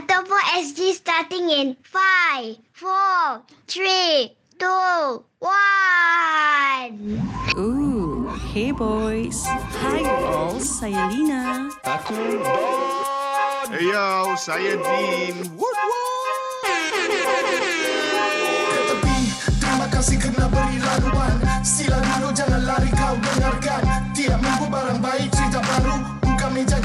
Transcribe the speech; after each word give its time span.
Ataupun 0.00 0.40
SG 0.64 0.96
starting 0.96 1.52
in 1.52 1.76
5, 1.84 2.56
4, 2.72 3.44
3, 3.68 4.32
2, 4.56 4.64
1. 7.52 7.60
Ooh, 7.60 8.32
hey 8.48 8.72
boys. 8.72 9.44
Hi 9.84 10.00
all, 10.08 10.56
saya 10.56 11.04
Lina. 11.12 11.68
Aku 11.84 12.16
Don. 12.16 13.76
Hey 13.76 13.92
yo, 13.92 14.32
saya 14.40 14.80
Dean. 14.80 15.36
Woot 15.60 15.76
Terima 19.60 19.84
kasih 19.92 20.16
kerana 20.16 20.48
beri 20.48 20.80
laluan 20.80 21.36
Sila 21.60 22.00
dulu 22.00 22.32
jangan 22.32 22.64
lari 22.64 22.88
kau 22.88 23.20
dengarkan 23.20 23.84
Tiap 24.16 24.40
minggu 24.40 24.64
barang 24.72 25.00
baik 25.04 25.28
cerita 25.28 25.60
baru 25.60 25.96
Buka 26.24 26.48
meja 26.52 26.80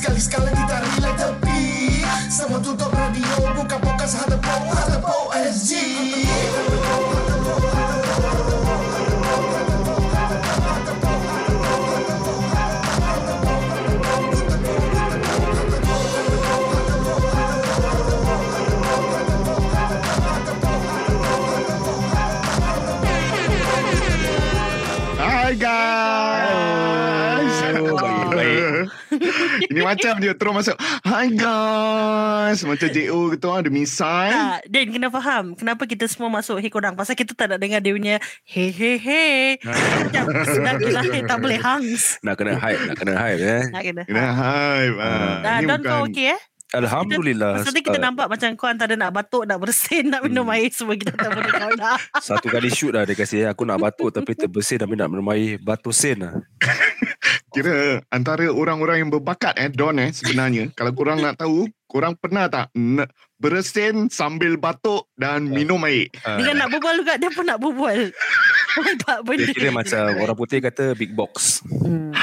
Sekali-sekala 0.00 0.48
kita 0.48 0.76
relay 0.80 1.12
tepi. 1.12 1.60
Semua 2.32 2.56
tutup 2.56 2.88
radio 2.88 3.52
Buka 3.52 3.76
podcast 3.76 4.24
Hadapo 4.24 4.72
Hadapo 4.72 5.28
SG 5.36 5.76
Hai 5.76 6.69
Ini 29.70 29.86
macam 29.86 30.18
dia 30.18 30.34
terus 30.34 30.50
masuk. 30.52 30.76
Hai 31.00 31.30
guys. 31.30 32.58
Macam 32.60 32.88
JO 32.88 33.30
gitu 33.30 33.48
ada 33.48 33.70
misai. 33.70 34.28
Tak, 34.28 34.60
Dan 34.66 34.90
kena 34.90 35.08
faham 35.08 35.54
Kenapa 35.54 35.86
kita 35.86 36.04
semua 36.04 36.26
masuk 36.28 36.58
Hey 36.58 36.66
korang 36.66 36.92
Pasal 36.92 37.14
kita 37.14 37.30
tak 37.32 37.46
nak 37.46 37.58
dengar 37.58 37.78
dia 37.78 37.94
punya 37.94 38.16
Hey 38.42 38.68
hey 38.68 38.98
hey 38.98 39.62
Macam 39.62 40.26
sedap 40.42 40.74
gila 40.76 41.00
hey, 41.04 41.22
Tak 41.22 41.38
boleh 41.38 41.54
hangs 41.56 42.18
Nak 42.20 42.34
kena 42.34 42.58
hype, 42.58 42.82
nak 42.82 42.96
kena 42.96 43.14
hype 43.14 43.38
eh. 43.40 43.62
Nak 43.68 43.82
kena 43.84 44.02
Kena 44.04 44.24
hype. 44.28 44.96
Ah, 44.98 45.34
Dah, 45.40 45.54
ini 45.56 45.66
Don 45.66 45.78
bukan- 45.78 45.86
kau 45.88 46.02
okey 46.08 46.26
eh 46.28 46.40
Alhamdulillah. 46.70 47.52
Pasal 47.56 47.66
tadi 47.68 47.82
kita 47.82 47.98
Uh, 47.98 48.04
nampak 48.04 48.26
Macam 48.26 48.48
kau 48.54 48.66
antara 48.66 48.94
nak 48.94 49.10
batuk 49.12 49.42
Nak 49.44 49.58
bersin 49.58 50.04
Nak 50.08 50.20
minum 50.22 50.42
Hmm. 50.44 50.54
air 50.56 50.70
Semua 50.70 50.94
kita 50.94 51.14
tak 51.14 51.30
boleh 51.30 51.50
kau 51.52 51.72
nak 51.76 51.98
Satu 52.18 52.46
kali 52.48 52.68
shoot 52.68 52.90
lah 52.90 53.02
dia 53.02 53.14
kasi 53.14 53.42
Aku 53.42 53.62
nak 53.62 53.78
batuk 53.78 54.10
tapi 54.10 54.34
terbersih 54.34 54.78
tapi 54.78 54.94
nak 54.94 55.06
minum 55.06 55.26
air 55.28 55.58
batu 55.58 55.90
sen 55.90 56.18
lah. 56.20 56.34
Kira 57.50 57.74
antara 58.08 58.46
orang-orang 58.46 58.96
yang 58.98 59.10
berbakat 59.10 59.54
eh 59.56 59.68
Don 59.68 59.96
eh 59.96 60.10
sebenarnya 60.10 60.70
kalau 60.78 60.90
korang 60.90 61.18
nak 61.18 61.36
tahu 61.36 61.66
korang 61.84 62.14
pernah 62.14 62.46
tak 62.46 62.70
n- 62.72 63.06
bersin 63.36 64.06
sambil 64.06 64.54
batuk 64.54 65.10
dan 65.14 65.42
minum 65.44 65.82
air. 65.82 66.06
Dia 66.12 66.44
kan 66.44 66.56
nak 66.56 66.70
berbual 66.70 66.94
juga 66.96 67.14
Dia 67.16 67.28
pun 67.28 67.42
nak 67.42 67.58
berbual 67.58 68.14
Nampak 68.76 69.18
benda 69.24 69.42
Dia 69.42 69.50
kira 69.50 69.70
macam 69.70 70.02
orang 70.14 70.36
putih 70.36 70.58
kata 70.60 70.94
big 70.94 71.10
box. 71.10 71.64
hmm. 71.66 72.14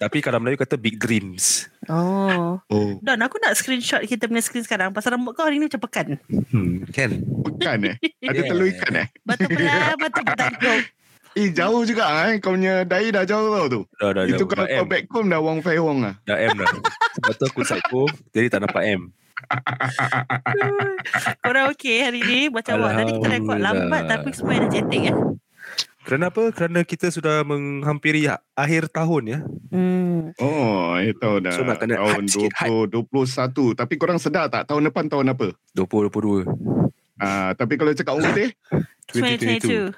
Tapi 0.00 0.18
kalau 0.18 0.40
Melayu 0.40 0.56
kata 0.56 0.74
big 0.74 0.96
dreams. 0.96 1.68
Oh 1.84 2.56
Oh, 2.66 2.96
Don 2.98 3.20
aku 3.20 3.36
nak 3.36 3.52
screenshot 3.52 4.00
Kita 4.00 4.24
punya 4.24 4.40
screen 4.40 4.64
sekarang 4.64 4.90
Pasal 4.90 5.14
rambut 5.14 5.32
kau 5.32 5.44
hari 5.44 5.56
ni 5.56 5.68
macam 5.68 5.78
pekan 5.80 6.16
Hmm, 6.26 6.88
kan? 6.88 7.20
bukan 7.20 7.78
eh? 7.86 7.96
Ada 8.18 8.32
Yeah. 8.32 8.48
telur 8.50 8.66
ikan 8.70 8.92
eh? 8.96 9.06
Batu 9.20 9.46
belah 9.46 9.92
Batu 9.94 10.20
bertanggung 10.20 10.82
Eh 11.38 11.54
jauh 11.54 11.86
juga 11.86 12.26
eh 12.26 12.42
kau 12.42 12.58
punya 12.58 12.82
dai 12.82 13.14
dah 13.14 13.22
jauh 13.22 13.54
tau 13.54 13.66
tu. 13.70 13.80
Dah, 14.02 14.10
dah, 14.10 14.26
Itu 14.26 14.44
dah, 14.44 14.48
kalau 14.50 14.64
dah 14.66 14.76
kau 14.82 14.86
back 14.90 15.04
home 15.14 15.28
dah 15.30 15.38
Wong 15.38 15.58
Fei 15.62 15.78
Hong 15.78 16.02
lah. 16.02 16.14
Dah 16.26 16.36
M 16.36 16.58
dah. 16.58 16.66
Sebab 17.18 17.32
tu 17.38 17.44
aku 17.46 17.60
psycho, 17.62 18.02
jadi 18.34 18.46
tak 18.50 18.66
nampak 18.66 18.84
M. 18.86 19.02
Korang 21.40 21.72
okey 21.72 22.04
hari 22.04 22.20
ni 22.20 22.40
Macam 22.52 22.76
awak 22.76 23.00
Tadi 23.00 23.10
kita 23.16 23.28
rekod 23.32 23.56
lambat. 23.56 24.04
Tapi 24.04 24.28
semua 24.36 24.60
energetic 24.60 25.08
ya 25.08 25.16
Kenapa? 26.00 26.48
Kerana 26.50 26.80
kita 26.80 27.12
sudah 27.12 27.44
menghampiri 27.44 28.24
ha- 28.24 28.40
akhir 28.56 28.88
tahun 28.88 29.36
ya. 29.36 29.38
hmm. 29.70 30.32
Oh, 30.40 30.96
itu 30.96 31.30
dah 31.44 31.52
So, 31.52 31.62
nak 31.62 31.76
kena 31.76 32.00
tahun 32.00 32.24
hype 32.24 32.32
sikit, 32.32 32.52
2021. 32.92 33.78
Tapi 33.78 33.94
korang 34.00 34.16
sedar 34.16 34.48
tak 34.48 34.64
tahun 34.64 34.90
depan 34.90 35.12
tahun 35.12 35.36
apa? 35.36 35.52
2022. 35.76 36.48
Ah, 37.20 37.52
tapi 37.52 37.76
kalau 37.76 37.92
cakap 37.92 38.16
orang 38.16 38.32
putih, 38.32 38.48
2022 39.12 39.92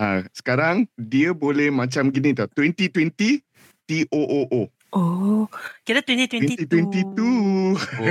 ah, 0.00 0.24
sekarang 0.32 0.88
dia 0.96 1.36
boleh 1.36 1.68
macam 1.68 2.08
gini 2.08 2.32
tau. 2.32 2.48
2020 2.56 3.44
TOOO. 3.84 4.70
Oh 4.90 5.46
Kira 5.86 6.02
2022 6.02 6.66
2022. 6.66 7.78
Oh, 7.78 8.10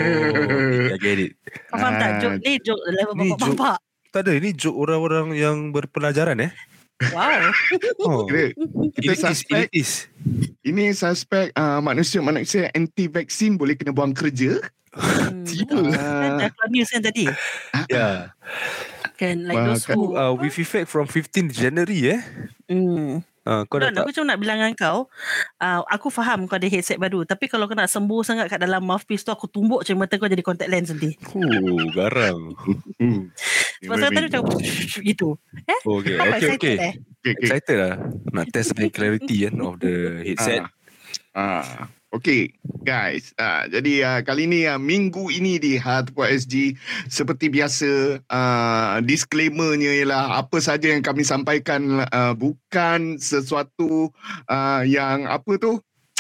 I 0.88 0.96
get 0.96 1.20
it. 1.20 1.32
Kau 1.68 1.76
faham 1.76 1.94
tak 1.98 2.08
Ah, 2.08 2.20
Joke 2.24 2.40
ni 2.40 2.52
joke 2.64 2.84
level 2.88 3.14
bapak-bapak 3.18 3.78
Tak 4.10 4.22
ada, 4.24 4.32
ini 4.32 4.50
joke 4.56 4.80
orang-orang 4.80 5.36
yang 5.36 5.58
berpelajaran 5.76 6.40
eh. 6.40 6.52
Wow 7.12 7.52
Oh. 8.08 8.24
Kira 8.28 8.56
kita 8.96 9.12
suspek 9.28 9.68
elitis. 9.68 10.08
ini 10.64 10.92
suspek 10.92 11.52
uh, 11.52 11.84
manusia-manusia 11.84 12.72
anti 12.72 13.12
vaksin 13.12 13.60
boleh 13.60 13.76
kena 13.76 13.92
buang 13.92 14.16
kerja. 14.16 14.60
hmm. 14.96 15.44
Tiba. 15.44 15.80
Kan 15.84 16.32
dah 16.48 16.68
news 16.72 16.90
kan 16.92 17.04
tadi 17.04 17.28
Ya. 17.88 18.32
Kan 19.20 19.44
like 19.44 19.60
Wah, 19.60 19.76
those 19.76 19.84
kan- 19.84 20.00
who 20.00 20.16
Uh, 20.16 20.32
with 20.32 20.56
effect 20.56 20.88
from 20.88 21.04
15 21.04 21.52
January 21.52 22.16
eh. 22.16 22.22
hmm. 22.72 23.20
Uh, 23.50 23.64
kau 23.66 23.80
Don, 23.82 23.90
tak 23.90 24.04
aku 24.06 24.14
cuma 24.14 24.36
nak 24.36 24.40
bilang 24.44 24.62
dengan 24.62 24.76
kau 24.78 25.08
uh, 25.64 25.82
Aku 25.90 26.12
faham 26.14 26.46
kau 26.46 26.60
ada 26.60 26.70
headset 26.70 27.00
baru 27.02 27.24
Tapi 27.24 27.48
kalau 27.50 27.66
kau 27.66 27.74
nak 27.74 27.90
sembuh 27.90 28.22
sangat 28.22 28.46
kat 28.46 28.62
dalam 28.62 28.84
mouthpiece 28.84 29.26
tu 29.26 29.32
Aku 29.32 29.48
tumbuk 29.50 29.82
je 29.82 29.96
mata 29.96 30.20
kau 30.22 30.30
jadi 30.30 30.44
contact 30.44 30.70
lens 30.70 30.92
nanti 30.94 31.16
Huh, 31.34 31.88
garang. 31.96 32.54
Hmm. 33.00 33.32
Sebab 33.80 33.96
saya 33.96 34.12
tadi 34.12 34.28
macam 34.28 34.44
gitu 35.02 35.40
Eh? 35.66 35.80
Okay, 35.82 36.14
Kau 36.20 36.26
okay, 36.28 36.36
excited 36.36 36.60
okay. 36.60 36.76
eh? 36.78 36.94
Okay, 36.94 37.32
okay. 37.32 37.32
Excited 37.48 37.78
lah 37.80 37.94
nak 38.30 38.46
test 38.54 38.76
the 38.76 38.86
clarity 38.92 39.48
kan 39.48 39.56
of 39.64 39.80
the 39.80 40.24
headset. 40.24 40.68
Ah. 41.34 41.64
Ah. 41.64 41.99
Okay 42.10 42.58
guys. 42.82 43.38
Ah, 43.38 43.70
Jadi 43.70 44.02
ah, 44.02 44.26
kali 44.26 44.50
ni 44.50 44.66
ah, 44.66 44.82
Minggu 44.82 45.30
ini 45.30 45.62
di 45.62 45.78
Hard.sg 45.78 46.74
Seperti 47.06 47.54
biasa 47.54 48.18
ah, 48.26 48.98
Disclaimernya 49.06 49.94
ialah 50.02 50.42
Apa 50.42 50.58
saja 50.58 50.90
yang 50.90 51.06
kami 51.06 51.22
sampaikan 51.22 52.02
ah, 52.10 52.34
Bukan 52.34 53.22
sesuatu 53.22 54.10
ah, 54.50 54.82
Yang 54.82 55.20
apa 55.30 55.52
tu 55.62 55.72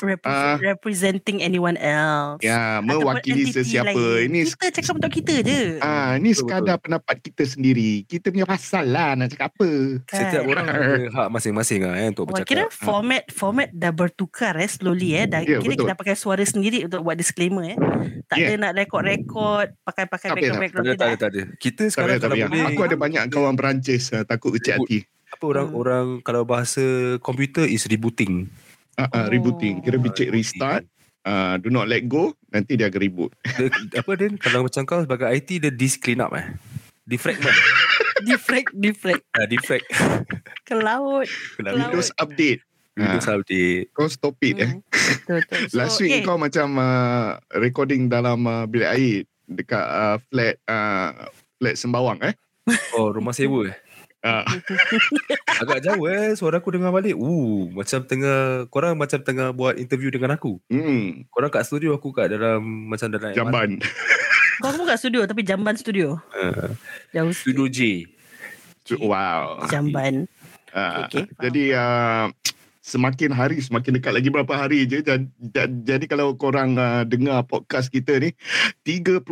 Represent, 0.02 0.58
representing 0.60 1.38
anyone 1.40 1.76
else 1.76 2.40
Ya 2.40 2.78
Ataupun 2.78 2.88
Mewakili 3.04 3.44
sesiapa 3.48 3.92
lain. 3.92 4.32
Ini 4.32 4.40
Kita 4.48 4.68
cakap 4.74 4.94
untuk 4.96 5.12
kita 5.12 5.34
je 5.42 5.62
ah, 5.80 6.16
Ini 6.16 6.30
Betul, 6.30 6.40
sekadar 6.40 6.78
pendapat 6.78 7.16
kita 7.20 7.44
sendiri 7.44 8.04
Kita 8.04 8.30
punya 8.30 8.44
pasal 8.44 8.88
lah 8.88 9.14
Nak 9.14 9.28
cakap 9.30 9.52
apa 9.52 9.70
Setiap 10.08 10.42
Kan? 10.42 10.50
orang 10.50 10.66
ada 10.66 10.88
hak 11.12 11.28
masing-masing 11.30 11.80
lah 11.82 11.96
eh, 11.98 12.08
untuk 12.10 12.26
Wah, 12.28 12.42
kira 12.42 12.66
bercakap. 12.66 12.80
format 12.80 13.24
format 13.30 13.68
dah 13.70 13.92
bertukar 13.92 14.54
eh 14.56 14.68
slowly 14.68 15.10
eh. 15.14 15.26
Dah, 15.26 15.42
Ya, 15.42 15.58
kira 15.58 15.74
betul. 15.74 15.84
kita 15.84 15.94
pakai 15.96 16.16
suara 16.16 16.44
sendiri 16.44 16.86
untuk 16.86 17.02
buat 17.02 17.16
disclaimer 17.16 17.66
eh. 17.68 17.78
Tak 18.26 18.38
Ya. 18.38 18.46
ada 18.48 18.56
nak 18.62 18.72
rekod-rekod 18.76 19.68
pakai-pakai 19.82 20.28
Tak 20.30 20.36
background 20.56 20.86
Tak 20.86 20.96
tak 20.96 20.96
ada, 20.96 20.96
tidak. 20.96 21.18
tak 21.18 21.30
ada. 21.30 21.42
Kita 21.56 21.82
Tak 21.82 21.92
sekarang 21.92 22.14
tak 22.14 22.22
kalau 22.22 22.36
payah. 22.36 22.48
boleh 22.48 22.66
Aku 22.70 22.82
ada 22.82 22.96
banyak 22.96 23.24
kawan 23.28 23.54
Perancis 23.54 24.04
ah, 24.10 24.24
Takut 24.24 24.54
kecil 24.54 24.78
hati 24.78 25.00
apa 25.30 25.46
orang-orang 25.46 26.20
kalau 26.20 26.42
bahasa 26.42 26.82
komputer 27.20 27.64
is 27.64 27.86
rebooting. 27.86 28.50
Ah, 29.02 29.08
Oh. 29.10 29.26
Rebooting 29.26 29.80
Kira 29.80 29.96
bicik 29.96 30.28
rebooting. 30.28 30.34
restart 30.34 30.84
ah, 31.24 31.56
Do 31.56 31.70
not 31.70 31.88
let 31.88 32.04
go 32.06 32.36
Nanti 32.50 32.76
dia 32.76 32.88
akan 32.88 33.00
reboot 33.00 33.32
Dia, 33.48 33.72
apa 33.98 34.12
dia 34.14 34.28
kalau 34.36 34.66
macam 34.66 34.84
kau 34.84 35.00
sebagai 35.00 35.30
IT 35.30 35.50
dia 35.60 35.72
disk 35.72 36.02
clean 36.02 36.20
up 36.20 36.34
eh. 36.34 36.44
Defragment. 37.04 37.56
Defrag, 38.20 38.68
defrag 38.72 39.24
ah, 39.32 39.48
defrag. 39.48 39.80
ke 40.62 40.76
laut. 40.76 41.24
Windows 41.58 42.12
update 42.16 42.60
Windows 42.92 43.26
Ah. 43.26 43.40
update. 43.40 43.88
Kau 43.90 44.06
stop 44.06 44.36
it 44.40 44.60
eh 44.60 44.68
Hmm, 44.70 44.84
Betul, 45.24 45.40
betul. 45.42 45.60
So, 45.72 45.74
Last 45.74 45.98
week 46.00 46.12
eh, 46.12 46.22
kau 46.22 46.36
macam 46.36 46.76
uh, 46.76 47.40
recording 47.56 48.12
dalam 48.12 48.44
uh, 48.44 48.68
bilik 48.68 48.90
air 48.90 49.18
dekat 49.48 49.80
uh, 49.80 50.20
flat 50.28 50.60
uh, 50.68 51.32
flat 51.58 51.76
Sembawang 51.76 52.20
eh. 52.22 52.36
Oh, 52.92 53.10
rumah 53.10 53.32
sewa 53.32 53.72
eh. 53.72 53.76
Uh, 54.20 54.44
Agak 55.64 55.80
jauh 55.80 56.04
eh 56.12 56.36
suara 56.36 56.60
aku 56.60 56.76
dengar 56.76 56.92
balik. 56.92 57.16
Uh, 57.16 57.72
macam 57.72 58.04
tengah 58.04 58.68
korang 58.68 59.00
macam 59.00 59.20
tengah 59.24 59.56
buat 59.56 59.80
interview 59.80 60.12
dengan 60.12 60.36
aku. 60.36 60.60
hmm, 60.68 61.32
Korang 61.32 61.52
kat 61.52 61.64
studio 61.64 61.96
aku 61.96 62.12
kat 62.12 62.36
dalam 62.36 62.60
macam 62.92 63.08
dalam 63.08 63.32
jamban. 63.32 63.80
Kau 64.62 64.76
pun 64.76 64.84
kat 64.84 65.00
studio 65.00 65.24
tapi 65.24 65.48
jamban 65.48 65.80
studio. 65.80 66.20
Uh, 66.36 66.76
Jauh 67.16 67.32
studio 67.32 67.72
J. 67.72 68.04
wow. 69.00 69.64
jamban. 69.72 70.28
Uh, 70.70 71.08
Okay, 71.08 71.24
okay, 71.24 71.24
faham. 71.34 71.42
jadi 71.50 71.64
uh, 71.80 72.26
semakin 72.84 73.32
hari 73.34 73.58
semakin 73.58 73.98
dekat 73.98 74.14
lagi 74.14 74.30
berapa 74.30 74.54
hari 74.54 74.86
je 74.86 75.02
jadi, 75.02 75.26
jadi 75.82 76.06
kalau 76.06 76.38
korang 76.38 76.78
uh, 76.78 77.02
dengar 77.06 77.42
podcast 77.48 77.90
kita 77.90 78.22
ni 78.22 78.38
31 78.86 79.26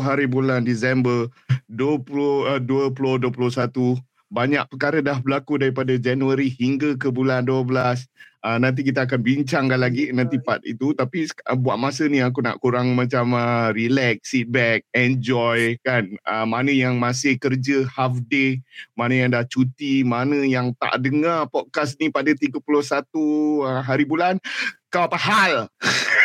hari 0.00 0.24
bulan 0.24 0.64
Disember 0.64 1.28
20 1.68 2.56
uh, 2.56 2.60
2021 2.64 4.00
banyak 4.28 4.64
perkara 4.68 5.00
dah 5.00 5.16
berlaku 5.20 5.56
daripada 5.56 5.96
Januari 5.96 6.52
hingga 6.52 6.96
ke 7.00 7.08
bulan 7.08 7.48
12. 7.48 8.04
Uh, 8.38 8.54
nanti 8.54 8.86
kita 8.86 9.02
akan 9.02 9.18
bincangkan 9.18 9.82
lagi 9.82 10.14
nanti 10.14 10.38
part 10.38 10.62
itu 10.62 10.94
tapi 10.94 11.26
uh, 11.26 11.58
buat 11.58 11.74
masa 11.74 12.06
ni 12.06 12.22
aku 12.22 12.38
nak 12.38 12.62
kurang 12.62 12.94
macam 12.94 13.34
uh, 13.34 13.74
relax, 13.74 14.30
sit 14.30 14.46
back, 14.46 14.86
enjoy 14.94 15.74
kan. 15.82 16.06
Uh, 16.22 16.46
mana 16.46 16.70
yang 16.70 17.02
masih 17.02 17.34
kerja 17.34 17.82
half 17.90 18.14
day, 18.30 18.62
mana 18.94 19.26
yang 19.26 19.34
dah 19.34 19.42
cuti, 19.42 20.06
mana 20.06 20.46
yang 20.46 20.70
tak 20.78 21.02
dengar 21.02 21.50
podcast 21.50 21.98
ni 21.98 22.14
pada 22.14 22.30
31 22.30 22.62
uh, 22.62 23.82
hari 23.82 24.06
bulan. 24.06 24.38
Kau 24.86 25.10
apa 25.10 25.18
hal? 25.18 25.66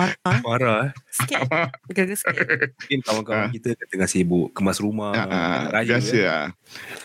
Ha? 0.00 0.32
Marah 0.40 0.78
eh. 0.86 0.90
Sikit. 1.10 1.40
Gagal 1.88 2.16
sikit. 2.16 2.46
Mungkin 2.78 3.00
kawan-kawan 3.02 3.40
Ah. 3.42 3.50
kita 3.50 3.68
tengah 3.86 4.06
sibuk 4.06 4.50
kemas 4.50 4.78
rumah. 4.78 5.12
Uh, 5.12 5.60
raya. 5.70 5.96
biasa 5.96 6.18
lah. 6.22 6.46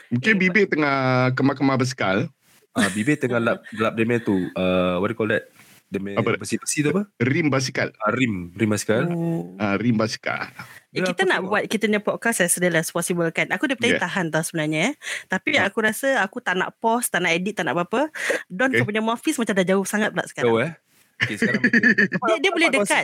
Mungkin 0.08 0.34
bibir 0.36 0.66
tengah 0.66 0.98
kemar-kemar 1.32 1.76
bersekal. 1.76 2.32
Ah, 2.72 2.88
bibir 2.90 3.16
tengah 3.16 3.40
lap 3.40 3.64
lap 3.72 3.94
dia 3.94 4.04
punya 4.04 4.20
tu. 4.20 4.36
Uh, 4.52 5.00
what 5.00 5.08
do 5.08 5.14
you 5.14 5.18
call 5.18 5.28
that? 5.28 5.48
Dia 5.86 6.02
Apa? 6.18 6.36
besi-besi 6.36 6.82
tu 6.82 6.90
apa? 6.90 7.06
Rim 7.20 7.48
basikal. 7.48 7.94
Ah, 7.98 8.10
rim. 8.10 8.52
Rim 8.52 8.68
basikal. 8.68 9.06
Oh. 9.08 9.54
Uh, 9.56 9.76
rim 9.78 9.96
basikal. 9.96 10.50
Eh, 10.90 10.98
Bila 10.98 11.08
kita 11.08 11.24
nak 11.24 11.40
tengok- 11.40 11.52
buat 11.52 11.64
kita 11.68 11.84
punya 11.86 12.02
podcast 12.02 12.40
as 12.42 12.58
real 12.58 12.74
as 12.74 12.90
possible 12.90 13.30
kan. 13.30 13.48
Aku 13.50 13.64
dah 13.66 13.78
Yeah. 13.78 14.02
tahan 14.02 14.28
tau 14.28 14.42
sebenarnya. 14.42 14.92
eh. 14.92 14.94
Tapi 15.26 15.56
Ah. 15.56 15.70
aku 15.70 15.80
rasa 15.82 16.20
aku 16.20 16.42
tak 16.42 16.56
nak 16.56 16.74
pause, 16.76 17.08
tak 17.08 17.22
nak 17.22 17.32
edit, 17.32 17.54
tak 17.54 17.64
nak 17.64 17.78
apa-apa. 17.78 18.10
Don 18.48 18.68
Okay. 18.68 18.82
kau 18.82 18.88
punya 18.88 19.06
office 19.06 19.38
macam 19.38 19.54
dah 19.54 19.68
jauh 19.68 19.86
sangat 19.86 20.10
pula 20.10 20.26
sekarang. 20.26 20.52
eh. 20.60 20.74
Okay, 21.18 21.36
sekarang 21.36 21.62
Dia, 22.28 22.36
dia 22.40 22.52
boleh 22.52 22.70
dekat. 22.70 23.04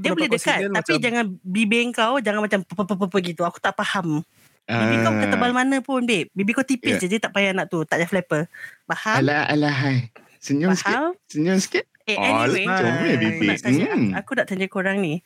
Dia 0.00 0.10
boleh 0.10 0.28
dekat. 0.28 0.58
Tapi 0.72 0.92
jangan 0.98 1.24
bibir 1.38 1.84
kau 1.90 2.16
jangan 2.18 2.40
macam 2.40 2.60
apa-apa 2.64 3.16
gitu. 3.20 3.42
Aku 3.42 3.58
tak 3.58 3.74
faham. 3.74 4.24
Bibir 4.62 4.96
kau 5.00 5.12
bukan 5.12 5.26
Ah. 5.26 5.32
tebal 5.32 5.52
mana 5.52 5.76
pun, 5.78 6.00
babe. 6.02 6.30
Bibir 6.30 6.54
kau 6.54 6.64
tipis 6.64 6.96
Yeah. 6.96 7.02
je. 7.02 7.06
Dia 7.08 7.20
tak 7.20 7.32
payah 7.32 7.52
nak 7.52 7.68
tu. 7.68 7.82
Tak 7.82 7.98
payah 7.98 8.08
flapper. 8.08 8.42
Faham? 8.86 9.16
Alah, 9.20 9.44
alah, 9.46 9.74
hai. 9.74 10.08
Senyum 10.38 10.72
sikit. 10.72 10.90
Faham? 10.90 11.12
Senyum 11.26 11.58
sikit. 11.58 11.84
Eh, 12.02 12.16
Oh, 12.16 12.24
anyway. 12.42 12.66
comel 12.66 12.82
aku 12.82 13.04
bibir. 13.14 13.46
nak 13.46 13.58
tanya, 13.60 13.88
Hmm. 13.92 14.10
aku 14.12 14.30
nak 14.34 14.46
tanya 14.48 14.66
korang 14.66 14.98
ni. 14.98 15.22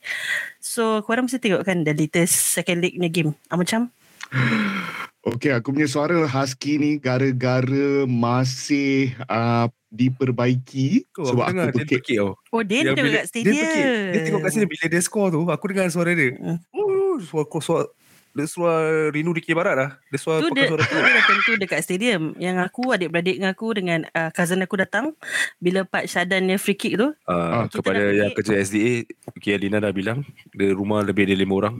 So, 0.59 1.01
korang 1.01 1.25
mesti 1.25 1.39
tengok 1.39 1.63
kan 1.63 1.81
the 1.81 1.89
latest 1.91 2.51
second 2.51 2.81
league 2.81 2.99
ni 2.99 3.07
game. 3.07 3.33
Ah, 3.47 3.55
macam? 3.55 3.89
Okey, 5.27 5.51
aku 5.51 5.75
punya 5.75 5.91
suara 5.91 6.23
husky 6.23 6.79
ni 6.79 6.95
gara-gara 6.95 8.07
masih 8.07 9.11
uh, 9.27 9.67
diperbaiki 9.91 11.03
Kau 11.11 11.27
sebab 11.27 11.43
aku 11.43 11.51
dengar 11.51 11.67
aku 11.67 11.75
dia 11.75 11.83
pekik. 11.83 11.99
pekik 11.99 12.17
tau. 12.23 12.31
Oh, 12.55 12.63
dia 12.63 12.79
Yang 12.79 12.95
tengok 12.95 13.03
bila- 13.03 13.17
kat 13.19 13.25
stadium. 13.27 13.51
Dia 13.51 13.59
pekik. 13.59 13.83
Dia 13.83 14.19
tengok 14.23 14.39
kat 14.39 14.51
sini 14.55 14.65
bila 14.71 14.85
dia 14.87 15.01
score 15.03 15.29
tu, 15.35 15.41
aku 15.51 15.65
dengar 15.67 15.85
suara 15.91 16.11
dia. 16.15 16.31
Oh, 16.71 17.19
suara 17.19 17.59
suara 17.59 17.85
dia 18.37 18.45
suara 18.45 19.09
Rinu 19.09 19.33
Dikir 19.33 19.57
Barat 19.57 19.75
lah. 19.75 19.89
Dia 20.13 20.19
suara 20.21 20.45
Tu 20.45 20.53
pakai 20.53 20.61
dia, 20.61 20.69
suara 20.69 20.83
tu 20.85 20.93
dia 20.93 21.09
dah 21.09 21.25
tentu 21.25 21.51
dekat 21.57 21.79
stadium. 21.81 22.23
Yang 22.37 22.57
aku, 22.69 22.83
adik-beradik 22.93 23.35
dengan 23.41 23.49
aku 23.49 23.67
dengan 23.73 23.99
uh, 24.13 24.29
cousin 24.29 24.61
aku 24.61 24.77
datang. 24.77 25.17
Bila 25.57 25.89
Pak 25.89 26.05
Syadan 26.05 26.45
ni 26.45 26.61
free 26.61 26.77
kick 26.77 27.01
tu. 27.01 27.09
Uh, 27.25 27.65
kepada 27.73 28.13
yang 28.13 28.29
kerja 28.37 28.61
SDA, 28.61 29.09
okay, 29.33 29.57
Alina 29.57 29.81
dah 29.81 29.89
bilang, 29.89 30.21
dia 30.53 30.69
rumah 30.69 31.01
lebih 31.01 31.25
dari 31.25 31.41
lima 31.41 31.65
orang. 31.65 31.75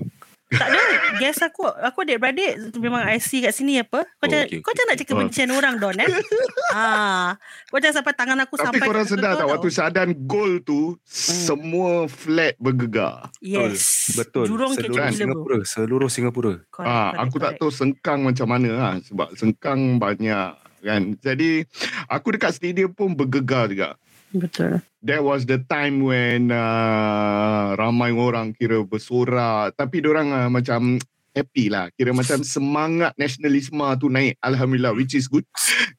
Tak 0.47 0.67
ada. 0.71 0.79
Guess 1.19 1.43
aku. 1.43 1.67
Aku 1.67 2.07
adik-beradik 2.07 2.71
memang 2.79 3.03
IC 3.03 3.43
kat 3.43 3.51
sini 3.51 3.83
apa. 3.83 4.07
Kau 4.07 4.23
Oh, 4.23 4.27
jangan, 4.31 4.47
okay, 4.47 4.59
kau 4.63 4.71
okay. 4.71 4.75
jangan 4.79 4.87
nak 4.87 4.97
cakap 4.97 5.07
Oh. 5.07 5.19
kebencian 5.19 5.49
orang 5.51 5.75
Don 5.75 5.97
eh. 5.99 6.07
ah, 6.75 7.29
Kau 7.67 7.77
jangan 7.83 7.95
sampai 7.99 8.13
tangan 8.15 8.37
aku 8.47 8.55
Tapi 8.55 8.63
sampai 8.63 8.79
korang 8.87 9.03
kat 9.03 9.11
sedar 9.11 9.31
betul 9.35 9.39
tak 9.43 9.47
waktu 9.51 9.69
Sadan 9.69 10.09
gol 10.23 10.51
tu 10.63 10.81
semua 11.03 12.07
flat 12.07 12.55
bergegar. 12.63 13.27
Yes. 13.43 14.15
Betul. 14.15 14.47
Jurong 14.47 14.71
seluruh 14.79 14.95
bro. 14.95 15.11
Singapura. 15.11 15.57
Seluruh 15.67 16.09
Singapura. 16.09 16.53
Correct, 16.71 16.87
Ah, 16.87 17.11
correct, 17.11 17.19
aku 17.27 17.35
tak 17.43 17.51
tahu 17.59 17.71
sengkang 17.71 18.19
macam 18.23 18.47
mana 18.47 18.69
lah 18.71 18.93
sebab 19.03 19.27
sengkang 19.35 19.99
banyak 19.99 20.55
kan. 20.79 21.01
Jadi 21.19 21.67
aku 22.07 22.27
dekat 22.31 22.55
stadium 22.55 22.95
pun 22.95 23.11
bergegar 23.11 23.67
juga. 23.67 23.99
Betul. 24.35 24.83
That 25.07 25.23
was 25.23 25.47
the 25.47 25.63
time 25.63 26.03
when 26.03 26.51
uh, 26.51 27.77
ramai 27.79 28.11
orang 28.11 28.51
kira 28.51 28.83
bersorak 28.83 29.71
tapi 29.79 30.03
orang 30.03 30.33
uh, 30.35 30.49
macam 30.51 30.99
happy 31.31 31.69
lah. 31.71 31.87
Kira 31.95 32.11
macam 32.11 32.41
semangat 32.43 33.13
nasionalisme 33.15 33.85
tu 34.01 34.11
naik 34.11 34.35
alhamdulillah 34.43 34.91
which 34.97 35.15
is 35.15 35.31
good. 35.31 35.47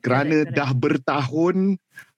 Kerana 0.04 0.44
Correct, 0.44 0.54
dah 0.58 0.70
bertahun 0.76 1.56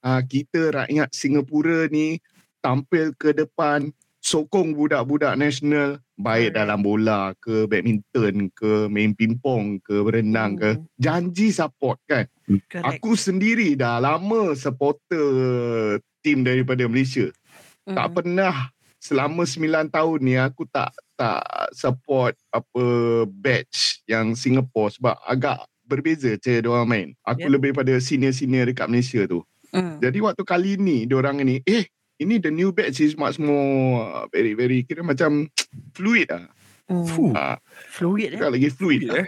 uh, 0.03 0.23
kita 0.27 0.83
rakyat 0.83 1.09
Singapura 1.15 1.87
ni 1.93 2.19
tampil 2.59 3.15
ke 3.15 3.31
depan 3.37 3.93
sokong 4.21 4.77
budak-budak 4.77 5.33
nasional 5.39 5.97
baik 6.21 6.53
Correct. 6.53 6.59
dalam 6.61 6.79
bola 6.81 7.21
ke 7.37 7.65
badminton 7.65 8.53
ke 8.53 8.87
main 8.87 9.11
pingpong 9.11 9.81
ke 9.81 10.01
berenang 10.01 10.55
ke 10.55 10.71
Hmm. 10.77 10.85
janji 10.97 11.49
support 11.51 11.97
kan 12.05 12.29
Correct. 12.67 12.83
Aku 12.99 13.15
sendiri 13.15 13.75
dah 13.75 13.99
lama 13.99 14.53
supporter 14.55 15.23
tim 16.19 16.43
daripada 16.43 16.83
Malaysia. 16.85 17.31
Mm. 17.87 17.95
Tak 17.95 18.09
pernah 18.11 18.55
selama 18.99 19.47
9 19.47 19.63
tahun 19.89 20.19
ni 20.21 20.35
aku 20.35 20.67
tak 20.67 20.91
tak 21.15 21.41
support 21.71 22.35
apa 22.51 22.85
batch 23.31 24.03
yang 24.05 24.35
Singapore 24.35 24.91
sebab 24.91 25.15
agak 25.23 25.63
berbeza 25.87 26.35
cara 26.37 26.59
dia 26.59 26.71
orang 26.71 26.89
main. 26.89 27.09
Aku 27.23 27.47
Yep. 27.47 27.55
lebih 27.55 27.71
pada 27.71 27.95
senior-senior 27.97 28.67
dekat 28.67 28.87
Malaysia 28.87 29.23
tu. 29.25 29.47
Mm. 29.71 30.03
Jadi 30.03 30.19
waktu 30.19 30.43
kali 30.43 30.71
ni 30.75 31.07
dia 31.07 31.17
orang 31.17 31.39
ni 31.41 31.63
eh 31.63 31.87
ini 32.21 32.37
the 32.37 32.53
new 32.53 32.71
batch 32.71 33.01
is 33.01 33.17
much 33.17 33.41
more 33.41 34.05
uh, 34.05 34.25
very 34.29 34.53
very 34.53 34.85
kira 34.85 35.01
macam 35.01 35.49
fluid 35.97 36.29
ah. 36.31 36.47
Mm. 36.91 37.07
Fuh. 37.07 37.31
Ah, 37.39 37.55
Fluid 37.95 38.35
eh. 38.35 38.41
lagi 38.43 38.67
fluid 38.75 39.07
Fluid, 39.07 39.15
lah. 39.15 39.23
eh. 39.23 39.27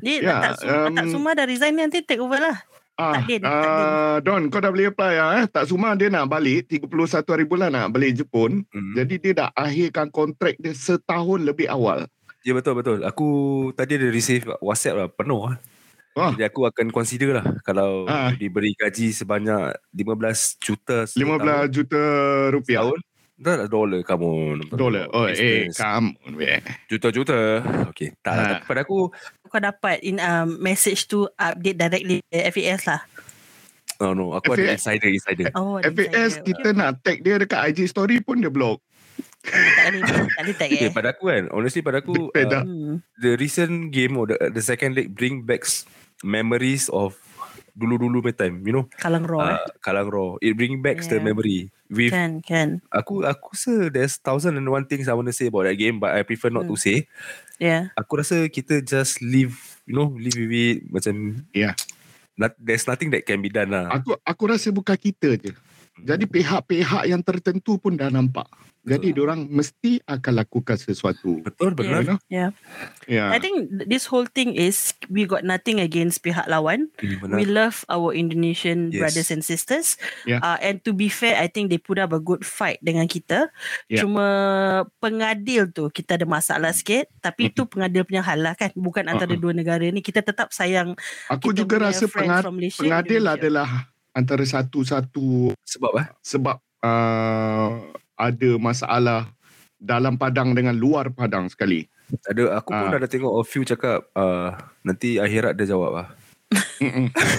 Ni 0.00 0.24
Ya, 0.24 0.36
tak, 0.40 0.64
Suma, 0.64 0.88
tak 0.96 1.04
um, 1.04 1.12
Suma 1.12 1.30
dah 1.36 1.44
resign 1.44 1.72
ni 1.76 1.84
nanti 1.84 2.00
take 2.00 2.20
over 2.24 2.40
lah. 2.40 2.56
Ah, 2.96 3.20
Takdin, 3.20 3.40
ah, 3.44 4.16
Don, 4.24 4.48
kau 4.48 4.60
dah 4.60 4.72
boleh 4.72 4.88
apply 4.88 5.14
ah, 5.20 5.30
eh? 5.40 5.44
Tak 5.44 5.68
Suma 5.68 5.92
dia 5.92 6.08
nak 6.08 6.32
balik 6.32 6.72
31 6.72 6.88
hari 7.28 7.44
bulan 7.44 7.68
nak 7.72 7.92
balik 7.92 8.16
Jepun. 8.16 8.64
Hmm. 8.68 8.92
Jadi 8.96 9.14
dia 9.20 9.32
dah 9.44 9.48
akhirkan 9.52 10.08
kontrak 10.08 10.56
dia 10.56 10.72
setahun 10.72 11.44
lebih 11.44 11.68
awal. 11.68 12.08
Ya 12.48 12.56
betul 12.56 12.80
betul. 12.80 13.04
Aku 13.04 13.28
tadi 13.76 14.00
ada 14.00 14.08
receive 14.08 14.48
WhatsApp 14.64 14.96
lah 14.96 15.08
penuh 15.12 15.52
lah. 15.52 15.56
Wah. 16.12 16.36
Jadi 16.36 16.44
aku 16.44 16.68
akan 16.68 16.92
consider 16.92 17.32
lah 17.32 17.46
kalau 17.62 18.04
Ah. 18.04 18.36
diberi 18.36 18.76
gaji 18.76 19.10
sebanyak 19.10 19.72
15 19.90 20.60
juta 20.60 21.08
15 21.08 21.72
juta 21.72 22.02
rupiah. 22.52 22.84
tahun. 22.84 23.00
Dah 23.42 23.54
lah 23.58 23.66
dolar 23.66 24.04
kamu. 24.04 24.30
Dolar. 24.70 25.10
Oh, 25.10 25.26
eh, 25.26 25.66
weh. 26.30 26.60
Juta-juta. 26.86 27.58
Okay. 27.90 28.14
Tak 28.22 28.32
lah. 28.32 28.44
Ha. 28.44 28.50
Tapi 28.54 28.64
pada 28.68 28.80
aku, 28.84 29.10
Kau 29.48 29.58
dapat 29.58 30.00
in 30.00 30.16
um, 30.16 30.56
message 30.56 31.04
tu 31.04 31.26
update 31.34 31.74
directly 31.74 32.22
FAS 32.30 32.86
lah. 32.86 33.00
no, 33.98 34.14
no. 34.14 34.26
Aku 34.32 34.54
ada 34.54 34.62
FAS. 34.64 34.84
insider, 34.84 35.10
insider. 35.10 35.46
Oh, 35.52 35.76
ada 35.76 35.90
FAS 35.90 36.38
insider. 36.38 36.44
kita 36.46 36.68
nak 36.72 37.02
tag 37.02 37.18
dia 37.20 37.36
dekat 37.36 37.60
IG 37.68 37.84
story 37.84 38.22
pun 38.22 38.38
dia 38.38 38.48
block. 38.48 38.78
Oh, 39.42 39.50
tak 39.74 39.84
boleh, 39.90 40.00
tak 40.06 40.42
boleh 40.46 40.56
tag 40.56 40.70
Okay, 40.70 40.86
eh. 40.86 40.92
pada 40.94 41.08
aku 41.10 41.24
kan, 41.26 41.44
honestly 41.50 41.82
pada 41.82 41.98
aku, 41.98 42.30
uh, 42.30 42.62
the 43.18 43.34
recent 43.36 43.90
game 43.90 44.14
or 44.14 44.24
the, 44.24 44.38
the 44.48 44.62
second 44.62 44.94
leg 44.94 45.10
bring 45.10 45.42
back 45.42 45.66
memories 46.22 46.86
of 46.88 47.18
dulu-dulu 47.72 48.20
my 48.20 48.34
time, 48.36 48.60
you 48.62 48.72
know, 48.72 48.84
Kalang 49.00 49.24
Raw 49.24 49.48
eh. 49.48 49.56
uh, 49.56 49.64
Kalang 49.80 50.08
Raw. 50.08 50.36
It 50.38 50.56
bring 50.56 50.80
back 50.80 51.00
the 51.02 51.16
Yeah. 51.18 51.24
memory. 51.24 51.58
With 51.92 52.08
Kan, 52.08 52.40
kan. 52.40 52.80
aku 52.88 53.20
aku 53.20 53.52
rasa 53.52 53.92
there's 53.92 54.16
thousand 54.16 54.56
and 54.56 54.64
one 54.64 54.88
things 54.88 55.08
I 55.08 55.16
want 55.16 55.28
to 55.28 55.36
say 55.36 55.52
about 55.52 55.68
that 55.68 55.76
game 55.76 56.00
but 56.00 56.16
I 56.16 56.24
prefer 56.24 56.48
not 56.48 56.64
to 56.64 56.72
Hmm. 56.72 56.80
say. 56.80 56.96
Yeah. 57.60 57.92
Aku 57.96 58.16
rasa 58.16 58.48
kita 58.48 58.80
just 58.80 59.20
live, 59.20 59.52
you 59.84 59.92
know, 59.92 60.08
live 60.16 60.32
with 60.36 60.52
it 60.52 60.78
macam 60.88 61.44
Yeah. 61.52 61.76
not, 62.32 62.56
there's 62.56 62.88
nothing 62.88 63.12
that 63.12 63.28
can 63.28 63.44
be 63.44 63.52
done 63.52 63.72
lah. 63.72 63.92
Aku 63.92 64.16
aku 64.24 64.42
rasa 64.48 64.72
bukan 64.72 64.96
kita 64.96 65.36
je. 65.36 65.52
Jadi 65.92 66.24
pihak-pihak 66.24 67.04
yang 67.04 67.20
tertentu 67.20 67.76
pun 67.76 68.00
dah 68.00 68.08
nampak. 68.08 68.48
Jadi 68.82 69.14
diorang 69.14 69.46
mesti 69.46 70.02
akan 70.02 70.42
lakukan 70.42 70.74
sesuatu. 70.74 71.38
Betul. 71.38 71.70
You 71.78 72.02
know? 72.02 72.18
Yeah. 72.26 72.50
Yeah. 73.06 73.30
I 73.30 73.38
think 73.38 73.70
th- 73.70 73.86
this 73.86 74.10
whole 74.10 74.26
thing 74.26 74.58
is 74.58 74.90
we 75.06 75.22
got 75.22 75.46
nothing 75.46 75.78
against 75.78 76.18
pihak 76.18 76.50
lawan. 76.50 76.90
Hmm, 76.98 77.22
benar. 77.22 77.36
We 77.38 77.46
love 77.46 77.86
our 77.86 78.10
Indonesian 78.10 78.90
Yes. 78.90 78.98
brothers 78.98 79.30
and 79.30 79.46
sisters. 79.46 79.94
Yeah. 80.26 80.42
Uh, 80.42 80.58
and 80.58 80.82
to 80.82 80.90
be 80.90 81.06
fair, 81.06 81.38
I 81.38 81.46
think 81.46 81.70
they 81.70 81.78
put 81.78 82.02
up 82.02 82.10
a 82.10 82.18
good 82.18 82.42
fight 82.42 82.82
dengan 82.82 83.06
kita. 83.06 83.54
Yeah. 83.86 84.02
Cuma 84.02 84.26
pengadil 84.98 85.70
tu 85.70 85.86
kita 85.86 86.18
ada 86.18 86.26
masalah 86.26 86.74
sikit. 86.74 87.06
Tapi 87.22 87.54
itu 87.54 87.62
pengadil 87.62 88.02
punya 88.02 88.26
hal 88.26 88.42
lah 88.42 88.58
kan. 88.58 88.74
Bukan 88.74 89.06
antara 89.06 89.30
Uh-uh. 89.30 89.38
dua 89.38 89.52
negara 89.54 89.86
ni. 89.86 90.02
Kita 90.02 90.26
tetap 90.26 90.50
sayang 90.50 90.98
Aku 91.30 91.54
kita 91.54 91.62
juga 91.62 91.78
punya 91.78 91.86
rasa 91.94 92.04
pengad, 92.10 92.42
pengadil 92.50 93.22
Indonesia. 93.22 93.38
adalah 93.38 93.68
antara 94.12 94.42
satu-satu 94.42 95.52
Sebab 95.62 95.92
eh? 95.96 96.06
sebab 96.20 96.56
uh, 96.80 97.68
ada 98.14 98.50
masalah 98.56 99.28
dalam 99.74 100.14
padang 100.14 100.52
dengan 100.52 100.72
luar 100.72 101.10
padang 101.10 101.48
sekali. 101.48 101.88
Ada 102.22 102.54
aku 102.54 102.70
pun 102.70 102.86
Ah. 102.86 102.94
ada 102.94 103.06
tengok 103.06 103.32
a 103.32 103.42
few 103.42 103.62
cakap 103.62 104.04
uh, 104.12 104.52
nanti 104.82 105.16
akhirat 105.16 105.54
dia 105.54 105.66
jawab 105.66 105.90
lah. 105.94 106.08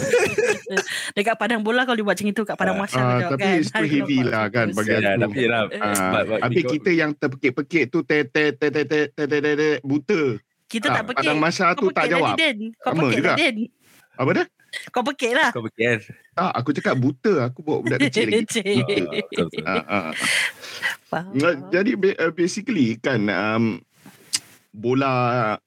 Dekat 1.13 1.37
padang 1.37 1.61
bola 1.61 1.83
kalau 1.83 1.93
dia 1.93 2.01
buat 2.01 2.15
macam 2.15 2.27
itu 2.27 2.41
kat 2.41 2.55
padang 2.55 2.75
masyar 2.75 2.99
ah, 2.99 3.11
jawab 3.19 3.31
tapi 3.31 3.43
kan. 3.45 3.59
it's 3.59 3.69
heavy 3.93 4.19
lah 4.23 4.45
kan 4.49 4.65
tu. 4.67 4.75
bagi 4.75 4.89
Ya, 4.91 5.13
aku. 5.13 5.21
tapi 5.21 5.41
lah. 5.45 5.61
Ah, 5.71 6.11
but- 6.11 6.25
but 6.27 6.39
Habis 6.41 6.55
we 6.55 6.61
got- 6.61 6.71
kita 6.73 6.91
yang 6.91 7.11
terpekik-pekik 7.13 7.83
tu 7.87 7.99
te 8.01 8.17
te 8.25 8.43
te 8.51 8.67
te 8.67 8.81
te 8.83 8.99
te 9.13 9.27
te 9.29 9.37
te 9.39 9.51
te 9.53 9.69
buta. 9.81 10.21
Kita 10.65 10.87
tak 10.89 11.03
pekik. 11.05 11.17
padang 11.21 11.37
masyar 11.37 11.77
tu 11.77 11.87
tak 11.91 12.05
jawab. 12.09 12.33
Din. 12.33 12.73
Kau 12.75 12.91
pekik 12.97 13.23
Din. 13.37 13.55
Apa 14.15 14.29
dah? 14.33 14.45
Kau 14.89 15.05
pekik 15.05 15.33
lah. 15.33 15.49
Kau 15.53 15.61
pergi 15.61 15.83
kan? 15.85 15.99
Tak, 16.33 16.51
aku 16.57 16.69
cakap 16.73 16.95
buta. 16.97 17.33
Aku 17.47 17.59
bawa 17.61 17.79
budak 17.81 17.99
kecil 18.09 18.27
lagi. 18.29 18.61
Ah. 19.63 19.77
Ah, 19.77 19.83
ah. 19.87 20.11
Faham. 21.07 21.33
Uh, 21.37 21.55
jadi 21.69 21.91
ba- 21.93 22.19
uh, 22.19 22.33
basically 22.33 22.97
kan 22.97 23.29
um, 23.29 23.77
bola 24.73 25.13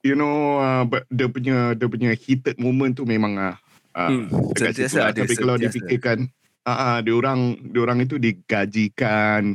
you 0.03 0.19
know 0.19 0.59
uh, 0.59 0.83
dia 1.07 1.31
punya 1.31 1.79
dia 1.79 1.87
punya 1.87 2.11
heated 2.13 2.59
moment 2.59 2.91
tu 2.91 3.07
memang 3.07 3.39
uh, 3.39 3.55
uh, 3.95 4.11
Hmm, 4.11 4.27
dekat 4.53 4.91
situ 4.91 4.99
lah. 4.99 5.15
ada, 5.15 5.23
tapi 5.23 5.35
kalau 5.39 5.55
sentiasa. 5.55 5.71
dipikirkan 5.71 6.19
ah 6.67 6.75
uh, 6.75 6.99
dia 6.99 7.15
orang 7.15 7.41
dia 7.71 7.79
orang 7.79 8.03
itu 8.03 8.19
digajikan 8.19 9.55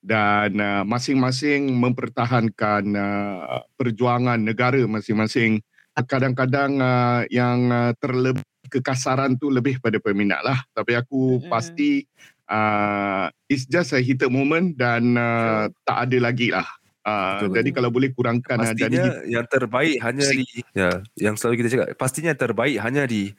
dan 0.00 0.50
uh, 0.56 0.82
masing-masing 0.88 1.68
mempertahankan 1.76 2.82
uh, 2.96 3.60
perjuangan 3.76 4.40
negara 4.40 4.80
masing-masing 4.88 5.60
kadang-kadang 6.08 6.80
uh, 6.80 7.28
yang 7.28 7.68
uh, 7.68 7.92
terlebih 8.00 8.40
kekasaran 8.68 9.38
tu 9.38 9.48
lebih 9.48 9.78
pada 9.80 9.96
peminat 9.98 10.42
lah 10.42 10.58
tapi 10.74 10.94
aku 10.98 11.40
Mm-mm. 11.40 11.50
pasti 11.50 12.04
uh, 12.50 13.30
it's 13.46 13.66
just 13.66 13.94
a 13.94 14.00
heated 14.02 14.30
moment 14.30 14.74
dan 14.74 15.14
uh, 15.16 15.70
tak 15.86 16.10
ada 16.10 16.18
lagi 16.30 16.50
lah 16.50 16.66
uh, 17.06 17.38
Betul, 17.38 17.62
jadi 17.62 17.70
kalau 17.74 17.90
boleh 17.90 18.10
kurangkan 18.12 18.58
uh, 18.60 18.74
jadi 18.74 18.98
Pastinya 18.98 19.12
yang 19.26 19.46
terbaik 19.46 19.96
hanya 20.02 20.26
di 20.30 20.46
ya, 20.74 20.90
yang 21.18 21.34
selalu 21.38 21.54
kita 21.62 21.68
cakap 21.72 21.86
pastinya 21.94 22.30
yang 22.34 22.40
terbaik 22.40 22.76
hanya 22.82 23.02
di 23.06 23.30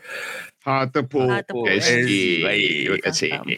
Ha 0.68 0.92
tepuk 0.92 1.32
Ha 1.32 1.48
Tepuk 1.48 1.64
SG. 1.64 1.92
SG. 2.04 2.12
Baik, 2.44 2.68
terima 2.68 2.98
kasih. 3.08 3.32
Jadi 3.40 3.56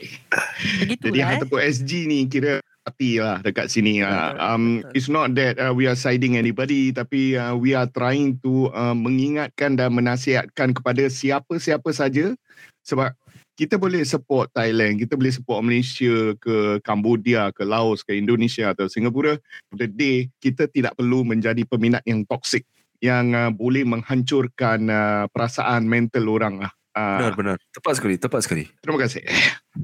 Begitulah 0.85 1.25
Ha 1.25 1.33
eh. 1.41 1.69
SG 1.73 1.91
ni 2.05 2.19
kira 2.29 2.61
hati 2.89 3.21
lah 3.21 3.39
dekat 3.45 3.69
sini 3.69 4.01
lah. 4.01 4.33
Um, 4.41 4.81
it's 4.97 5.07
not 5.07 5.37
that 5.37 5.61
uh, 5.61 5.71
we 5.71 5.85
are 5.85 5.95
siding 5.95 6.35
anybody 6.35 6.89
tapi 6.89 7.37
uh, 7.37 7.53
we 7.53 7.77
are 7.77 7.85
trying 7.85 8.41
to 8.41 8.73
uh, 8.73 8.97
mengingatkan 8.97 9.77
dan 9.77 9.93
menasihatkan 9.93 10.73
kepada 10.73 11.05
siapa-siapa 11.07 11.93
saja 11.93 12.33
sebab 12.81 13.13
kita 13.59 13.75
boleh 13.75 14.07
support 14.07 14.47
Thailand, 14.55 15.03
kita 15.03 15.19
boleh 15.19 15.35
support 15.35 15.59
Malaysia 15.67 16.31
ke 16.39 16.79
Cambodia, 16.79 17.51
ke 17.51 17.67
Laos, 17.67 18.07
ke 18.07 18.15
Indonesia 18.15 18.71
atau 18.71 18.87
Singapura. 18.87 19.35
The 19.75 19.91
day 19.91 20.31
kita 20.39 20.71
tidak 20.71 20.95
perlu 20.95 21.27
menjadi 21.27 21.67
peminat 21.67 22.07
yang 22.07 22.23
toksik 22.23 22.63
yang 23.03 23.35
uh, 23.35 23.51
boleh 23.51 23.83
menghancurkan 23.83 24.87
uh, 24.87 25.23
perasaan 25.31 25.87
mental 25.87 26.31
orang 26.31 26.63
lah. 26.63 26.71
benar 26.95 27.31
Uh, 27.31 27.37
benar 27.37 27.57
tepat 27.71 27.93
sekali 27.95 28.15
tepat 28.19 28.41
sekali 28.43 28.63
terima 28.81 28.99
kasih. 28.99 29.23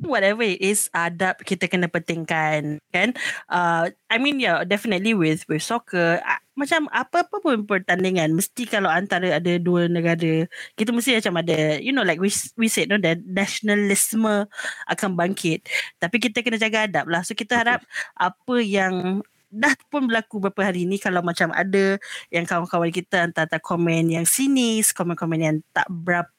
Whatever 0.04 0.42
it 0.42 0.60
is 0.62 0.89
adab 0.92 1.38
kita 1.46 1.70
kena 1.70 1.86
pentingkan 1.92 2.82
kan? 2.89 3.13
Uh, 3.50 3.89
I 4.10 4.18
mean 4.18 4.42
yeah 4.42 4.65
definitely 4.65 5.13
with 5.13 5.46
with 5.46 5.62
soccer. 5.62 6.20
Uh, 6.22 6.42
macam 6.56 6.88
apa-apa 6.96 7.44
pun 7.44 7.68
pertandingan 7.68 8.32
mesti 8.32 8.63
kalau 8.65 8.88
antara 8.88 9.38
ada 9.38 9.54
dua 9.60 9.92
negara 9.92 10.48
kita 10.80 10.96
mesti 10.96 11.20
macam 11.20 11.44
ada 11.44 11.84
you 11.84 11.92
know 11.92 12.04
like 12.08 12.20
we 12.24 12.32
we 12.56 12.72
said 12.72 12.88
no 12.88 12.96
that 12.98 13.20
nationalisme 13.24 14.48
akan 14.89 15.12
bangkit. 15.13 15.68
Tapi 16.01 16.18
kita 16.18 16.42
kena 16.42 16.58
jaga 16.58 16.88
adab 16.88 17.06
lah. 17.12 17.22
So 17.22 17.36
kita 17.36 17.60
harap 17.60 17.84
apa 18.18 18.56
yang 18.63 19.22
dah 19.56 19.72
pun 19.88 20.12
berlaku 20.12 20.44
beberapa 20.44 20.68
hari 20.68 20.84
ni 20.84 21.00
kalau 21.00 21.24
macam 21.24 21.48
ada 21.56 21.96
yang 22.27 22.44
kawan-kawan 22.44 22.92
kita 22.92 23.24
hantar-hantar 23.24 23.63
komen 23.63 24.12
yang 24.12 24.27
sinis 24.27 24.92
komen-komen 24.92 25.39
yang 25.39 25.58
tak 25.72 25.88
berapa 25.88 26.35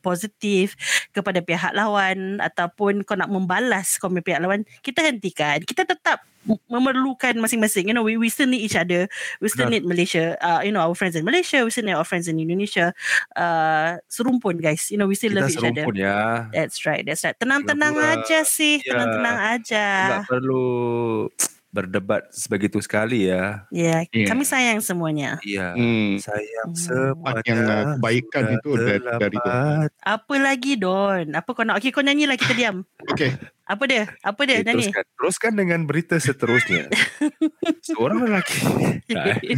positif 0.00 0.74
kepada 1.12 1.44
pihak 1.44 1.72
lawan 1.76 2.40
ataupun 2.40 3.04
kau 3.04 3.16
nak 3.16 3.30
membalas 3.30 4.00
komen 4.00 4.24
pihak 4.24 4.40
lawan 4.40 4.64
kita 4.80 5.04
hentikan. 5.04 5.62
Kita 5.62 5.84
tetap 5.84 6.24
memerlukan 6.72 7.36
masing-masing. 7.36 7.92
You 7.92 7.94
know 7.94 8.04
we, 8.04 8.16
we 8.16 8.32
still 8.32 8.48
need 8.48 8.64
each 8.64 8.76
other. 8.76 9.06
We 9.44 9.52
still 9.52 9.68
Benar. 9.68 9.84
need 9.84 9.84
Malaysia 9.84 10.40
uh, 10.40 10.60
you 10.64 10.72
know 10.72 10.80
our 10.80 10.96
friends 10.96 11.14
in 11.16 11.24
Malaysia. 11.24 11.60
We 11.64 11.70
still 11.70 11.84
need 11.84 11.98
our 11.98 12.08
friends 12.08 12.28
in 12.28 12.40
Indonesia. 12.40 12.96
Uh, 13.36 14.00
serumpun 14.08 14.58
guys. 14.64 14.88
You 14.88 14.96
know 14.96 15.06
we 15.06 15.14
still 15.14 15.36
kita 15.36 15.40
love 15.44 15.50
each 15.52 15.60
other. 15.60 15.84
serumpun 15.84 15.96
ya. 16.00 16.48
That's 16.50 16.88
right. 16.88 17.04
That's 17.04 17.22
right. 17.22 17.36
Tenang-tenang 17.36 17.94
aja 18.00 18.40
sih 18.48 18.80
ya. 18.80 18.96
tenang-tenang 18.96 19.38
aja. 19.60 19.86
Tak 20.24 20.32
perlu 20.32 21.28
berdebat 21.70 22.26
sebegitu 22.28 22.78
sekali 22.78 23.24
ya 23.24 23.62
ya 23.70 24.02
Yeah. 24.10 24.26
kami 24.26 24.42
sayang 24.42 24.78
semuanya 24.78 25.38
iya 25.40 25.70
Hmm. 25.72 26.18
sayang 26.18 26.68
Hmm. 26.68 26.82
semuanya 27.14 27.42
yang, 27.44 27.60
uh, 27.60 27.84
kebaikan 27.94 28.44
itu 28.52 28.70
dari- 28.74 28.98
dari 28.98 29.38
terlambat. 29.38 29.90
apa 29.96 30.34
lagi 30.36 30.72
Don 30.74 31.26
apa 31.30 31.48
kau 31.48 31.62
nak 31.62 31.78
okay 31.78 31.88
kau 31.88 32.02
nyanyi 32.02 32.26
lah 32.26 32.34
kita 32.34 32.52
diam 32.52 32.82
Okay. 33.06 33.38
apa 33.64 33.82
dia 33.84 34.02
apa 34.20 34.40
dia 34.42 34.56
Okay, 34.56 34.66
nyanyi 34.66 34.84
teruskan, 34.84 35.04
teruskan 35.14 35.52
dengan 35.54 35.80
berita 35.84 36.16
seterusnya 36.16 36.90
seorang 37.86 38.18
lelaki 38.20 38.58
eh. 38.66 38.94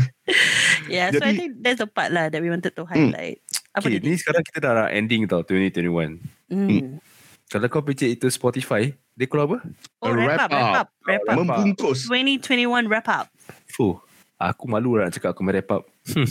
yeah, 0.88 1.08
so 1.08 1.18
I 1.18 1.32
Jadi- 1.32 1.38
think 1.38 1.50
that's 1.60 1.78
the 1.78 1.86
part 1.86 2.08
lah 2.08 2.28
that 2.28 2.38
we 2.38 2.48
wanted 2.48 2.72
to 2.72 2.84
highlight. 2.84 3.40
Apa 3.72 3.88
okay, 3.88 3.98
dia? 3.98 4.04
ni 4.04 4.14
sekarang 4.14 4.44
kita 4.44 4.58
dah 4.60 4.88
ending 4.90 5.24
tau 5.24 5.40
2021 5.40 6.20
Hmm. 6.46 7.00
kalau 7.46 7.66
kau 7.66 7.80
picit 7.80 8.12
itu 8.12 8.28
Spotify 8.28 8.92
dia 9.12 9.26
keluar 9.28 9.44
apa? 9.44 9.58
Oh, 10.00 10.12
wrap 10.16 10.48
up, 10.48 10.50
wrap 10.50 10.72
up, 10.72 10.88
wrap 11.04 11.22
up. 11.28 11.36
Membungkus. 11.36 12.08
2021 12.08 12.88
wrap 12.88 13.08
up. 13.08 13.26
Fuh, 13.68 14.00
aku 14.40 14.64
malu 14.64 14.96
lah 14.96 15.08
nak 15.08 15.14
cakap 15.16 15.36
aku 15.36 15.44
main 15.44 15.60
wrap 15.60 15.70
up. 15.80 15.82
Hmm. 16.08 16.28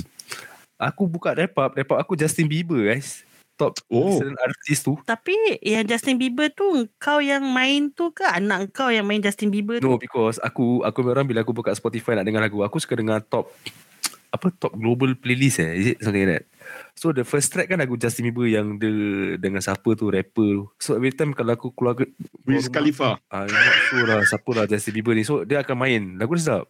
Aku 0.82 1.06
buka 1.06 1.38
wrap 1.38 1.54
up, 1.62 1.72
wrap 1.78 1.90
up 1.94 2.00
aku 2.02 2.18
Justin 2.18 2.50
Bieber 2.50 2.90
guys. 2.90 3.22
Top 3.54 3.78
Oh. 3.94 4.18
artis 4.18 4.82
tu. 4.82 4.98
Tapi 5.06 5.62
yang 5.62 5.86
Justin 5.86 6.18
Bieber 6.18 6.50
tu 6.50 6.90
kau 6.98 7.22
yang 7.22 7.46
main 7.46 7.94
tu 7.94 8.10
ke 8.10 8.26
anak 8.26 8.74
kau 8.74 8.90
yang 8.90 9.06
main 9.06 9.22
Justin 9.22 9.54
Bieber 9.54 9.78
tu? 9.78 9.86
No, 9.86 10.02
because 10.02 10.42
aku 10.42 10.82
aku 10.82 11.06
orang 11.06 11.30
bila 11.30 11.46
aku 11.46 11.54
buka 11.54 11.70
Spotify 11.78 12.18
nak 12.18 12.26
dengar 12.26 12.42
lagu, 12.42 12.66
aku 12.66 12.82
suka 12.82 12.98
dengar 12.98 13.22
top 13.22 13.54
apa 14.32 14.48
top 14.56 14.72
global 14.80 15.12
playlist 15.20 15.60
eh 15.60 15.72
is 15.76 15.88
it? 15.94 15.98
Something 16.00 16.24
like 16.24 16.32
that. 16.40 16.46
So 16.96 17.12
the 17.12 17.28
first 17.28 17.52
track 17.52 17.68
kan 17.68 17.84
lagu 17.84 18.00
Justin 18.00 18.32
Bieber 18.32 18.48
yang 18.48 18.80
dia 18.80 19.36
dengan 19.36 19.60
siapa 19.60 19.92
tu 20.00 20.08
rapper 20.08 20.48
tu. 20.56 20.64
So 20.80 20.96
every 20.96 21.12
time 21.12 21.36
kalau 21.36 21.52
aku 21.52 21.76
keluar 21.76 22.00
ke 22.00 22.08
Wiz 22.48 22.72
Khalifa. 22.72 23.20
ah 23.28 23.44
I'm 23.44 23.52
not 23.52 23.78
sure 23.92 24.08
lah 24.08 24.24
siapa 24.24 24.50
lah 24.56 24.66
Justin 24.72 24.96
Bieber 24.96 25.14
ni. 25.20 25.28
So 25.28 25.44
dia 25.44 25.60
akan 25.60 25.76
main. 25.76 26.02
Lagu 26.16 26.40
dia 26.40 26.48
sedap. 26.48 26.66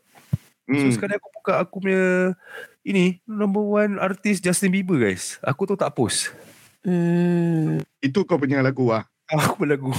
So 0.66 0.88
Hmm. 0.88 0.94
sekali 0.94 1.14
aku 1.20 1.28
buka 1.42 1.54
aku 1.60 1.76
punya 1.84 2.32
ini 2.88 3.20
number 3.28 3.62
one 3.62 4.02
artis 4.02 4.42
Justin 4.42 4.74
Bieber 4.74 4.98
guys. 4.98 5.38
Aku 5.46 5.70
tu 5.70 5.78
tak 5.78 5.94
post. 5.94 6.34
Hmm. 6.82 7.86
Itu 8.02 8.26
kau 8.26 8.42
punya 8.42 8.66
lagu 8.66 8.90
ah. 8.90 9.06
aku 9.30 9.70
lagu. 9.70 9.94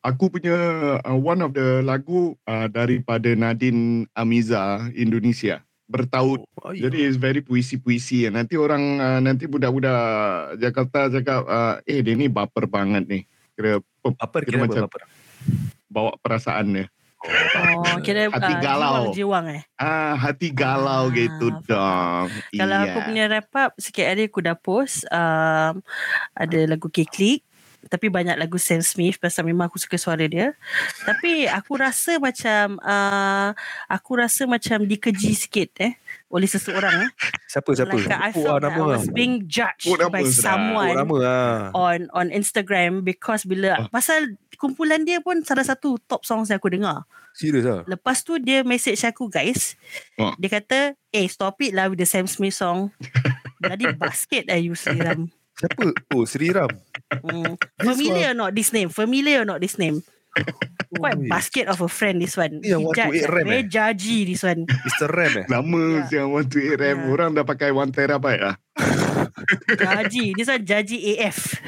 Aku 0.00 0.32
punya 0.32 0.56
uh, 1.04 1.18
one 1.18 1.44
of 1.44 1.52
the 1.52 1.84
lagu 1.84 2.40
uh, 2.48 2.72
daripada 2.72 3.36
Nadine 3.36 4.08
Amiza 4.16 4.88
Indonesia 4.96 5.60
bertaut. 5.92 6.40
oh, 6.56 6.72
ya. 6.72 6.88
Jadi 6.88 7.04
it's 7.04 7.14
very 7.14 7.38
puisi-puisi. 7.38 8.24
Nanti 8.26 8.56
orang 8.56 8.82
uh, 8.96 9.20
nanti 9.20 9.44
budak-budak 9.44 10.00
Jakarta 10.56 11.12
cakap 11.12 11.40
uh, 11.44 11.76
eh 11.84 12.00
dia 12.00 12.16
ni 12.16 12.26
baper 12.26 12.64
banget 12.64 13.04
ni. 13.04 13.20
Kira 13.52 13.76
pe- 13.78 14.16
apa 14.16 14.36
Kira 14.40 14.48
kira 14.48 14.62
macam- 14.64 14.88
apa 14.88 15.04
bawa 15.86 16.16
perasaan 16.16 16.66
dia. 16.72 16.86
Oh, 17.22 18.02
kira 18.02 18.26
Hati 18.26 18.50
ah, 18.50 18.58
galau. 18.58 18.92
jiwang-jiwang 19.14 19.46
eh. 19.52 19.62
Ah 19.76 20.18
hati 20.18 20.50
galau 20.50 21.06
Ah, 21.06 21.14
gitu 21.14 21.46
dong. 21.62 22.26
Kalau 22.50 22.76
Iya. 22.76 22.86
aku 22.88 22.98
punya 23.06 23.24
wrap 23.28 23.52
up 23.52 23.70
sikit 23.78 24.08
hari 24.08 24.26
aku 24.26 24.42
dah 24.42 24.58
post 24.58 25.06
um, 25.06 25.78
ada 26.34 26.58
lagu 26.66 26.88
K-Click 26.88 27.46
tapi 27.90 28.06
banyak 28.06 28.38
lagu 28.38 28.58
Sam 28.58 28.78
Smith 28.80 29.18
pasal 29.18 29.42
memang 29.42 29.66
aku 29.66 29.78
suka 29.78 29.98
suara 29.98 30.22
dia. 30.26 30.54
Tapi 31.02 31.48
aku 31.48 31.74
rasa 31.74 32.18
macam 32.18 32.78
uh, 32.78 33.50
aku 33.88 34.18
rasa 34.18 34.46
macam 34.46 34.84
dikeji 34.84 35.32
sikit 35.34 35.70
eh 35.80 35.98
oleh 36.32 36.48
seseorang 36.48 37.08
eh. 37.08 37.10
siapa 37.44 37.76
siapa 37.76 37.92
Like 37.92 38.08
I 38.08 38.32
Oh, 38.32 38.40
felt 38.40 38.64
that 38.64 38.72
I 38.72 38.80
nama 38.80 38.96
was 38.96 39.04
being 39.12 39.44
judged 39.44 39.84
Oh, 39.84 40.00
nama 40.00 40.08
by 40.08 40.24
oh, 40.24 40.32
someone 40.32 40.96
nama 40.96 41.16
ah 41.20 41.60
on 41.76 42.08
on 42.16 42.32
Instagram 42.32 43.04
because 43.04 43.44
bila 43.44 43.76
Ah. 43.76 43.88
pasal 43.88 44.36
kumpulan 44.56 45.04
dia 45.04 45.20
pun 45.20 45.44
salah 45.44 45.64
satu 45.64 46.00
top 46.06 46.24
songs 46.24 46.48
yang 46.48 46.56
aku 46.56 46.72
dengar. 46.72 47.04
serius 47.32 47.64
ah 47.64 47.84
Lepas 47.84 48.20
tu 48.22 48.36
dia 48.36 48.60
message 48.62 49.00
aku 49.02 49.28
guys. 49.28 49.76
Ah. 50.16 50.32
Dia 50.36 50.48
kata, 50.52 50.78
"Eh 51.10 51.26
stop 51.26 51.60
it 51.60 51.72
lah 51.72 51.88
with 51.88 51.98
the 51.98 52.08
Sam 52.08 52.24
Smith 52.24 52.52
song." 52.52 52.92
Jadi 53.68 53.92
basket 53.94 54.48
lah 54.48 54.56
you 54.56 54.72
Sriram. 54.72 55.28
Siapa 55.62 55.84
oh 56.10 56.26
Sri 56.26 56.50
Ram 56.50 56.70
Hmm. 57.12 57.54
Familiar 57.76 58.32
or 58.32 58.38
not 58.38 58.50
this 58.52 58.72
name? 58.72 58.88
Familiar 58.88 59.44
or 59.44 59.46
not 59.46 59.60
this 59.60 59.76
name? 59.76 60.00
Quite 60.90 61.12
Oh, 61.14 61.28
basket 61.28 61.68
of 61.68 61.76
a 61.78 61.88
friend 61.88 62.18
this 62.18 62.34
one. 62.34 62.56
Ni 62.58 62.72
yang 62.72 62.80
He 62.80 62.88
128 62.88 62.96
judge, 63.12 63.28
RAM 63.28 63.44
Very 63.46 63.60
eh? 63.60 63.68
judgy 63.68 64.18
this 64.24 64.42
one. 64.42 64.60
Mr. 64.64 65.06
Ram 65.06 65.32
eh 65.34 65.46
Nama 65.46 65.80
Ya. 65.84 65.92
yeah. 65.92 66.04
yang 66.10 66.28
128 66.32 66.72
RAM 66.74 66.98
Ya. 66.98 67.06
Orang 67.06 67.28
dah 67.32 67.44
pakai 67.44 67.68
1 67.68 67.92
terabyte 67.92 68.40
lah 68.40 68.56
Judgy. 69.76 70.32
This 70.32 70.48
one 70.48 70.64
judgy 70.64 70.98
AF. 71.14 71.60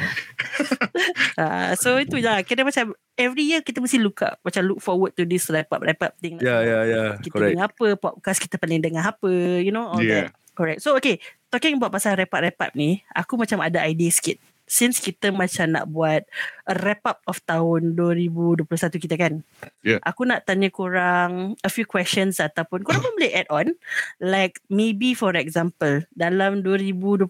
uh, 1.36 1.72
so 1.82 1.96
itu 1.96 2.18
je 2.18 2.24
lah. 2.24 2.40
Kira 2.40 2.64
macam 2.64 2.92
every 3.14 3.44
year 3.46 3.60
kita 3.60 3.80
mesti 3.80 4.00
look 4.00 4.24
up. 4.24 4.40
Macam 4.40 4.64
look 4.64 4.80
forward 4.80 5.12
to 5.12 5.24
this 5.24 5.48
wrap 5.48 5.68
up, 5.68 5.80
wrap 5.80 6.00
up 6.00 6.16
thing. 6.18 6.40
ya 6.40 6.60
ya 6.60 6.78
ya 6.84 7.02
kita 7.20 7.32
correct 7.32 7.52
dengar 7.52 7.68
apa 7.68 7.86
podcast 7.96 8.38
kita 8.40 8.56
paling 8.56 8.80
dengar 8.80 9.04
apa 9.06 9.28
you 9.60 9.70
know 9.70 9.88
all 9.88 10.00
Yeah. 10.00 10.32
that 10.32 10.36
correct 10.54 10.80
so 10.80 10.96
okay 10.96 11.20
talking 11.52 11.76
about 11.76 11.92
pasal 11.92 12.16
repat-repat 12.16 12.72
ni 12.78 13.02
aku 13.12 13.36
macam 13.38 13.60
ada 13.60 13.82
idea 13.84 14.10
sikit 14.10 14.38
since 14.64 15.00
kita 15.00 15.28
macam 15.28 15.76
nak 15.76 15.86
buat 15.92 16.24
a 16.64 16.74
wrap 16.80 17.04
up 17.04 17.18
of 17.28 17.40
tahun 17.44 17.96
2021 17.96 18.64
kita 18.96 19.14
kan. 19.20 19.44
Yeah. 19.84 20.00
Aku 20.04 20.24
nak 20.24 20.48
tanya 20.48 20.72
korang 20.72 21.54
a 21.60 21.70
few 21.70 21.84
questions 21.84 22.40
ataupun 22.40 22.80
korang 22.80 23.04
pun 23.04 23.14
boleh 23.16 23.32
add 23.36 23.48
on. 23.52 23.76
Like 24.20 24.64
maybe 24.72 25.12
for 25.12 25.36
example, 25.36 26.04
dalam 26.16 26.64
2021 26.64 27.28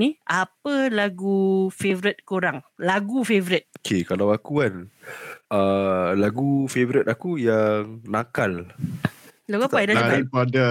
ni, 0.00 0.16
apa 0.24 0.88
lagu 0.88 1.68
favourite 1.72 2.24
korang? 2.24 2.64
Lagu 2.80 3.22
favourite. 3.28 3.68
Okay, 3.84 4.04
kalau 4.04 4.32
aku 4.32 4.64
kan, 4.64 4.74
uh, 5.52 6.16
lagu 6.16 6.64
favourite 6.68 7.08
aku 7.08 7.36
yang 7.36 8.00
Nakal. 8.08 8.72
Lagu 9.50 9.66
apa 9.66 9.76
Aida 9.82 9.92
Jebat? 9.92 10.14
Daripada 10.22 10.64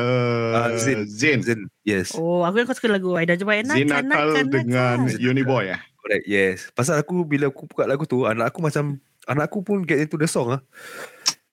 Ah, 0.55 0.69
Zain. 0.79 1.03
Zain. 1.05 1.39
Zen, 1.43 1.67
yes. 1.83 2.15
Oh, 2.15 2.41
aku 2.41 2.63
yang 2.63 2.71
suka 2.71 2.87
lagu 2.87 3.11
Aida 3.13 3.35
Jebat. 3.35 3.67
Nakal, 3.67 4.07
Nakal 4.07 4.07
nakal. 4.07 4.43
dengan 4.49 4.97
Uniboy 5.19 5.75
eh. 5.75 5.79
Correct, 5.99 6.25
yes. 6.25 6.71
Pasal 6.71 6.97
aku 6.97 7.21
bila 7.21 7.51
aku 7.51 7.67
buka 7.67 7.83
lagu 7.83 8.07
tu, 8.07 8.23
anak 8.23 8.55
aku 8.55 8.63
macam 8.63 8.95
anak 9.27 9.51
aku 9.51 9.59
pun 9.61 9.83
get 9.83 9.99
into 9.99 10.15
the 10.15 10.25
song 10.25 10.55
ah. 10.55 10.61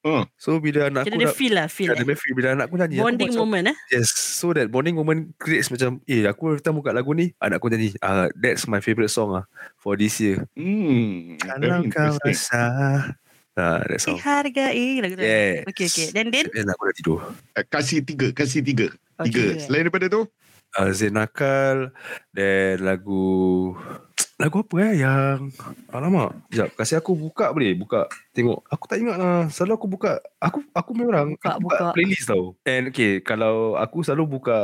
Oh. 0.00 0.22
So 0.38 0.62
bila 0.62 0.86
anak 0.86 1.02
Jadi 1.02 1.18
aku 1.18 1.20
dia 1.20 1.26
dah 1.26 1.34
feel 1.34 1.54
lah, 1.58 1.66
feel 1.66 1.90
ada 1.90 1.98
lah. 1.98 2.14
feel 2.14 2.34
bila 2.38 2.48
anak 2.54 2.70
aku 2.70 2.78
nyanyi 2.78 3.02
Bonding 3.02 3.26
aku 3.26 3.42
macam, 3.42 3.42
moment 3.42 3.64
eh. 3.74 3.76
Yes, 3.90 4.06
so 4.14 4.54
that 4.54 4.70
bonding 4.70 4.94
moment 4.94 5.34
creates 5.34 5.66
macam 5.66 5.98
eh 6.06 6.22
aku 6.30 6.62
time 6.62 6.78
buka 6.78 6.94
lagu 6.94 7.10
ni 7.10 7.34
anak 7.42 7.58
aku 7.58 7.74
nyanyi. 7.74 7.90
Ah 7.98 8.30
that's 8.38 8.70
my 8.70 8.78
favourite 8.78 9.10
song 9.10 9.34
ah 9.34 9.44
for 9.74 9.98
this 9.98 10.14
year. 10.22 10.46
Hmm. 10.54 11.34
Kalau 11.42 11.82
kau 11.90 12.14
rasa 12.22 12.62
Ah, 13.56 13.80
that 13.88 13.98
song. 14.04 14.20
Dihargai 14.20 15.00
lagu 15.00 15.16
tu. 15.16 15.24
Yes. 15.24 15.64
Okay, 15.72 15.86
okay. 15.88 16.06
Then, 16.12 16.28
then. 16.28 16.44
Then 16.52 16.68
aku 16.68 16.92
dah 16.92 16.94
tidur. 16.94 17.18
Eh, 17.56 17.64
Kasih 17.64 18.04
tiga, 18.04 18.28
kasih 18.36 18.60
tiga. 18.60 18.92
Okay. 19.16 19.32
Tiga. 19.32 19.44
Selain 19.64 19.88
daripada 19.88 20.12
tu, 20.12 20.28
Uh, 20.76 20.92
Zain 20.92 21.14
Nakal 21.14 21.88
Then 22.36 22.84
lagu 22.84 23.72
Lagu 24.42 24.60
apa 24.60 24.74
eh 24.84 25.00
yang 25.00 25.48
Alamak 25.88 26.36
Sekejap 26.52 26.68
Kasih 26.76 26.96
aku 27.00 27.16
buka 27.16 27.48
boleh 27.48 27.72
Buka 27.72 28.04
Tengok 28.36 28.60
Aku 28.68 28.84
tak 28.84 29.00
ingat 29.00 29.16
lah 29.16 29.48
Selalu 29.48 29.72
aku 29.72 29.86
buka 29.88 30.20
Aku 30.36 30.60
aku 30.76 30.90
memang 30.92 31.32
Buka, 31.32 31.48
aku 31.56 31.60
buka. 31.70 31.86
playlist 31.96 32.28
tau 32.28 32.52
And 32.68 32.92
okay 32.92 33.24
Kalau 33.24 33.78
aku 33.80 34.04
selalu 34.04 34.36
buka 34.36 34.58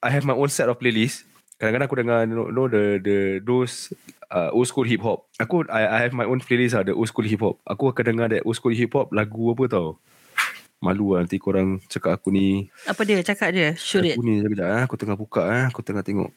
I 0.00 0.08
have 0.08 0.24
my 0.24 0.32
own 0.32 0.48
set 0.48 0.70
of 0.70 0.80
playlist 0.80 1.28
Kadang-kadang 1.60 1.86
aku 1.92 1.98
dengar 2.00 2.18
you 2.24 2.32
know, 2.32 2.48
know 2.48 2.66
the 2.70 2.96
the 3.04 3.18
those 3.44 3.92
uh, 4.34 4.50
old 4.50 4.66
school 4.66 4.84
hip 4.84 5.00
hop. 5.06 5.30
Aku 5.38 5.62
I, 5.70 5.86
I 5.86 5.98
have 6.02 6.12
my 6.12 6.26
own 6.26 6.42
playlist 6.42 6.74
lah 6.74 6.82
the 6.82 6.92
old 6.92 7.06
school 7.06 7.24
hip 7.24 7.40
hop. 7.40 7.62
Aku 7.62 7.94
akan 7.94 8.04
dengar 8.04 8.26
that 8.34 8.42
old 8.42 8.58
school 8.58 8.74
hip 8.74 8.90
hop 8.90 9.14
lagu 9.14 9.54
apa 9.54 9.64
tau. 9.70 9.88
Malu 10.84 11.16
lah 11.16 11.24
nanti 11.24 11.40
korang 11.40 11.80
cakap 11.88 12.20
aku 12.20 12.28
ni 12.28 12.68
Apa 12.84 13.08
dia? 13.08 13.16
Cakap 13.24 13.56
dia. 13.56 13.72
Shoot 13.72 14.04
it. 14.04 14.20
Aku 14.20 14.26
ni 14.26 14.44
sekejap 14.44 14.68
eh. 14.68 14.82
Aku 14.84 14.94
tengah 15.00 15.16
buka 15.16 15.42
eh. 15.48 15.64
Aku 15.72 15.80
tengah 15.80 16.04
tengok. 16.04 16.28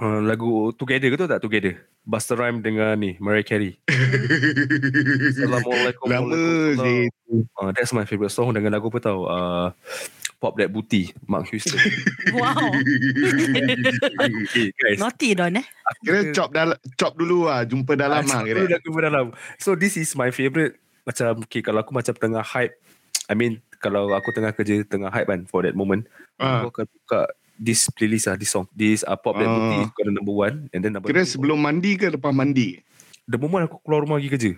Uh, 0.00 0.24
lagu 0.24 0.72
Together 0.72 1.12
ke 1.12 1.16
tu 1.20 1.28
tak? 1.28 1.44
Together. 1.44 1.84
Buster 2.00 2.40
Rhyme 2.40 2.64
dengan 2.64 2.96
ni. 2.96 3.20
Mariah 3.20 3.44
Carey. 3.44 3.76
Assalamualaikum. 5.44 6.08
lama. 6.08 6.32
Zain. 6.80 7.12
Uh, 7.52 7.68
that's 7.76 7.92
my 7.92 8.08
favourite 8.08 8.32
song 8.32 8.56
dengan 8.56 8.72
lagu 8.72 8.88
apa 8.88 8.98
tau? 9.04 9.28
Uh, 9.28 9.68
Pop 10.42 10.58
That 10.58 10.74
Booty. 10.74 11.14
Mark 11.30 11.46
Houston. 11.54 11.78
Wow. 12.34 12.74
okay 14.18 14.74
guys. 14.82 14.98
Naughty 14.98 15.38
Don 15.38 15.54
eh. 15.54 15.66
Kira 16.02 16.34
chop, 16.34 16.50
dal- 16.50 16.78
chop 16.98 17.14
dulu 17.14 17.46
lah. 17.46 17.62
Jumpa 17.62 17.94
dalam 17.94 18.26
lah. 18.26 18.40
Ah, 18.40 18.42
Kira. 18.42 18.66
lagu 18.66 18.90
dalam. 18.98 19.26
So 19.56 19.78
this 19.78 19.94
is 19.94 20.10
my 20.14 20.34
favourite. 20.34 20.74
Macam 21.06 21.46
okay, 21.46 21.62
kalau 21.62 21.82
aku 21.82 21.94
macam 21.94 22.14
tengah 22.14 22.42
hype. 22.42 22.74
I 23.30 23.34
mean 23.38 23.62
kalau 23.78 24.10
aku 24.10 24.34
tengah 24.34 24.50
kerja 24.50 24.82
tengah 24.82 25.10
hype 25.10 25.30
kan 25.30 25.46
for 25.46 25.62
that 25.62 25.78
moment. 25.78 26.10
Ah. 26.42 26.66
Aku 26.66 26.74
akan 26.74 26.86
buka 26.90 27.20
this 27.54 27.86
playlist 27.94 28.26
lah, 28.26 28.34
this 28.34 28.50
song. 28.50 28.66
This 28.74 29.06
uh, 29.06 29.14
Pop 29.14 29.38
That 29.38 29.46
Ah. 29.46 29.54
Booty 29.54 29.78
is 29.86 29.90
number 30.10 30.34
one. 30.34 30.66
And 30.74 30.82
then 30.82 30.98
number 30.98 31.06
Kira 31.06 31.22
two, 31.22 31.38
sebelum 31.38 31.62
mandi 31.62 31.94
ke 31.94 32.10
lepas 32.10 32.34
mandi? 32.34 32.82
The 33.30 33.38
moment 33.38 33.70
aku 33.70 33.78
keluar 33.86 34.02
rumah 34.02 34.18
pergi 34.18 34.30
kerja. 34.34 34.52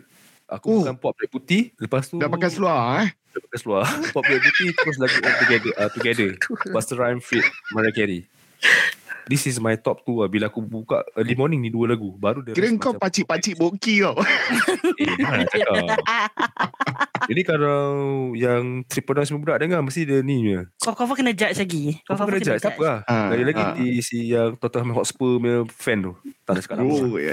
Aku 0.51 0.67
Oh. 0.69 0.75
oh. 0.77 0.81
bukan 0.85 0.97
pop 1.01 1.13
black 1.17 1.31
putih. 1.33 1.63
Lepas 1.81 2.13
tu 2.13 2.21
Dah 2.21 2.29
pakai 2.29 2.51
seluar 2.53 3.05
eh? 3.05 3.09
Dah 3.33 3.41
pakai 3.49 3.59
seluar. 3.61 3.83
pop 4.15 4.23
black 4.25 4.43
putih 4.45 4.69
terus 4.77 4.97
lagu 5.01 5.17
all 5.25 5.37
together. 5.41 5.73
Uh, 5.81 5.91
together. 5.93 6.29
Buster 6.69 6.97
Rhyme 7.01 7.21
fit 7.25 7.45
Mariah 7.73 7.95
Carey. 7.95 8.21
This 9.25 9.49
is 9.49 9.57
my 9.57 9.73
top 9.81 10.05
two 10.05 10.21
lah. 10.21 10.29
Bila 10.29 10.53
aku 10.53 10.61
buka 10.61 11.01
early 11.17 11.33
morning 11.33 11.65
ni 11.65 11.73
dua 11.73 11.89
lagu. 11.89 12.13
Baru 12.21 12.45
dia 12.45 12.53
Kira 12.53 12.69
kau 12.77 12.93
macam, 12.93 13.09
pacik-pacik 13.09 13.57
boki 13.57 14.05
kau. 14.05 14.17
Eh, 14.95 15.11
mana 15.19 15.43
nak 15.43 15.49
cakap. 15.51 15.75
Jadi 17.33 17.43
kalau 17.43 17.81
yang 18.37 18.85
Triple 18.85 19.17
Noise 19.17 19.33
budak 19.41 19.59
dengar 19.65 19.81
mesti 19.81 20.05
dia 20.05 20.21
ni 20.21 20.45
punya. 20.45 20.61
Kau 20.77 20.93
cover 20.93 21.17
kena 21.17 21.33
judge 21.33 21.57
lagi. 21.57 21.97
Kau 22.05 22.21
kena 22.21 22.39
judge. 22.39 22.61
Tak 22.61 22.77
apa 22.77 22.83
lah. 22.85 22.99
Ah, 23.09 23.33
Lagi-lagi 23.33 23.63
ah. 23.65 23.73
di 23.75 23.89
si 24.05 24.29
yang 24.29 24.61
Tottenham 24.61 24.93
Hotspur 24.93 25.41
punya 25.41 25.65
fan 25.73 26.05
tu. 26.05 26.13
Tak 26.45 26.61
cakap 26.61 26.85
nama. 26.85 26.93
Oh, 26.93 27.17
ya. 27.17 27.33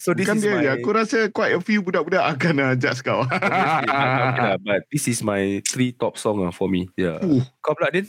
Ya. 0.00 0.02
So 0.02 0.16
this 0.16 0.24
Bukan 0.24 0.36
is 0.40 0.42
dia 0.42 0.54
my... 0.56 0.62
je. 0.64 0.70
Aku 0.80 0.88
rasa 0.96 1.18
quite 1.28 1.52
a 1.52 1.60
few 1.60 1.84
budak-budak 1.84 2.24
akan 2.24 2.54
uh, 2.56 2.72
judge 2.72 3.04
kau. 3.04 3.20
okay 3.28 4.40
lah, 4.40 4.56
but 4.56 4.80
this 4.88 5.04
is 5.04 5.20
my 5.20 5.60
three 5.68 5.92
top 5.92 6.16
song 6.16 6.40
lah 6.40 6.48
for 6.48 6.72
me. 6.72 6.88
Yeah. 6.96 7.20
Uh. 7.20 7.44
Kau 7.60 7.76
pula 7.76 7.92
Din? 7.92 8.08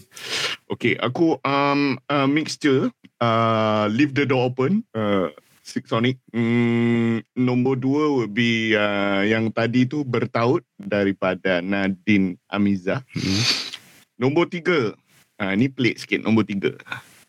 Okay, 0.71 0.95
aku 0.95 1.35
um 1.43 1.99
uh, 2.07 2.27
mixture 2.31 2.87
uh, 3.19 3.91
leave 3.91 4.15
the 4.15 4.23
door 4.23 4.47
open. 4.47 4.87
Uh, 4.95 5.35
Six 5.61 5.93
Sonic. 5.93 6.17
Mm, 6.33 7.21
nombor 7.37 7.77
dua 7.77 8.09
would 8.09 8.33
be 8.33 8.73
uh, 8.73 9.21
yang 9.21 9.53
tadi 9.53 9.85
tu 9.85 10.01
bertaut 10.01 10.65
daripada 10.81 11.61
Nadine 11.61 12.33
Amiza. 12.49 13.05
Hmm. 13.13 13.41
Nombor 14.17 14.49
tiga. 14.49 14.97
Uh, 15.37 15.53
ni 15.53 15.69
pelik 15.69 16.01
sikit. 16.01 16.25
Nombor 16.25 16.49
tiga. 16.49 16.73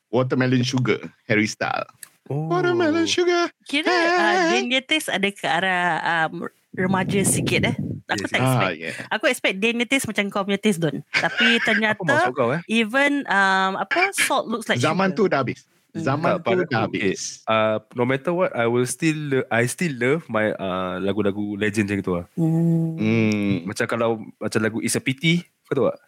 Watermelon 0.09 0.64
Sugar. 0.64 1.01
Harry 1.29 1.44
Style. 1.44 1.85
Oh. 2.24 2.46
Watermelon 2.48 3.04
Sugar. 3.04 3.50
Kira 3.62 3.90
uh, 3.90 4.50
Dane 4.50 4.70
Yates 4.70 5.06
ada 5.06 5.26
ke 5.26 5.42
arah 5.42 5.87
um, 6.26 6.46
remaja 6.70 7.18
sikit 7.22 7.66
eh. 7.66 7.76
Aku 8.04 8.18
Yes. 8.20 8.28
tak 8.28 8.38
Ah, 8.38 8.46
expect. 8.46 8.76
yeah. 8.76 8.94
Aku 9.11 9.24
expect 9.26 9.56
Dane 9.58 9.78
Yates 9.80 10.04
macam 10.04 10.24
kau 10.28 10.42
punya 10.42 10.56
taste 10.56 10.78
Don. 10.78 11.00
Tapi 11.24 11.58
ternyata 11.61 12.30
kau 12.30 12.52
eh. 12.52 12.61
even 12.66 13.26
um, 13.26 13.72
apa 13.74 14.12
salt 14.12 14.46
looks 14.46 14.66
like 14.66 14.78
Zaman 14.78 15.11
tu 15.11 15.24
sugar. 15.24 15.30
dah 15.30 15.40
habis. 15.42 15.61
Hmm. 15.92 16.00
Zaman 16.00 16.30
Tak, 16.30 16.38
tu 16.38 16.46
pada 16.46 16.62
dah 16.62 16.80
aku, 16.80 16.88
okay. 16.88 17.02
habis. 17.04 17.20
Uh, 17.44 17.76
no 17.92 18.04
matter 18.04 18.32
what, 18.32 18.48
I 18.52 18.64
will 18.64 18.87
still 18.87 19.20
I 19.48 19.66
still 19.66 19.92
love 19.92 20.24
my 20.26 20.52
uh, 20.52 20.96
lagu-lagu 20.98 21.52
legend 21.54 21.85
macam 21.87 22.00
tu 22.00 22.14
lah. 22.14 22.26
Hmm. 22.32 22.96
Hmm. 22.96 23.52
Macam 23.66 23.85
kalau 23.85 24.11
macam 24.35 24.61
lagu 24.61 24.78
It's 24.78 24.94
a 24.94 25.02
Pity, 25.02 25.42
kau 25.64 25.74
tahu 25.74 25.87
tak? 25.88 25.98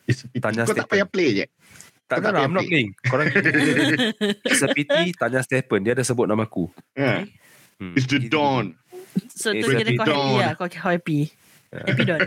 Tanya 0.40 0.64
Kau 0.64 0.72
tak 0.74 0.88
payah 0.88 1.04
play 1.04 1.28
je. 1.34 1.46
Tak, 2.04 2.20
tak 2.20 2.30
tak, 2.36 2.44
I'm 2.44 2.52
not 2.52 2.68
playing. 2.68 2.92
Korang 3.08 3.32
Pity, 4.76 5.16
Tanya 5.16 5.40
Stephen. 5.40 5.80
Dia 5.80 5.96
ada 5.96 6.04
sebut 6.04 6.28
nama 6.28 6.44
aku. 6.44 6.68
Yeah. 6.92 7.24
Hmm. 7.80 7.96
It's 7.96 8.04
the 8.04 8.20
dawn. 8.28 8.76
So 9.32 9.50
tu 9.50 9.64
It's 9.64 9.68
kira 9.72 9.80
happy 9.82 9.96
kau 9.96 10.04
happy 10.04 10.12
dawn. 10.12 10.36
lah. 10.38 10.52
Kau 10.60 10.68
happy. 10.68 11.20
Happy 11.74 12.02
Don. 12.06 12.20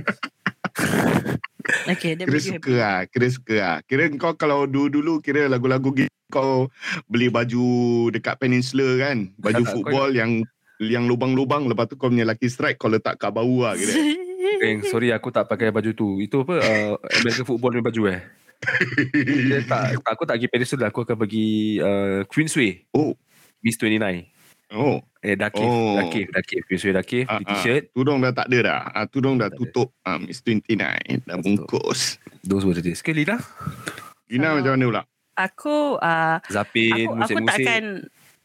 okay, 1.88 2.12
that 2.16 2.26
Kira 2.28 2.40
suka 2.42 2.58
happy. 2.60 2.74
lah. 2.76 2.98
Kira 3.08 3.28
suka 3.30 3.56
lah. 3.56 3.78
Kira 3.86 4.04
kau 4.16 4.34
kalau 4.36 4.66
dulu-dulu 4.66 5.20
kira 5.20 5.48
lagu-lagu 5.48 5.94
gitu 5.94 6.12
kau 6.28 6.68
beli 7.08 7.32
baju 7.32 7.63
dekat 8.12 8.36
Peninsula 8.36 8.98
kan. 9.00 9.32
Baju 9.40 9.62
Tak, 9.63 9.68
tak, 9.68 9.72
football 9.72 10.10
yang 10.12 10.32
yang 10.78 11.10
lubang-lubang 11.10 11.66
lepas 11.66 11.90
tu 11.90 11.98
kau 11.98 12.12
punya 12.12 12.28
lucky 12.28 12.52
strike 12.52 12.78
kau 12.78 12.92
letak 12.92 13.18
kat 13.18 13.32
bau 13.32 13.63
lah 13.63 13.74
kira. 13.74 13.94
Eh, 14.58 14.82
sorry 14.90 15.13
aku 15.13 15.30
tak 15.30 15.48
pakai 15.48 15.70
baju 15.72 15.92
tu. 15.94 16.18
Itu 16.20 16.42
apa? 16.44 16.56
Uh, 16.62 16.94
American 17.22 17.46
football 17.46 17.72
punya 17.78 17.86
baju 17.86 18.02
eh. 18.10 18.22
Dia 19.13 19.60
tak, 19.65 20.02
tak, 20.02 20.12
aku 20.13 20.24
tak 20.26 20.36
pergi 20.39 20.50
Peninsula. 20.50 20.86
Aku 20.89 21.00
akan 21.06 21.17
pergi 21.17 21.48
uh, 21.82 22.22
Queensway. 22.26 22.86
Oh. 22.93 23.13
Miss 23.62 23.78
29. 23.80 23.98
oh. 24.74 25.02
Eh, 25.22 25.36
Dakif. 25.38 25.65
Oh. 25.65 25.98
Dakif. 25.98 26.28
Dakif. 26.34 26.62
Queensway 26.65 26.93
Dakif. 26.93 27.26
Di 27.26 27.34
ah. 27.34 27.39
t-shirt. 27.43 27.84
Tudung 27.93 28.22
dah 28.22 28.34
tak 28.34 28.48
ada 28.50 28.58
dah. 28.62 28.82
Ah, 28.93 29.06
tudung 29.06 29.36
dah 29.38 29.50
Tak 29.50 29.58
tutup. 29.60 29.93
Ah, 30.02 30.17
Miss 30.17 30.41
29. 30.41 30.78
Dah 30.78 31.38
Betul. 31.38 31.39
bungkus. 31.43 32.17
Those 32.41 32.63
were 32.65 32.74
the 32.74 32.82
days. 32.82 33.00
Sekali 33.02 33.28
dah. 33.28 33.39
Gina 34.28 34.52
Kalau- 34.52 34.56
macam 34.62 34.74
mana 34.76 34.86
pula? 34.86 35.04
Aku 35.38 36.02
uh, 36.02 36.41
Zapin. 36.50 36.89
aku, 36.89 37.13
aku 37.13 37.17
Musik-musik. 37.22 37.62
takkan 37.62 37.84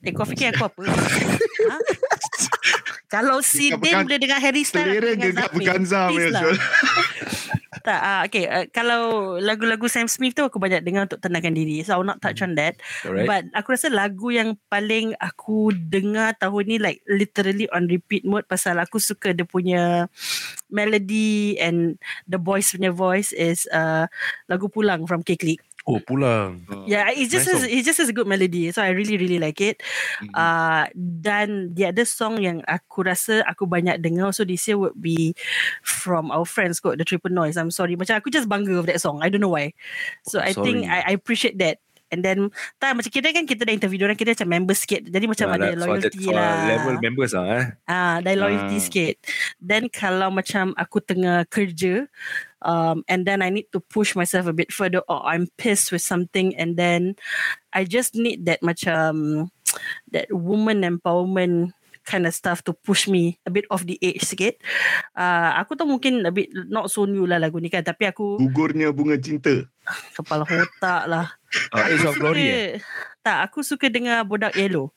Eh 0.03 0.11
kau 0.11 0.27
fikir 0.27 0.51
aku 0.51 0.67
apa 0.67 0.83
ha? 1.71 1.77
Kalau 3.07 3.39
si 3.39 3.71
bukan 3.71 4.03
boleh 4.03 4.19
dengar 4.19 4.43
Harry 4.43 4.67
Styles 4.67 4.99
Selera 4.99 5.15
Zapin. 5.15 5.63
berganza 5.63 6.11
punya 6.11 6.29
lah. 6.35 6.43
Tak 7.81 8.01
uh, 8.05 8.21
Okay 8.29 8.45
uh, 8.45 8.69
Kalau 8.69 9.35
lagu-lagu 9.41 9.89
Sam 9.89 10.05
Smith 10.05 10.37
tu 10.37 10.45
Aku 10.45 10.61
banyak 10.61 10.85
dengar 10.85 11.09
Untuk 11.09 11.25
tenangkan 11.25 11.57
diri. 11.57 11.81
So 11.81 11.97
I 11.97 11.99
will 11.99 12.09
not 12.09 12.21
touch 12.21 12.45
on 12.45 12.53
that. 12.61 12.77
Alright. 13.01 13.25
But 13.25 13.43
aku 13.57 13.73
rasa 13.73 13.89
lagu 13.89 14.29
yang 14.29 14.61
paling 14.69 15.17
Aku 15.17 15.73
dengar 15.73 16.37
tahun 16.37 16.65
ni 16.69 16.77
Like 16.77 17.01
literally 17.09 17.65
on 17.73 17.89
repeat 17.89 18.29
mode 18.29 18.45
Pasal 18.45 18.77
aku 18.77 19.01
suka 19.01 19.33
dia 19.33 19.49
punya 19.49 20.13
Melody 20.69 21.57
And 21.57 21.97
the 22.29 22.37
boys 22.37 22.69
punya 22.77 22.93
voice 22.93 23.33
Is 23.33 23.65
uh, 23.73 24.05
Lagu 24.53 24.69
Pulang 24.69 25.09
from 25.09 25.25
K-Click 25.25 25.72
Oh, 25.83 25.99
pulang. 25.99 26.63
Yeah, 26.87 27.11
it's 27.11 27.35
just 27.35 27.51
Nice 27.51 27.67
as, 27.67 27.67
it's 27.67 27.87
just 27.87 27.99
as 27.99 28.09
a 28.09 28.15
good 28.15 28.31
melody. 28.31 28.71
So 28.71 28.83
I 28.87 28.95
really 28.95 29.19
really 29.19 29.43
like 29.43 29.59
it. 29.59 29.83
Mhm. 30.23 30.31
Uh, 30.31 30.87
dan 30.95 31.75
the 31.75 31.91
other 31.91 32.07
song 32.07 32.39
yang 32.39 32.63
aku 32.71 33.03
rasa 33.03 33.43
aku 33.51 33.67
banyak 33.67 33.99
dengar 33.99 34.31
so 34.31 34.47
this 34.47 34.63
year 34.71 34.79
would 34.79 34.95
be 34.95 35.35
from 35.83 36.31
our 36.31 36.47
friends 36.47 36.79
kot, 36.79 37.03
The 37.03 37.07
Triple 37.07 37.35
Noise. 37.35 37.59
I'm 37.59 37.75
sorry. 37.75 37.99
Macam 37.99 38.15
aku 38.15 38.31
just 38.31 38.47
bangga 38.47 38.79
of 38.79 38.87
that 38.87 39.03
song. 39.03 39.27
I 39.27 39.29
don't 39.29 39.43
know 39.43 39.51
why. 39.59 39.75
So 40.23 40.39
I 40.39 40.55
think 40.55 40.87
Sorry. 40.87 41.03
I, 41.03 41.11
I 41.11 41.13
appreciate 41.19 41.59
that. 41.59 41.83
And 42.13 42.21
then 42.21 42.53
tak 42.77 42.93
macam 42.93 43.09
kita 43.09 43.33
kan 43.33 43.49
kita 43.49 43.65
dah 43.65 43.73
interview 43.73 44.05
orang 44.05 44.15
kita 44.15 44.37
macam 44.37 44.49
member 44.53 44.77
sikit. 44.77 45.09
Jadi 45.09 45.25
macam 45.25 45.47
Ah, 45.49 45.57
ada 45.57 45.67
that- 45.73 45.81
loyalty 45.81 46.19
for 46.21 46.37
lah. 46.37 46.69
level 46.69 46.97
members 47.01 47.33
lah 47.33 47.47
eh. 47.49 47.65
Ah, 47.89 48.17
dah 48.21 48.33
loyalty 48.37 48.77
Ah. 48.77 48.85
sikit. 48.85 49.15
Then 49.57 49.89
kalau 49.89 50.29
macam 50.29 50.77
aku 50.77 51.01
tengah 51.01 51.49
kerja 51.49 52.05
um, 52.61 53.01
and 53.09 53.25
then 53.25 53.41
I 53.41 53.49
need 53.49 53.73
to 53.73 53.81
push 53.81 54.13
myself 54.13 54.45
a 54.45 54.53
bit 54.53 54.71
further 54.71 55.01
or 55.09 55.25
I'm 55.25 55.49
pissed 55.57 55.89
with 55.89 56.05
something 56.05 56.53
and 56.55 56.77
then 56.77 57.17
I 57.73 57.89
just 57.89 58.13
need 58.13 58.45
that 58.45 58.61
macam 58.61 59.49
that 60.13 60.29
woman 60.29 60.85
empowerment 60.85 61.73
kind 62.03 62.27
of 62.27 62.35
stuff 62.35 62.61
to 62.63 62.75
push 62.75 63.07
me 63.07 63.39
a 63.47 63.51
bit 63.51 63.65
off 63.71 63.83
the 63.83 63.97
edge 63.99 64.23
sikit. 64.23 64.59
Uh, 65.15 65.55
aku 65.57 65.75
tahu 65.75 65.99
mungkin 65.99 66.23
a 66.23 66.33
bit 66.35 66.51
not 66.69 66.91
so 66.91 67.07
new 67.07 67.25
lah 67.25 67.39
lagu 67.39 67.59
ni 67.59 67.71
kan 67.71 67.83
tapi 67.83 68.07
aku 68.07 68.39
Gugurnya 68.39 68.91
bunga 68.91 69.19
cinta. 69.19 69.67
kepala 70.15 70.47
otak 70.47 71.03
lah. 71.11 71.27
Ah, 71.75 71.91
Age 71.91 72.07
of 72.07 72.15
Glory 72.17 72.47
eh? 72.47 72.69
Tak, 73.23 73.51
aku 73.51 73.63
suka 73.63 73.91
dengar 73.91 74.23
Bodak 74.23 74.55
Yellow. 74.55 74.95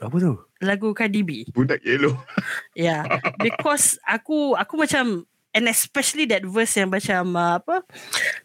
Apa 0.00 0.16
tu? 0.16 0.32
Lagu 0.64 0.96
Cardi 0.96 1.20
B. 1.20 1.30
Budak 1.52 1.80
yellow. 1.84 2.16
Yeah, 2.76 3.04
because 3.36 4.00
aku 4.08 4.56
aku 4.56 4.80
macam 4.80 5.28
and 5.52 5.66
especially 5.68 6.24
that 6.30 6.46
verse 6.46 6.72
yang 6.78 6.88
macam 6.88 7.36
uh, 7.36 7.60
apa 7.60 7.84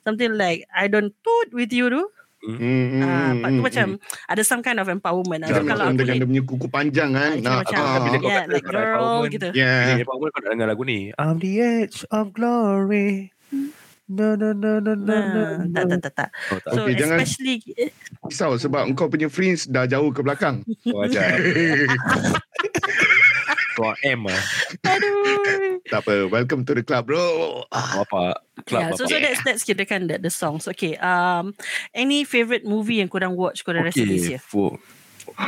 something 0.03 0.35
like 0.35 0.67
I 0.73 0.91
don't 0.91 1.15
toot 1.23 1.55
with 1.55 1.71
you 1.71 1.87
tu. 1.87 2.03
Hmm, 2.47 3.01
Ah, 3.01 3.09
hmm, 3.27 3.35
part 3.35 3.49
tu 3.49 3.55
hmm, 3.55 3.63
macam 3.63 3.87
ada 4.25 4.41
some 4.41 4.61
kind 4.61 4.77
of 4.77 4.87
empowerment. 4.87 5.41
lah. 5.41 5.47
So, 5.47 5.53
Jangan 5.55 5.65
kalau 5.65 5.81
macam 5.81 5.89
aku 5.89 5.99
dengan 5.99 6.15
dia 6.15 6.27
punya 6.27 6.43
kuku 6.43 6.67
panjang 6.67 7.09
kan. 7.11 7.31
ah, 7.31 7.41
Nak, 7.41 7.57
macam 7.59 7.81
ah, 7.81 7.97
bila 7.99 8.15
kau 8.15 8.29
yeah, 8.29 8.43
like 8.45 8.61
kau 8.61 8.71
girl 8.71 8.83
empowerment, 8.85 9.31
gitu. 9.31 9.47
Yeah. 9.51 9.97
Apa 9.97 10.11
kau 10.13 10.39
nak 10.39 10.51
dengar 10.51 10.67
lagu 10.69 10.83
ni? 10.83 10.99
I'm 11.11 11.37
the 11.37 11.51
edge 11.57 11.97
of 12.09 12.25
glory. 12.31 13.33
No 14.05 14.37
no 14.37 14.53
no 14.53 14.77
no 14.77 14.93
no 14.93 15.15
no. 15.17 15.43
Nah, 15.65 15.81
tak 15.81 15.85
tak 15.87 15.99
tak 15.99 16.13
tak. 16.15 16.29
Oh, 16.47 16.59
tak. 16.59 16.71
So 16.71 16.79
Okay, 16.83 16.93
jangan- 16.93 17.19
especially 17.19 17.55
Risau 18.21 18.51
sebab 18.55 18.85
engkau 18.85 19.05
punya 19.05 19.25
friends 19.27 19.65
dah 19.65 19.85
jauh 19.85 20.09
ke 20.09 20.21
belakang. 20.21 20.61
Kau 20.83 21.01
ajar. 21.05 21.41
Kau 23.73 23.91
M 23.99 24.21
lah. 24.23 24.41
Tak 25.85 26.01
apa. 26.01 26.25
Welcome 26.25 26.63
to 26.63 26.73
the 26.73 26.81
club 26.81 27.05
bro. 27.05 27.63
Bapak. 27.69 28.41
Club 28.63 28.81
Yeah, 28.81 28.89
so 28.93 29.05
so 29.05 29.15
that's 29.15 29.41
that's 29.41 29.61
kira 29.61 29.83
kan 29.83 30.07
that 30.07 30.19
the 30.19 30.29
songs. 30.29 30.65
Okay, 30.67 30.97
um 30.97 31.53
any 31.91 32.23
favorite 32.23 32.63
movie 32.63 32.99
yang 32.99 33.07
korang 33.07 33.33
watch 33.33 33.61
korang 33.61 33.83
rasa 33.83 33.99
this 33.99 34.25
Okay. 34.25 34.29
year? 34.31 34.41
For, 34.41 34.81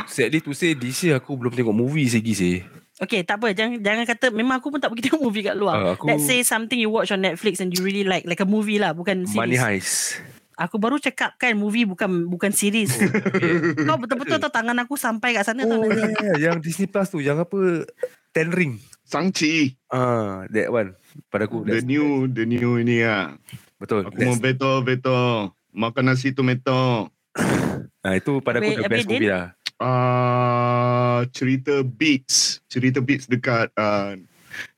sadly 0.06 0.38
to 0.38 0.52
say, 0.52 0.72
this 0.72 1.02
year 1.02 1.16
aku 1.16 1.34
belum 1.34 1.52
tengok 1.52 1.74
movie 1.74 2.06
lagi 2.06 2.32
sih. 2.32 2.56
Okay, 2.98 3.22
tak 3.22 3.38
apa. 3.38 3.50
Jangan 3.52 3.78
jangan 3.78 4.04
kata 4.04 4.26
memang 4.28 4.58
aku 4.58 4.68
pun 4.68 4.78
tak 4.78 4.90
pergi 4.90 5.02
tengok 5.10 5.22
movie 5.22 5.42
kat 5.42 5.54
luar. 5.54 5.74
Ah, 5.76 5.86
aku- 5.94 6.06
Let's 6.06 6.22
say 6.22 6.42
something 6.42 6.76
you 6.76 6.90
watch 6.90 7.10
on 7.10 7.18
Netflix 7.18 7.58
and 7.58 7.70
you 7.70 7.80
really 7.80 8.02
like, 8.02 8.22
like 8.22 8.38
a 8.38 8.46
movie 8.46 8.78
lah, 8.78 8.90
bukan 8.90 9.22
series. 9.22 9.38
Money 9.38 9.54
Heist. 9.54 10.18
Aku 10.58 10.74
baru 10.74 10.98
cakap 10.98 11.38
kan 11.38 11.54
movie 11.54 11.86
bukan 11.86 12.26
bukan 12.26 12.50
series. 12.50 12.90
Kau 13.86 13.94
betul-betul 13.94 14.38
tahu 14.38 14.50
tangan 14.50 14.74
aku 14.82 14.98
sampai 14.98 15.30
kat 15.30 15.46
sana 15.46 15.62
Oh, 15.62 15.78
tau. 15.78 15.86
yeah, 15.86 16.10
yeah. 16.18 16.36
yang 16.50 16.58
Disney 16.58 16.86
Plus 16.86 17.06
tu, 17.06 17.22
yang 17.22 17.38
apa? 17.38 17.86
Ten 18.30 18.50
Ring. 18.50 18.82
Sangchi. 19.08 19.72
Ah, 19.88 20.44
that 20.52 20.68
one. 20.68 20.92
Pada 21.32 21.48
aku, 21.48 21.64
The 21.64 21.80
that's, 21.80 21.88
new, 21.88 22.28
the 22.28 22.44
new 22.44 22.76
ini 22.76 23.00
ah. 23.08 23.40
betul. 23.80 24.04
Aku 24.04 24.20
mau 24.20 24.36
beto 24.36 24.84
beto. 24.84 25.48
Makan 25.72 26.12
nasi 26.12 26.36
tomato. 26.36 27.08
ah, 28.04 28.12
itu 28.12 28.44
pada 28.44 28.60
aku 28.60 28.84
the 28.84 28.84
best 28.84 29.08
movie 29.08 29.32
lah. 29.32 29.56
uh, 29.80 31.24
cerita 31.32 31.80
Beats, 31.86 32.60
cerita 32.68 32.98
Beats 32.98 33.30
dekat 33.30 33.70
uh, 33.78 34.18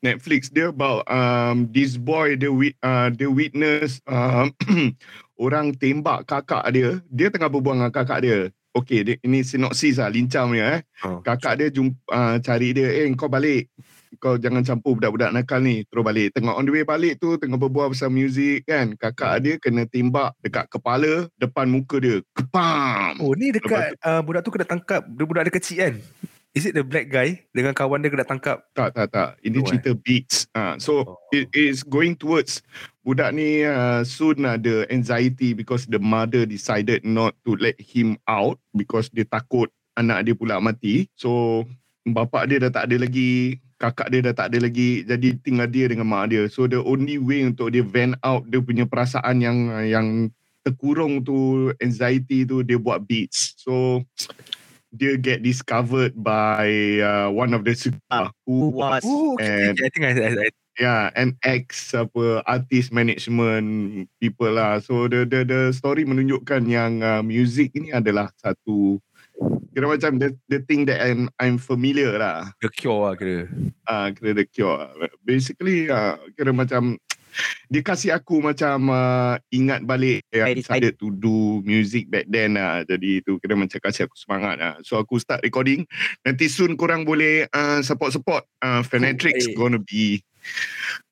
Netflix 0.05 0.53
dia 0.53 0.69
about 0.69 1.09
um, 1.09 1.65
this 1.73 1.97
boy 1.97 2.37
dia 2.37 2.53
wi- 2.53 2.77
uh, 2.85 3.09
dia 3.09 3.29
witness 3.33 3.99
um, 4.05 4.53
orang 5.45 5.73
tembak 5.75 6.29
kakak 6.29 6.65
dia. 6.71 7.01
Dia 7.09 7.33
tengah 7.33 7.49
berbual 7.49 7.81
dengan 7.81 7.93
kakak 7.93 8.21
dia. 8.23 8.41
Okay, 8.71 9.03
dia, 9.03 9.17
ini 9.27 9.43
sinopsis 9.43 9.99
lah, 9.99 10.07
lincah 10.07 10.47
punya 10.47 10.67
eh. 10.79 10.81
Oh. 11.03 11.19
Kakak 11.27 11.59
dia 11.59 11.69
jumpa, 11.75 11.99
uh, 12.07 12.37
cari 12.39 12.71
dia, 12.71 12.87
eh 12.87 13.11
kau 13.19 13.27
balik. 13.27 13.67
Kau 14.19 14.35
jangan 14.35 14.67
campur 14.67 14.99
budak-budak 14.99 15.31
nakal 15.31 15.63
ni. 15.63 15.87
Terus 15.87 16.03
balik. 16.03 16.35
Tengok 16.35 16.59
on 16.59 16.67
the 16.67 16.73
way 16.75 16.83
balik 16.83 17.23
tu, 17.23 17.39
tengah 17.39 17.55
berbual 17.55 17.95
pasal 17.95 18.11
muzik 18.11 18.67
kan. 18.67 18.99
Kakak 18.99 19.47
dia 19.47 19.55
kena 19.63 19.87
tembak 19.87 20.35
dekat 20.43 20.67
kepala, 20.67 21.31
depan 21.39 21.71
muka 21.71 22.03
dia. 22.03 22.19
Kepam! 22.35 23.23
Oh, 23.23 23.37
ni 23.39 23.55
dekat 23.55 23.95
uh, 24.03 24.19
budak 24.25 24.43
tu 24.43 24.51
kena 24.51 24.67
tangkap. 24.67 25.07
Dia 25.07 25.25
budak 25.29 25.47
dia 25.47 25.55
kecil 25.55 25.77
kan? 25.79 25.95
Is 26.51 26.67
it 26.67 26.75
the 26.75 26.83
black 26.83 27.07
guy 27.07 27.47
dengan 27.55 27.71
kawan 27.71 28.03
dia 28.03 28.11
kena 28.11 28.27
tangkap? 28.27 28.67
Tak, 28.75 28.91
tak, 28.91 29.15
tak. 29.15 29.39
Ini 29.47 29.63
Oh, 29.63 29.63
eh. 29.63 29.67
cerita 29.71 29.91
beats. 29.95 30.51
Uh, 30.51 30.75
so, 30.83 31.07
Oh. 31.07 31.15
it 31.31 31.47
is 31.55 31.87
going 31.87 32.19
towards 32.19 32.59
budak 33.07 33.31
ni 33.31 33.63
uh, 33.63 34.03
soon 34.03 34.43
ada 34.43 34.83
anxiety 34.91 35.55
because 35.55 35.87
the 35.87 36.03
mother 36.03 36.43
decided 36.43 37.07
not 37.07 37.39
to 37.47 37.55
let 37.55 37.79
him 37.79 38.19
out 38.27 38.59
because 38.75 39.07
dia 39.15 39.23
takut 39.23 39.71
anak 39.95 40.27
dia 40.27 40.35
pula 40.35 40.59
mati. 40.59 41.07
So, 41.15 41.63
bapak 42.03 42.51
dia 42.51 42.59
dah 42.67 42.83
tak 42.83 42.91
ada 42.91 42.99
lagi, 42.99 43.63
kakak 43.81 44.13
dia 44.13 44.21
dah 44.29 44.35
tak 44.37 44.53
ada 44.53 44.69
lagi. 44.69 45.03
Jadi, 45.09 45.41
tinggal 45.41 45.67
dia 45.73 45.89
dengan 45.89 46.05
mak 46.05 46.29
dia. 46.29 46.45
So, 46.53 46.69
the 46.69 46.85
only 46.85 47.17
way 47.17 47.49
untuk 47.49 47.73
dia 47.73 47.81
vent 47.81 48.21
out 48.21 48.45
dia 48.53 48.61
punya 48.61 48.85
perasaan 48.85 49.41
yang 49.41 49.73
yang 49.89 50.29
terkurung 50.61 51.25
tu, 51.25 51.73
anxiety 51.81 52.45
tu, 52.45 52.61
dia 52.61 52.77
buat 52.77 53.01
beats. 53.09 53.57
So, 53.57 54.05
dia 54.93 55.15
get 55.17 55.41
discovered 55.41 56.13
by 56.19 57.01
uh, 57.01 57.31
one 57.31 57.55
of 57.55 57.63
the 57.63 57.73
suka 57.79 58.35
who 58.43 58.75
was 58.75 59.07
Oh, 59.07 59.39
okay. 59.39 59.73
and. 59.73 59.79
I 59.79 59.89
think 59.89 60.05
I, 60.05 60.13
I, 60.19 60.31
I 60.35 60.49
yeah 60.81 61.13
an 61.15 61.37
ex 61.45 61.93
apa 61.93 62.41
artist 62.49 62.89
management 62.95 64.09
people 64.17 64.49
lah 64.49 64.81
so 64.81 65.07
the 65.07 65.29
the 65.29 65.45
the 65.45 65.61
story 65.77 66.09
menunjukkan 66.09 66.65
yang 66.67 67.05
uh, 67.05 67.21
music 67.21 67.75
ini 67.77 67.93
adalah 67.93 68.33
satu 68.41 68.97
kira 69.71 69.87
macam 69.87 70.19
the 70.19 70.35
the 70.51 70.61
thing 70.67 70.87
that 70.87 70.99
I'm 71.03 71.31
I'm 71.39 71.57
familiar 71.57 72.19
lah 72.19 72.51
the 72.59 72.71
cure 72.71 73.11
lah 73.11 73.15
kira. 73.15 73.47
uh, 73.87 74.09
kira 74.15 74.31
the 74.35 74.47
cure 74.47 74.91
basically 75.23 75.87
uh, 75.87 76.19
kira 76.35 76.51
macam 76.51 76.99
dia 77.71 77.83
kasih 77.87 78.11
aku 78.19 78.43
macam 78.43 78.91
uh, 78.91 79.39
ingat 79.55 79.87
balik 79.87 80.27
yang 80.35 80.51
I 80.51 80.59
decided 80.59 80.99
to 80.99 81.15
do 81.15 81.63
music 81.63 82.11
back 82.11 82.27
then 82.27 82.59
lah. 82.59 82.83
Jadi 82.83 83.23
itu 83.23 83.39
kira 83.39 83.55
macam 83.55 83.79
kasih 83.79 84.11
aku 84.11 84.19
semangat 84.19 84.59
lah. 84.59 84.75
So 84.83 84.99
aku 84.99 85.23
start 85.23 85.47
recording. 85.47 85.87
Nanti 86.27 86.51
soon 86.51 86.75
korang 86.75 87.07
boleh 87.07 87.47
uh, 87.55 87.81
support-support. 87.87 88.43
Uh, 88.59 88.83
Fanatrix 88.83 89.47
baik. 89.47 89.57
gonna 89.57 89.81
be 89.81 90.21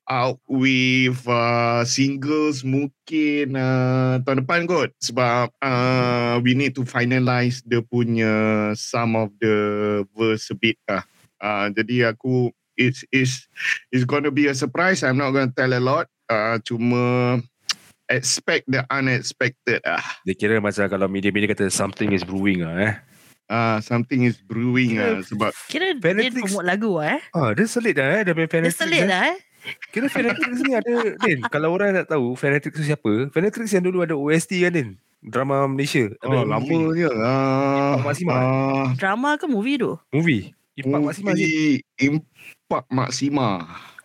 out 0.09 0.41
with 0.49 1.21
uh, 1.29 1.85
singles 1.85 2.65
mungkin 2.65 3.53
uh, 3.53 4.17
tahun 4.25 4.43
depan 4.43 4.65
kot. 4.65 4.89
Sebab 4.97 5.53
uh, 5.61 6.41
we 6.41 6.57
need 6.57 6.73
to 6.73 6.83
finalize 6.83 7.61
the 7.63 7.85
punya 7.85 8.73
some 8.73 9.13
of 9.13 9.29
the 9.37 10.01
verse 10.17 10.49
a 10.49 10.57
bit 10.57 10.81
lah. 10.89 11.05
Uh, 11.39 11.71
jadi 11.71 12.11
aku 12.11 12.51
it's 12.75 13.05
is 13.13 13.45
it's 13.93 14.03
gonna 14.03 14.33
be 14.33 14.49
a 14.49 14.55
surprise. 14.57 15.05
I'm 15.05 15.21
not 15.21 15.31
gonna 15.31 15.53
tell 15.53 15.71
a 15.71 15.79
lot. 15.79 16.09
Uh, 16.25 16.57
cuma 16.65 17.37
expect 18.09 18.65
the 18.65 18.81
unexpected 18.89 19.85
ah. 19.85 20.01
Dia 20.25 20.33
kira 20.33 20.57
macam 20.57 20.89
kalau 20.89 21.05
media-media 21.05 21.53
kata 21.53 21.69
something 21.69 22.09
is 22.11 22.25
brewing 22.25 22.65
lah 22.65 22.75
eh. 22.81 22.93
Ah, 23.49 23.81
something 23.81 24.23
is 24.23 24.37
brewing 24.37 24.95
ah 24.95 25.19
sebab 25.19 25.49
Kira 25.65 25.89
dia 25.89 25.97
Fanatics- 25.97 26.37
promote 26.45 26.63
lagu 26.63 26.91
lah 26.95 27.17
eh. 27.17 27.21
Ah, 27.33 27.49
dia 27.51 27.65
selit 27.65 27.97
dah 27.97 28.07
eh. 28.13 28.21
Dia 28.21 28.33
main 28.33 28.45
Dia 28.45 28.69
selit 28.69 29.01
eh. 29.01 29.09
lah 29.09 29.21
eh. 29.25 29.37
Kira 29.89 30.05
Fanatrix 30.05 30.61
ni 30.61 30.71
ada, 30.71 30.93
Din. 31.19 31.41
Kalau 31.43 31.73
orang 31.73 31.91
nak 31.91 32.07
tahu 32.07 32.31
Fanatrix 32.33 32.71
tu 32.71 32.85
siapa, 32.85 33.27
Fanatrix 33.27 33.67
yang 33.69 33.83
dulu 33.83 34.01
ada 34.01 34.13
OST 34.13 34.61
kan, 34.61 34.71
Din? 34.71 34.89
Drama 35.19 35.65
Malaysia. 35.65 36.07
oh, 36.23 36.47
lamanya 36.47 37.09
ah, 37.19 37.97
Impak 37.97 38.05
Maksima. 38.07 38.31
ah, 38.31 38.87
Drama 38.95 39.35
ke 39.35 39.45
movie 39.45 39.75
tu? 39.75 39.97
Movie. 40.09 40.55
Impak 40.77 41.01
Maksima 41.03 41.35
Impak 41.97 42.85
Maksima. 42.87 43.49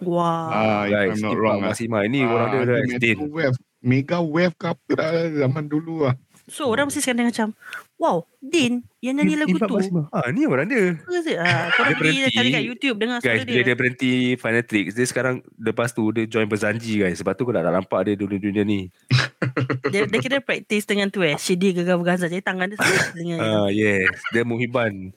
Wah. 0.00 0.48
Ah, 0.48 0.82
if 0.84 0.90
Guys, 0.90 1.06
I'm 1.06 1.20
not 1.20 1.30
Impak 1.30 1.38
wrong. 1.38 1.58
Maksima. 1.62 1.98
Ini 2.02 2.18
Ah, 2.20 2.30
orang 2.30 2.48
dia 2.50 2.62
dah 2.64 2.78
Din. 2.98 3.18
Wave. 3.28 3.56
Mega 3.78 4.18
Wave 4.18 4.56
ke 4.56 4.66
apa 4.66 4.90
dah 4.90 5.12
zaman 5.38 5.68
dulu 5.68 6.08
lah. 6.08 6.16
So 6.44 6.66
orang 6.66 6.88
mesti 6.88 6.98
sekarang 6.98 7.24
macam 7.24 7.56
Wow 7.94 8.26
Din 8.38 8.82
Yang 8.98 9.14
nyanyi 9.16 9.34
lagu 9.38 9.56
tu. 9.56 9.76
Ah, 10.10 10.26
ni 10.28 10.44
orang 10.44 10.66
dia. 10.66 10.98
Apa? 10.98 11.30
Ah, 11.38 11.70
korang 11.74 11.88
Dia 11.88 11.96
pergi 11.96 12.18
cari 12.28 12.48
kat 12.50 12.64
YouTube 12.66 12.96
Dengar 12.98 13.18
suara 13.18 13.38
Guys, 13.38 13.44
bila 13.44 13.54
dia 13.54 13.64
dia 13.64 13.76
berhenti 13.76 14.12
Fanatrix, 14.34 14.86
dia 14.92 15.06
sekarang 15.06 15.34
lepas 15.56 15.90
tu 15.90 16.02
dia 16.10 16.26
join 16.26 16.44
Berzanji 16.44 16.98
guys. 16.98 17.16
Sebab 17.16 17.32
tu 17.32 17.46
kau 17.46 17.54
tak 17.54 17.62
nak 17.62 17.80
nampak 17.80 18.04
dia 18.04 18.14
dunia-dunia 18.14 18.62
ni. 18.62 18.90
dia, 19.94 20.04
dia 20.04 20.18
kira 20.18 20.38
praktis 20.38 20.84
dengan 20.84 21.06
tu 21.08 21.20
eh 21.20 21.34
CD 21.36 21.70
gegar-gegar 21.70 22.18
saja 22.18 22.34
Tangan 22.36 22.66
dia 22.66 22.78
dengan 23.14 23.38
Ah, 23.62 23.68
yes. 23.70 24.10
Dia 24.30 24.42
Muhiban. 24.42 25.14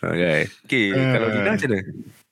Okay. 0.00 0.48
Okay, 0.64 0.86
Ah. 0.92 1.12
kalau 1.12 1.28
Dina 1.28 1.50
macam 1.52 1.68
mana? 1.68 1.80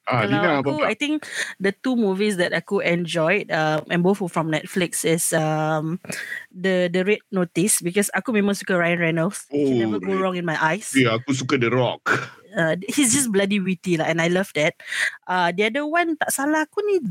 Ah, 0.09 0.25
Kalau 0.25 0.33
Dina 0.33 0.49
apa 0.49 0.61
aku, 0.65 0.71
pula? 0.75 0.89
I 0.89 0.97
think 0.97 1.29
the 1.61 1.69
two 1.71 1.93
movies 1.93 2.41
that 2.41 2.57
aku 2.57 2.81
enjoyed, 2.81 3.53
um, 3.53 3.85
and 3.93 4.01
both 4.01 4.19
were 4.19 4.33
from 4.33 4.49
Netflix, 4.49 5.05
is 5.05 5.37
um, 5.37 6.01
the 6.49 6.89
the 6.89 7.05
Red 7.05 7.21
Notice 7.29 7.85
because 7.85 8.09
aku 8.17 8.33
memang 8.33 8.57
suka 8.57 8.73
Ryan 8.73 9.05
Reynolds. 9.05 9.45
He 9.53 9.79
Oh, 9.79 9.85
never 9.85 10.01
go 10.01 10.17
wrong 10.17 10.33
in 10.33 10.49
my 10.49 10.57
eyes. 10.57 10.89
Ya, 10.97 11.13
aku 11.13 11.37
suka 11.37 11.61
The 11.61 11.69
Rock. 11.69 12.09
Uh, 12.49 12.81
he's 12.89 13.13
just 13.13 13.29
bloody 13.29 13.61
witty 13.61 14.01
lah, 14.01 14.09
and 14.09 14.25
I 14.25 14.33
love 14.33 14.49
that. 14.57 14.81
Uh, 15.29 15.53
the 15.53 15.69
other 15.69 15.85
one 15.85 16.17
tak 16.17 16.33
salah 16.33 16.65
aku 16.65 16.81
ni 16.89 17.05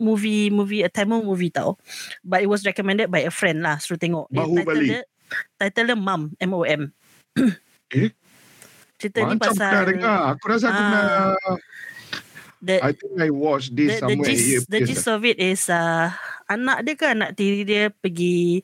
movie 0.00 0.48
movie 0.48 0.80
a 0.80 0.88
Tamil 0.88 1.20
movie 1.20 1.52
tau, 1.52 1.76
but 2.24 2.40
it 2.40 2.48
was 2.48 2.64
recommended 2.64 3.12
by 3.12 3.20
a 3.20 3.30
friend 3.30 3.60
lah. 3.60 3.76
Suruh 3.76 4.00
tengok. 4.00 4.32
Dia 4.32 4.40
Bahubali. 4.40 4.64
title 4.64 4.80
dia 4.80 5.02
Title 5.60 5.86
dia 5.92 5.98
Mom, 6.00 6.32
M-O-M. 6.40 6.88
Eh? 7.92 8.08
Cerita 8.96 9.22
ni 9.22 9.36
Macam 9.36 9.52
pasal 9.52 9.68
pernah 9.70 9.86
dengar. 9.86 10.18
Aku 10.32 10.44
rasa 10.48 10.66
aku 10.66 10.74
Ah. 10.74 10.88
pernah 10.88 11.04
the, 12.62 12.82
I 12.82 12.92
think 12.92 13.14
I 13.18 13.30
watched 13.30 13.74
the, 13.74 13.86
this 13.86 14.00
the 14.00 14.08
somewhere. 14.08 14.28
gist, 14.28 14.46
It 14.46 14.70
the 14.70 14.80
gist 14.84 15.06
of 15.08 15.22
it 15.24 15.38
is 15.38 15.70
uh, 15.70 16.10
anak 16.50 16.84
dia 16.86 16.94
ke 16.98 17.06
anak 17.06 17.30
tiri 17.38 17.62
dia 17.62 17.90
pergi 17.92 18.62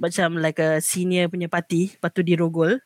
macam 0.00 0.40
like 0.40 0.60
a 0.60 0.80
senior 0.80 1.28
punya 1.28 1.50
party 1.50 1.94
lepas 1.96 2.10
tu 2.14 2.22
dia 2.24 2.38
rogol. 2.38 2.80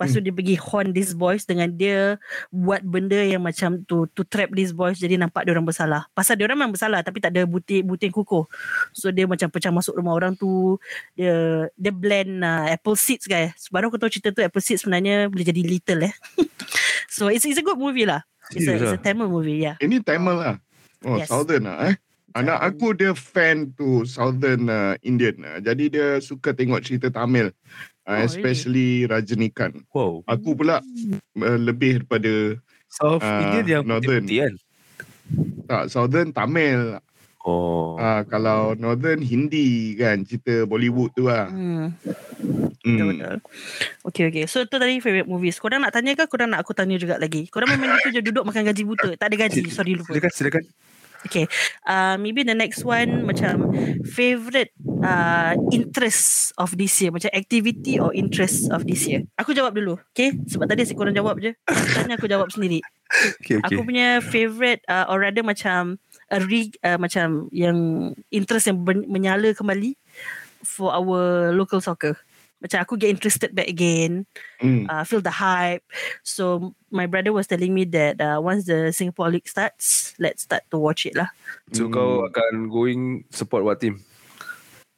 Lepas 0.00 0.16
tu 0.16 0.24
dia 0.24 0.32
pergi 0.32 0.56
horn 0.56 0.96
these 0.96 1.12
boys 1.12 1.44
dengan 1.44 1.68
dia 1.76 2.16
buat 2.48 2.80
benda 2.80 3.20
yang 3.20 3.44
macam 3.44 3.84
tu 3.84 4.08
to 4.16 4.24
trap 4.24 4.48
these 4.56 4.72
boys. 4.72 4.96
Jadi 4.96 5.20
nampak 5.20 5.44
dia 5.44 5.52
orang 5.52 5.68
bersalah. 5.68 6.08
Pasal 6.16 6.40
dia 6.40 6.48
orang 6.48 6.56
memang 6.56 6.72
bersalah 6.72 7.04
tapi 7.04 7.20
tak 7.20 7.36
ada 7.36 7.44
bukti 7.44 7.84
yang 7.84 8.16
kukuh. 8.16 8.48
So 8.96 9.12
dia 9.12 9.28
macam 9.28 9.52
pecah 9.52 9.68
masuk 9.68 10.00
rumah 10.00 10.16
orang 10.16 10.32
tu. 10.40 10.80
Dia 11.12 11.68
dia 11.76 11.92
blend 11.92 12.40
uh, 12.40 12.72
apple 12.72 12.96
seeds 12.96 13.28
guys. 13.28 13.68
Baru 13.68 13.92
aku 13.92 14.00
tahu 14.00 14.08
cerita 14.08 14.32
tu 14.32 14.40
apple 14.40 14.64
seeds 14.64 14.88
sebenarnya 14.88 15.28
boleh 15.28 15.44
jadi 15.44 15.60
little 15.68 16.08
eh. 16.08 16.14
So 17.12 17.28
it's, 17.28 17.44
it's 17.44 17.60
a 17.60 17.66
good 17.66 17.76
movie 17.76 18.08
lah 18.08 18.24
it's 18.52 18.66
a, 18.66 18.74
it's 18.74 18.82
a 18.82 18.86
Serious 18.90 19.00
Tamil 19.00 19.28
movie 19.28 19.58
yeah 19.62 19.76
Ini 19.78 20.00
Tamil 20.00 20.36
lah. 20.36 20.56
Oh, 21.00 21.16
Yes. 21.16 21.28
Southern 21.28 21.64
lah 21.64 21.90
eh. 21.90 21.96
Anak 22.30 22.62
aku 22.62 22.94
dia 22.94 23.10
fan 23.10 23.74
to 23.74 24.06
Southern 24.06 24.70
uh, 24.70 24.94
Indian. 25.02 25.34
Uh, 25.42 25.58
jadi 25.58 25.84
dia 25.86 26.08
suka 26.20 26.54
tengok 26.54 26.78
cerita 26.80 27.10
Tamil. 27.10 27.50
Uh, 28.06 28.22
Oh, 28.22 28.22
especially 28.22 29.06
Rajinikan. 29.06 29.82
Wow. 29.90 30.22
Aku 30.26 30.54
pula 30.54 30.78
uh, 30.78 31.58
lebih 31.58 32.02
daripada 32.02 32.58
South 32.86 33.22
Ah, 33.22 33.42
Indian 33.50 33.66
yang 33.66 33.84
Northern. 33.86 34.26
kan? 34.26 34.54
tak 35.66 35.82
Southern 35.88 36.30
Tamil. 36.30 36.98
Oh. 37.40 37.94
Uh, 37.96 38.22
kalau 38.26 38.74
Northern 38.74 39.22
Hindi 39.22 39.94
kan 39.94 40.22
cerita 40.22 40.66
Bollywood 40.66 41.10
tu 41.14 41.26
lah. 41.26 41.48
Hmm. 41.48 41.94
Hmm. 42.80 42.96
Betul 42.96 43.06
betul. 43.12 43.38
Okay 44.08 44.24
okay. 44.32 44.44
So 44.48 44.64
tu 44.64 44.80
tadi 44.80 45.04
favorite 45.04 45.28
movies. 45.28 45.60
Korang 45.60 45.84
nak 45.84 45.92
tanya 45.92 46.16
ke 46.16 46.24
korang 46.24 46.52
nak 46.52 46.64
aku 46.64 46.72
tanya 46.72 46.96
juga 46.96 47.20
lagi? 47.20 47.44
Korang 47.52 47.76
memang 47.76 48.00
gitu 48.00 48.08
je 48.16 48.20
duduk 48.24 48.48
makan 48.48 48.64
gaji 48.72 48.82
buta. 48.88 49.10
Tak 49.20 49.26
ada 49.28 49.36
gaji. 49.36 49.68
Sorry 49.68 49.92
lupa. 49.96 50.16
Silakan, 50.16 50.32
silakan. 50.32 50.64
Okay. 51.20 51.44
Uh, 51.84 52.16
maybe 52.16 52.40
the 52.40 52.56
next 52.56 52.80
one 52.80 53.28
macam 53.28 53.68
favorite 54.08 54.72
uh, 55.04 55.52
interest 55.68 56.56
of 56.56 56.72
this 56.80 56.96
year. 57.04 57.12
Macam 57.12 57.28
activity 57.36 58.00
or 58.00 58.08
interest 58.16 58.72
of 58.72 58.88
this 58.88 59.04
year. 59.04 59.28
Aku 59.36 59.52
jawab 59.52 59.76
dulu. 59.76 60.00
Okay. 60.16 60.32
Sebab 60.48 60.64
tadi 60.64 60.88
asyik 60.88 60.96
korang 60.96 61.12
jawab 61.12 61.36
je. 61.36 61.52
Tanya 61.92 62.16
aku 62.16 62.24
jawab 62.24 62.48
sendiri. 62.48 62.80
Okay, 63.44 63.60
okay. 63.60 63.76
Aku 63.76 63.84
punya 63.84 64.24
favorite 64.24 64.80
uh, 64.88 65.04
or 65.12 65.20
rather 65.20 65.44
macam 65.44 66.00
a 66.30 66.38
re, 66.40 66.70
uh, 66.86 66.96
macam 66.96 67.50
yang 67.50 67.76
interest 68.30 68.70
yang 68.70 68.80
ben, 68.86 69.04
menyala 69.10 69.50
kembali 69.52 69.98
for 70.62 70.94
our 70.94 71.50
local 71.52 71.82
soccer. 71.82 72.16
Macam 72.60 72.78
aku 72.84 73.00
get 73.00 73.08
interested 73.08 73.56
back 73.56 73.66
again, 73.66 74.28
Hmm. 74.60 74.84
uh, 74.86 75.00
feel 75.02 75.24
the 75.24 75.32
hype. 75.32 75.80
So 76.20 76.72
my 76.92 77.08
brother 77.08 77.32
was 77.32 77.48
telling 77.48 77.72
me 77.72 77.88
that 77.96 78.20
uh, 78.20 78.36
once 78.38 78.68
the 78.68 78.92
Singapore 78.92 79.32
League 79.32 79.48
starts, 79.48 80.12
let's 80.20 80.44
start 80.44 80.68
to 80.68 80.76
watch 80.76 81.08
it 81.08 81.16
lah. 81.16 81.32
So 81.72 81.88
Hmm. 81.88 81.94
kau 81.96 82.10
akan 82.28 82.68
going 82.68 83.24
support 83.32 83.64
what 83.64 83.80
team? 83.80 84.04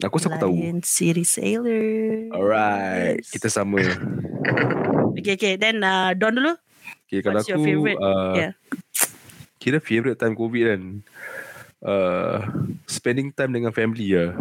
Aku 0.03 0.19
rasa 0.19 0.35
aku 0.35 0.43
tahu. 0.43 0.55
Lion 0.59 0.83
City 0.83 1.23
Sailor. 1.23 2.35
Alright, 2.35 3.23
kita 3.31 3.47
sama. 3.47 3.79
Okay, 5.13 5.37
okay. 5.39 5.55
Then 5.55 5.85
uh, 5.87 6.17
Don 6.19 6.35
dulu. 6.35 6.57
Okay, 7.07 7.23
kalau 7.23 7.39
What's 7.39 7.47
your 7.47 7.61
aku 7.61 7.69
favourite? 7.69 7.99
uh, 8.01 8.35
Yeah. 8.35 8.53
kira 9.63 9.79
favourite 9.79 10.19
time 10.19 10.35
COVID 10.35 10.63
kan. 10.67 10.83
Uh, 11.79 12.39
spending 12.89 13.31
time 13.31 13.55
dengan 13.55 13.71
family 13.71 14.11
lah. 14.11 14.35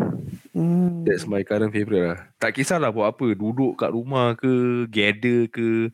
Hmm. 0.62 1.02
That's 1.02 1.26
my 1.26 1.41
current 1.41 1.74
favourite 1.74 2.06
lah. 2.13 2.19
Tak 2.38 2.54
kisahlah 2.54 2.93
buat 2.93 3.17
apa. 3.17 3.34
Duduk 3.34 3.82
kat 3.82 3.89
rumah 3.89 4.38
ke, 4.38 4.86
gather 4.93 5.50
ke. 5.50 5.89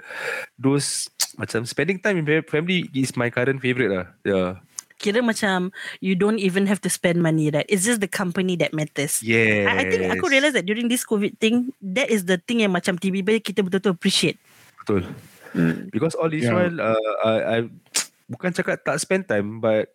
Those 0.60 1.08
macam 1.42 1.64
spending 1.64 2.04
time 2.04 2.28
with 2.28 2.52
family 2.52 2.92
is 2.92 3.16
my 3.16 3.32
current 3.32 3.64
favourite 3.64 3.92
lah. 3.92 4.06
Yeah. 4.28 4.60
Kira 4.98 5.22
macam 5.22 5.70
you 6.02 6.18
don't 6.18 6.42
even 6.42 6.66
have 6.66 6.82
to 6.82 6.90
spend 6.90 7.22
money, 7.22 7.54
right? 7.54 7.70
It's 7.70 7.86
just 7.86 8.02
the 8.02 8.10
company 8.10 8.58
that 8.60 8.74
matters. 8.74 9.22
Yes. 9.22 9.70
I, 9.70 9.74
I 9.80 9.84
think 9.88 10.10
aku 10.10 10.28
realise 10.28 10.58
that 10.58 10.66
during 10.66 10.90
this 10.90 11.06
COVID 11.06 11.38
thing, 11.38 11.72
that 11.96 12.10
is 12.10 12.26
the 12.26 12.42
thing 12.42 12.66
yang 12.66 12.74
macam 12.74 12.98
tiba-tiba 12.98 13.40
kita 13.40 13.62
betul-betul 13.62 13.94
appreciate. 13.94 14.42
Betul. 14.84 15.06
Hmm. 15.54 15.88
Because 15.94 16.18
all 16.18 16.28
this 16.28 16.50
Yeah. 16.50 16.58
while 16.58 16.76
uh, 16.82 17.14
I, 17.24 17.34
I 17.40 17.58
bukan 18.34 18.52
cakap 18.52 18.84
tak 18.84 18.98
spend 19.00 19.30
time 19.30 19.64
but 19.64 19.88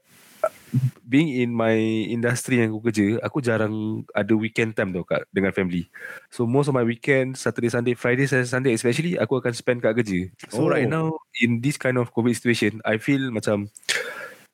being 1.04 1.28
in 1.44 1.52
my 1.52 1.76
industry 2.08 2.64
yang 2.64 2.72
aku 2.72 2.88
kerja, 2.88 3.20
aku 3.20 3.44
jarang 3.44 4.04
ada 4.16 4.32
weekend 4.32 4.72
time 4.72 4.92
tau 4.92 5.04
kat 5.04 5.22
dengan 5.28 5.52
family. 5.52 5.86
So 6.32 6.48
most 6.48 6.72
of 6.72 6.74
my 6.76 6.84
weekend, 6.84 7.36
Saturday, 7.36 7.68
Sunday, 7.68 7.94
Friday, 7.94 8.24
Saturday, 8.24 8.48
Sunday 8.48 8.72
especially 8.72 9.20
aku 9.20 9.36
akan 9.38 9.52
spend 9.52 9.84
kat 9.84 9.92
kerja. 9.92 10.32
So 10.48 10.66
Oh. 10.66 10.72
right 10.72 10.88
now 10.88 11.20
in 11.40 11.60
this 11.60 11.76
kind 11.76 12.00
of 12.00 12.10
COVID 12.16 12.32
situation, 12.32 12.80
I 12.88 12.96
feel 12.96 13.28
macam 13.28 13.68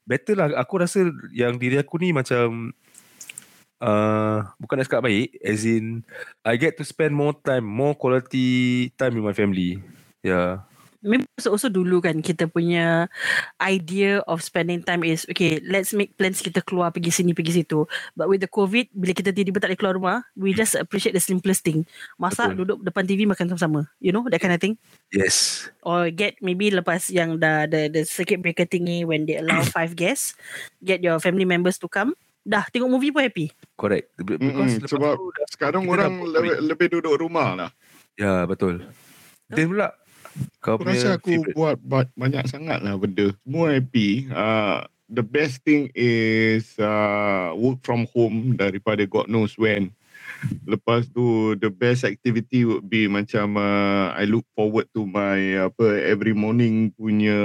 better 0.08 0.34
lah. 0.34 0.48
Aku 0.58 0.82
rasa 0.82 1.06
yang 1.30 1.60
diri 1.60 1.78
aku 1.78 2.00
ni 2.02 2.10
macam 2.10 2.74
uh, 3.78 4.42
bukan 4.58 4.82
nak 4.82 4.86
cakap 4.90 5.06
baik 5.06 5.38
as 5.44 5.62
in 5.62 6.02
I 6.42 6.58
get 6.58 6.74
to 6.80 6.84
spend 6.86 7.14
more 7.14 7.36
time, 7.36 7.62
more 7.62 7.94
quality 7.94 8.90
time 8.98 9.14
with 9.14 9.26
my 9.26 9.36
family. 9.36 9.78
Yeah. 10.26 10.66
Maybe 10.98 11.30
also, 11.38 11.54
also 11.54 11.68
dulu 11.70 12.02
kan 12.02 12.18
kita 12.18 12.50
punya 12.50 13.06
idea 13.62 14.18
of 14.26 14.42
spending 14.42 14.82
time 14.82 15.06
is 15.06 15.22
okay 15.30 15.62
let's 15.62 15.94
make 15.94 16.18
plans 16.18 16.42
kita 16.42 16.58
keluar 16.66 16.90
pergi 16.90 17.14
sini 17.14 17.30
pergi 17.38 17.62
situ 17.62 17.86
but 18.18 18.26
with 18.26 18.42
the 18.42 18.50
covid 18.50 18.90
bila 18.90 19.14
kita 19.14 19.30
tiba-tiba 19.30 19.62
tak 19.62 19.68
boleh 19.70 19.78
keluar 19.78 19.94
rumah 19.94 20.18
we 20.34 20.50
just 20.50 20.74
appreciate 20.74 21.14
the 21.14 21.22
simplest 21.22 21.62
thing 21.62 21.86
masak 22.18 22.50
Betul. 22.50 22.66
duduk 22.66 22.78
depan 22.82 23.06
TV 23.06 23.30
makan 23.30 23.46
sama-sama 23.46 23.86
you 24.02 24.10
know 24.10 24.26
that 24.26 24.42
kind 24.42 24.50
of 24.50 24.58
thing 24.58 24.74
Yes. 25.14 25.70
or 25.86 26.10
get 26.10 26.34
maybe 26.42 26.74
lepas 26.74 27.06
yang 27.14 27.38
dah 27.38 27.70
the, 27.70 27.86
the 27.86 28.02
circuit 28.02 28.42
breaker 28.42 28.66
thingy 28.66 29.06
when 29.06 29.22
they 29.22 29.38
allow 29.38 29.62
five 29.76 29.94
guests 29.94 30.34
get 30.82 30.98
your 30.98 31.22
family 31.22 31.46
members 31.46 31.78
to 31.78 31.86
come 31.86 32.10
dah 32.42 32.66
tengok 32.74 32.90
movie 32.90 33.14
pun 33.14 33.22
happy 33.22 33.54
Correct. 33.78 34.10
Because 34.18 34.82
lepas 34.82 34.90
sebab 34.90 35.14
tu 35.14 35.30
dah, 35.30 35.46
Sekarang 35.46 35.86
orang 35.86 36.26
lebih, 36.26 36.58
lebih 36.58 36.86
duduk 36.98 37.14
rumah 37.22 37.54
lah. 37.54 37.70
ya 38.18 38.42
betul. 38.50 38.82
Then 39.46 39.70
pula 39.70 39.94
kau 40.62 40.76
Aku 40.78 40.86
rasa 40.86 41.16
aku 41.18 41.30
favourite. 41.30 41.56
buat 41.56 41.76
ba- 41.82 42.14
banyak 42.14 42.44
sangat 42.50 42.78
lah 42.82 42.94
benda. 42.98 43.34
Semua 43.42 43.74
happy. 43.74 44.26
Uh, 44.30 44.86
the 45.08 45.24
best 45.24 45.64
thing 45.64 45.88
is 45.96 46.76
uh, 46.78 47.54
work 47.56 47.80
from 47.82 48.04
home 48.12 48.54
daripada 48.54 49.02
God 49.08 49.26
knows 49.26 49.56
when. 49.56 49.90
Lepas 50.68 51.08
tu 51.10 51.56
the 51.58 51.72
best 51.72 52.04
activity 52.06 52.62
would 52.62 52.86
be 52.86 53.08
macam 53.10 53.58
uh, 53.58 54.14
I 54.14 54.28
look 54.28 54.46
forward 54.54 54.86
to 54.94 55.02
my 55.02 55.66
apa 55.66 55.98
every 56.04 56.36
morning 56.36 56.94
punya 56.94 57.38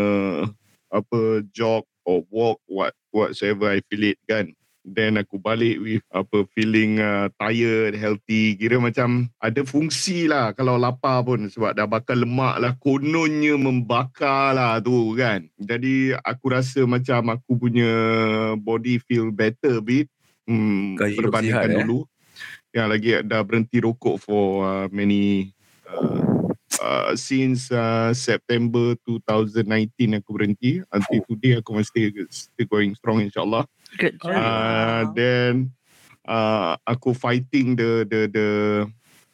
apa 0.93 1.41
jog 1.49 1.87
or 2.05 2.21
walk 2.29 2.59
what 2.69 2.93
whatsoever 3.09 3.71
I 3.71 3.81
feel 3.89 4.13
it 4.13 4.19
kan. 4.29 4.53
Then 4.83 5.15
aku 5.15 5.39
balik 5.39 5.79
with 5.79 6.03
apa 6.11 6.43
feeling 6.51 6.99
uh, 6.99 7.31
tired, 7.39 7.95
healthy. 7.95 8.59
Kira 8.59 8.83
macam 8.83 9.31
ada 9.39 9.63
fungsi 9.63 10.27
lah 10.27 10.51
kalau 10.51 10.75
lapar 10.75 11.23
pun 11.23 11.47
sebab 11.47 11.71
dah 11.71 11.87
bakar 11.87 12.19
lemak 12.19 12.59
lah. 12.59 12.75
Kononnya 12.75 13.55
membakar 13.55 14.51
lah 14.51 14.83
tu 14.83 15.15
kan. 15.15 15.47
Jadi 15.55 16.11
aku 16.19 16.45
rasa 16.51 16.83
macam 16.83 17.31
aku 17.31 17.55
punya 17.55 17.91
body 18.59 18.99
feel 18.99 19.31
better 19.31 19.79
a 19.79 19.83
bit. 19.83 20.11
Hmm, 20.43 20.99
Kau 20.99 21.07
berbandingkan 21.07 21.63
sihat, 21.63 21.79
eh? 21.79 21.79
dulu. 21.87 21.99
Yang 22.75 22.87
lagi 22.91 23.09
dah 23.23 23.41
berhenti 23.47 23.77
rokok 23.79 24.15
for 24.19 24.67
uh, 24.67 24.85
many 24.91 25.55
uh, 25.87 26.22
uh, 26.83 27.15
since 27.15 27.71
uh, 27.71 28.11
September 28.11 28.99
2019 29.07 30.19
aku 30.19 30.29
berhenti 30.35 30.83
until 30.91 31.21
today 31.31 31.63
aku 31.63 31.79
masih 31.79 32.11
still 32.27 32.67
going 32.67 32.91
strong 32.99 33.23
insyaallah. 33.23 33.63
good 33.95 34.19
job 34.19 34.35
Uh, 34.35 35.01
then 35.15 35.71
uh, 36.27 36.75
aku 36.83 37.15
fighting 37.15 37.79
the 37.79 38.03
the 38.03 38.21
the 38.27 38.49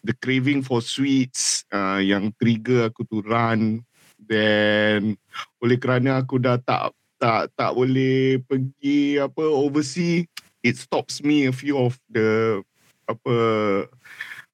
the 0.06 0.14
craving 0.22 0.62
for 0.62 0.80
sweets 0.80 1.66
uh, 1.74 1.98
yang 1.98 2.30
trigger 2.38 2.94
aku 2.94 3.02
to 3.10 3.26
run. 3.26 3.82
Then 4.22 5.18
oleh 5.58 5.78
kerana 5.82 6.22
aku 6.22 6.38
dah 6.38 6.62
tak 6.62 6.94
tak 7.20 7.52
tak 7.58 7.72
boleh 7.74 8.40
pergi 8.46 9.20
apa 9.20 9.44
overseas, 9.44 10.30
it 10.64 10.76
stops 10.80 11.20
me 11.26 11.50
a 11.50 11.54
few 11.54 11.76
of 11.76 11.98
the 12.08 12.62
apa 13.10 13.36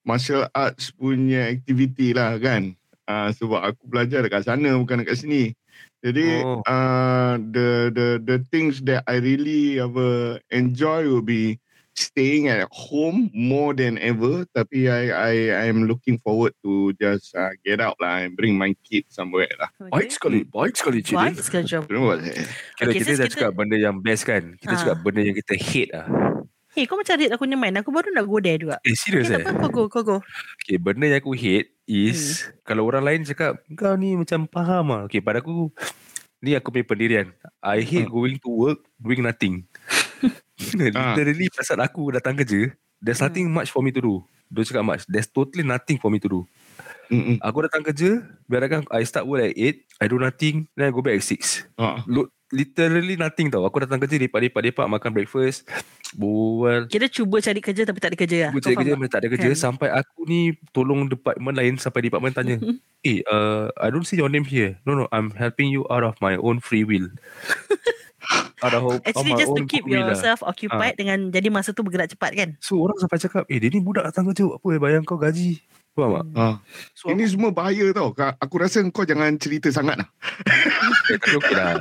martial 0.05 0.47
arts 0.53 0.93
punya 0.93 1.51
activity 1.51 2.15
lah 2.15 2.37
kan. 2.39 2.77
Uh, 3.05 3.29
sebab 3.31 3.61
aku 3.61 3.85
belajar 3.85 4.25
dekat 4.25 4.41
sana 4.43 4.73
bukan 4.75 5.05
dekat 5.05 5.21
sini. 5.21 5.53
Jadi 6.01 6.41
Oh. 6.41 6.61
uh, 6.65 7.37
the 7.37 7.93
the 7.93 8.07
the 8.21 8.37
things 8.49 8.81
that 8.85 9.05
I 9.05 9.17
really 9.17 9.77
apa 9.77 10.37
enjoy 10.49 11.05
will 11.05 11.21
be 11.21 11.57
staying 11.93 12.49
at 12.49 12.65
home 12.69 13.29
more 13.31 13.71
than 13.71 13.95
ever. 13.97 14.45
Tapi 14.51 14.89
I 14.89 15.09
I 15.09 15.33
I'm 15.65 15.85
looking 15.85 16.17
forward 16.17 16.57
to 16.61 16.97
just 16.97 17.33
uh, 17.33 17.53
get 17.61 17.77
out 17.77 17.97
lah 17.97 18.25
and 18.25 18.33
bring 18.33 18.53
my 18.53 18.73
kids 18.81 19.13
somewhere 19.13 19.49
lah. 19.55 19.69
Baik 19.89 20.09
sekali, 20.09 20.41
baik 20.43 20.73
sekali 20.73 20.99
Cik 21.01 21.13
Baik 21.13 21.37
sekali. 21.41 21.65
Kira 21.69 22.01
Okay, 22.81 22.99
kita 22.99 23.11
dah 23.15 23.25
kita- 23.25 23.33
cakap 23.37 23.51
benda 23.53 23.77
yang 23.77 23.97
best 24.01 24.25
kan. 24.25 24.57
Kita 24.57 24.73
Ah. 24.73 24.79
cakap 24.81 24.97
benda 25.01 25.21
yang 25.21 25.37
kita 25.37 25.53
hate 25.55 25.93
lah. 25.93 26.05
Hey 26.75 26.83
kau 26.91 26.99
macam 26.99 27.15
read 27.15 27.31
aku 27.31 27.47
punya 27.47 27.55
mind. 27.55 27.79
Aku 27.79 27.87
baru 27.87 28.11
nak 28.11 28.27
go 28.27 28.43
there 28.43 28.59
juga. 28.59 28.75
Eh 28.83 28.91
serius 28.99 29.31
Okay, 29.31 29.39
eh? 29.39 29.47
apa, 29.47 29.71
kau 29.71 29.71
go, 29.71 29.83
kau 29.87 30.03
go. 30.03 30.17
Okay 30.59 30.75
benda 30.75 31.07
yang 31.07 31.23
aku 31.23 31.31
hate 31.31 31.71
is 31.87 32.51
Kalau 32.67 32.83
orang 32.83 33.07
lain 33.07 33.23
cakap 33.23 33.63
Kau 33.79 33.95
ni 33.95 34.19
macam 34.19 34.43
faham 34.51 34.91
lah 34.91 35.01
Okay 35.07 35.23
pada 35.23 35.39
aku 35.39 35.71
Ni 36.43 36.51
aku 36.51 36.75
punya 36.75 36.83
pendirian. 36.83 37.27
I 37.63 37.79
hate 37.79 38.11
going 38.11 38.35
to 38.43 38.49
work 38.51 38.83
Doing 38.99 39.23
nothing. 39.23 39.63
Literally 41.15 41.47
pasal 41.47 41.79
aku 41.79 42.11
datang 42.11 42.35
kerja 42.35 42.75
There's 42.99 43.23
nothing 43.23 43.47
much 43.47 43.71
for 43.71 43.79
me 43.79 43.95
to 43.95 44.03
do. 44.03 44.15
Don't 44.51 44.67
cakap 44.67 44.83
much. 44.83 45.07
There's 45.07 45.31
totally 45.31 45.63
nothing 45.63 45.95
for 45.95 46.11
me 46.11 46.19
to 46.19 46.27
do. 46.27 46.39
Mm-mm. 47.07 47.39
Aku 47.39 47.63
datang 47.63 47.87
kerja 47.87 48.19
Biarkan 48.51 48.83
I 48.91 49.07
start 49.07 49.23
work 49.23 49.47
at 49.47 49.55
8 49.55 50.03
I 50.03 50.05
do 50.11 50.19
nothing 50.19 50.67
Then 50.75 50.89
I 50.89 50.91
go 50.91 50.99
back 50.99 51.15
at 51.15 51.23
6 51.23 51.71
Ah. 51.79 52.03
Look, 52.03 52.34
Literally 52.53 53.17
nothing 53.17 53.49
tau 53.49 53.65
Aku 53.65 53.81
datang 53.81 53.97
kerja 53.97 54.21
Lepak-lepak-lepak 54.21 54.85
Makan 54.85 55.11
breakfast 55.17 55.65
Berbual 56.13 56.85
Kira 56.85 57.09
cuba 57.09 57.41
cari 57.41 57.57
kerja 57.57 57.81
tapi 57.89 57.97
tak 57.97 58.13
ada 58.13 58.17
kerja 58.21 58.37
lah. 58.45 58.51
Kau 58.53 58.61
cari 58.61 58.75
kerja 58.77 58.91
tak? 58.93 58.99
Macam 59.01 59.13
tak 59.13 59.21
ada 59.25 59.29
kerja 59.33 59.49
Kan? 59.49 59.57
Sampai 59.57 59.89
aku 59.89 60.19
ni 60.29 60.53
Tolong 60.69 61.09
department 61.09 61.57
lain 61.57 61.73
Sampai 61.81 62.05
department 62.05 62.37
tanya 62.37 62.61
Eh 63.09 63.25
uh, 63.25 63.73
I 63.81 63.89
don't 63.89 64.05
see 64.05 64.21
your 64.21 64.29
name 64.29 64.45
here 64.45 64.77
No 64.85 64.93
no 64.93 65.09
I'm 65.09 65.33
helping 65.33 65.73
you 65.73 65.89
Out 65.89 66.05
of 66.05 66.21
my 66.21 66.37
own 66.37 66.61
free 66.61 66.85
will 66.85 67.09
Out 68.65 68.73
of, 68.73 69.01
Actually 69.05 69.37
my 69.37 69.41
just 69.41 69.53
to 69.53 69.63
keep 69.69 69.85
lah. 69.85 70.09
yourself 70.09 70.41
occupied 70.41 70.97
dengan 70.97 71.29
jadi 71.29 71.53
masa 71.53 71.77
tu 71.77 71.85
bergerak 71.85 72.09
cepat 72.09 72.33
kan. 72.33 72.49
So 72.57 72.81
orang 72.81 72.97
sampai 72.97 73.21
cakap 73.21 73.45
Eh 73.45 73.61
dia 73.61 73.69
ni 73.69 73.77
budak 73.77 74.09
datang 74.09 74.25
kerja 74.33 74.49
Apa 74.49 74.65
eh 74.73 74.81
bayang 74.81 75.05
kau 75.05 75.21
gaji 75.21 75.61
Faham 75.95 76.19
tak 76.19 76.25
Ah. 76.35 76.55
So 76.91 77.07
Ini 77.07 77.23
semua 77.23 77.55
bahaya 77.55 77.87
tau. 77.95 78.11
Aku 78.11 78.55
rasa 78.59 78.83
kau 78.91 79.07
jangan 79.07 79.31
cerita 79.39 79.71
sangat 79.71 80.03
lah. 80.03 80.09
Eh, 81.05 81.15
tapi 81.15 81.35
okey 81.35 81.53
lah 81.53 81.73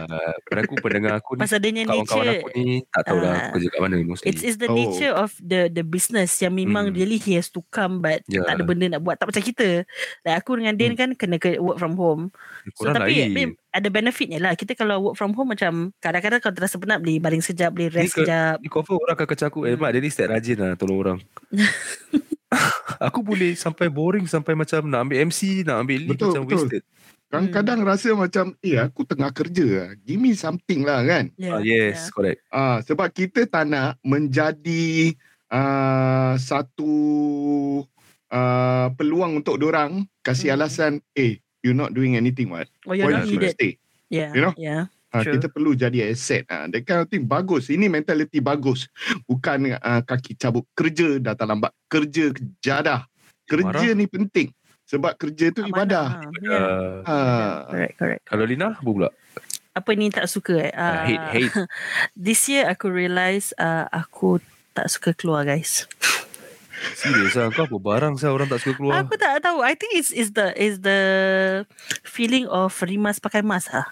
Pada 0.44 0.60
aku 0.60 0.74
pendengar 0.76 1.12
aku 1.16 1.30
ni 1.34 1.40
Pasal 1.40 1.58
dia 1.58 1.70
Kawan-kawan 1.80 1.96
nature 2.22 2.28
aku 2.36 2.48
ni 2.52 2.66
Tak 2.86 3.02
tahu 3.02 3.18
lah 3.18 3.30
Ah. 3.30 3.38
Aku 3.40 3.48
kerja 3.54 3.68
kat 3.68 3.80
mana 3.80 3.94
mostly 4.00 4.26
It's 4.26 4.42
it's 4.42 4.56
the 4.56 4.66
Oh. 4.66 4.74
nature 4.74 5.12
of 5.12 5.30
the 5.38 5.68
the 5.68 5.82
business 5.82 6.36
yang 6.38 6.52
memang 6.52 6.86
Hmm. 6.86 6.94
really 6.94 7.16
he 7.16 7.34
has 7.34 7.48
to 7.48 7.64
come 7.66 7.98
but 7.98 8.20
Ya. 8.26 8.42
tak 8.42 8.54
ada 8.54 8.62
benda 8.62 8.86
nak 8.88 9.00
buat 9.00 9.14
tak 9.14 9.26
macam 9.26 9.40
kita. 9.40 9.84
Like 10.20 10.36
aku 10.36 10.50
dengan 10.54 10.74
Din 10.74 10.92
kan 10.92 11.12
kena 11.12 11.36
ke 11.36 11.56
work 11.56 11.76
from 11.76 11.94
home. 11.94 12.28
So 12.72 12.84
Korang 12.84 12.96
tapi 12.98 13.14
lain 13.14 13.30
babe, 13.30 13.52
ada 13.70 13.88
benefitnya 13.88 14.38
lah. 14.38 14.52
Kita 14.52 14.72
kalau 14.72 15.00
work 15.02 15.16
from 15.16 15.32
home 15.32 15.50
macam 15.50 15.72
kadang-kadang 15.96 16.38
kalau 16.38 16.54
terasa 16.54 16.76
penat 16.76 16.98
boleh 16.98 17.16
baring 17.16 17.40
sekejap, 17.40 17.70
boleh 17.70 17.88
rest 17.90 18.12
ke- 18.12 18.22
sekejap. 18.22 18.56
Ni 18.58 18.68
confirm 18.68 18.98
orang 18.98 19.14
akan 19.14 19.26
kacau 19.26 19.46
aku 19.46 19.60
Eh 19.62 19.72
Hmm. 19.72 19.80
mak 19.80 19.90
dia 19.90 20.00
ni 20.00 20.08
step 20.08 20.28
rajin 20.28 20.56
lah 20.56 20.72
Tolong 20.74 20.98
orang 20.98 21.18
Aku 23.02 23.20
boleh 23.20 23.54
sampai 23.54 23.88
boring 23.88 24.24
Sampai 24.24 24.54
macam 24.54 24.84
nak 24.84 25.00
ambil 25.02 25.24
MC 25.24 25.62
Nak 25.62 25.76
ambil 25.80 25.98
leave 26.00 26.14
Betul, 26.14 26.30
Macam 26.30 26.42
betul. 26.44 26.58
wasted 26.62 26.82
Kadang-kadang 27.34 27.82
rasa 27.82 28.14
macam, 28.14 28.54
eh 28.62 28.78
aku 28.78 29.02
tengah 29.02 29.28
kerja 29.28 29.66
lah. 29.66 29.90
Give 30.00 30.16
me 30.16 30.32
something 30.32 30.86
lah 30.86 31.02
kan. 31.02 31.34
Yeah, 31.34 31.58
ah, 31.58 31.60
Yes 31.60 32.06
correct 32.08 32.46
Ah, 32.48 32.78
sebab 32.78 33.10
kita 33.10 33.42
tak 33.44 33.66
nak 33.66 33.98
menjadi 34.00 35.18
ah, 35.48 36.38
satu 36.38 36.92
ah, 38.28 38.94
peluang 38.94 39.42
untuk 39.42 39.58
orang 39.58 40.06
kasih 40.20 40.54
Hmm. 40.54 40.56
alasan, 40.56 40.92
eh, 41.12 41.42
you're 41.60 41.74
not 41.74 41.90
doing 41.90 42.14
anything 42.14 42.50
what? 42.50 42.70
Oh, 42.84 42.94
you're 42.94 43.06
Why 43.06 43.18
not 43.18 43.26
you 43.26 43.36
needed. 43.36 43.54
stay? 43.54 43.72
Yeah, 44.06 44.30
You 44.30 44.42
know? 44.42 44.54
yeah. 44.54 44.86
Ah, 45.10 45.22
True. 45.22 45.38
kita 45.38 45.46
perlu 45.46 45.74
jadi 45.74 46.10
asset. 46.10 46.42
Ah, 46.46 46.66
that 46.66 46.82
kind 46.82 46.98
of 46.98 47.06
thing 47.06 47.22
bagus. 47.22 47.70
Ini 47.70 47.86
mentality 47.86 48.38
bagus. 48.38 48.90
Bukan 49.24 49.74
ah, 49.76 50.02
kaki 50.02 50.34
cabut 50.34 50.66
kerja, 50.74 51.22
datang 51.22 51.50
lambat 51.50 51.70
kerja, 51.86 52.34
jadah. 52.58 53.06
Kerja 53.44 53.92
Marah. 53.92 53.94
ni 53.94 54.06
penting. 54.08 54.48
Sebab 54.84 55.16
kerja 55.16 55.48
tu 55.48 55.62
ibadah. 55.62 56.20
Amanah. 56.20 56.40
Yeah. 56.40 56.68
uh, 57.00 57.08
Ah. 57.08 57.52
Correct, 57.66 57.94
correct. 57.96 58.22
Kalau 58.24 58.44
Lina 58.44 58.68
Apa 58.72 58.84
pula 58.84 59.08
Apa 59.72 59.90
ni 59.92 60.06
tak 60.08 60.28
suka 60.28 60.54
eh? 60.60 60.70
uh, 60.70 60.84
Uh, 60.84 61.04
Hate 61.04 61.26
hate 61.32 61.54
This 62.28 62.46
year 62.46 62.66
aku 62.66 62.86
realise 62.86 63.50
uh, 63.56 63.88
aku 63.88 64.38
tak 64.70 64.86
suka 64.86 65.10
keluar 65.12 65.42
guys. 65.42 65.86
Serius 66.94 67.32
lah 67.32 67.48
Kau 67.48 67.64
apa 67.64 67.76
barang 67.76 68.14
saya 68.14 68.30
Orang 68.30 68.46
tak 68.46 68.60
suka 68.60 68.76
keluar 68.76 69.00
Aku 69.00 69.14
tak 69.14 69.40
tahu. 69.40 69.62
I 69.62 69.72
think 69.72 69.94
it's 69.94 70.10
is 70.10 70.30
the 70.30 70.52
is 70.52 70.78
the 70.78 71.00
feeling 72.02 72.44
of 72.46 72.74
rimas 72.82 73.16
pakai 73.16 73.40
mask 73.40 73.72
ah. 73.72 73.88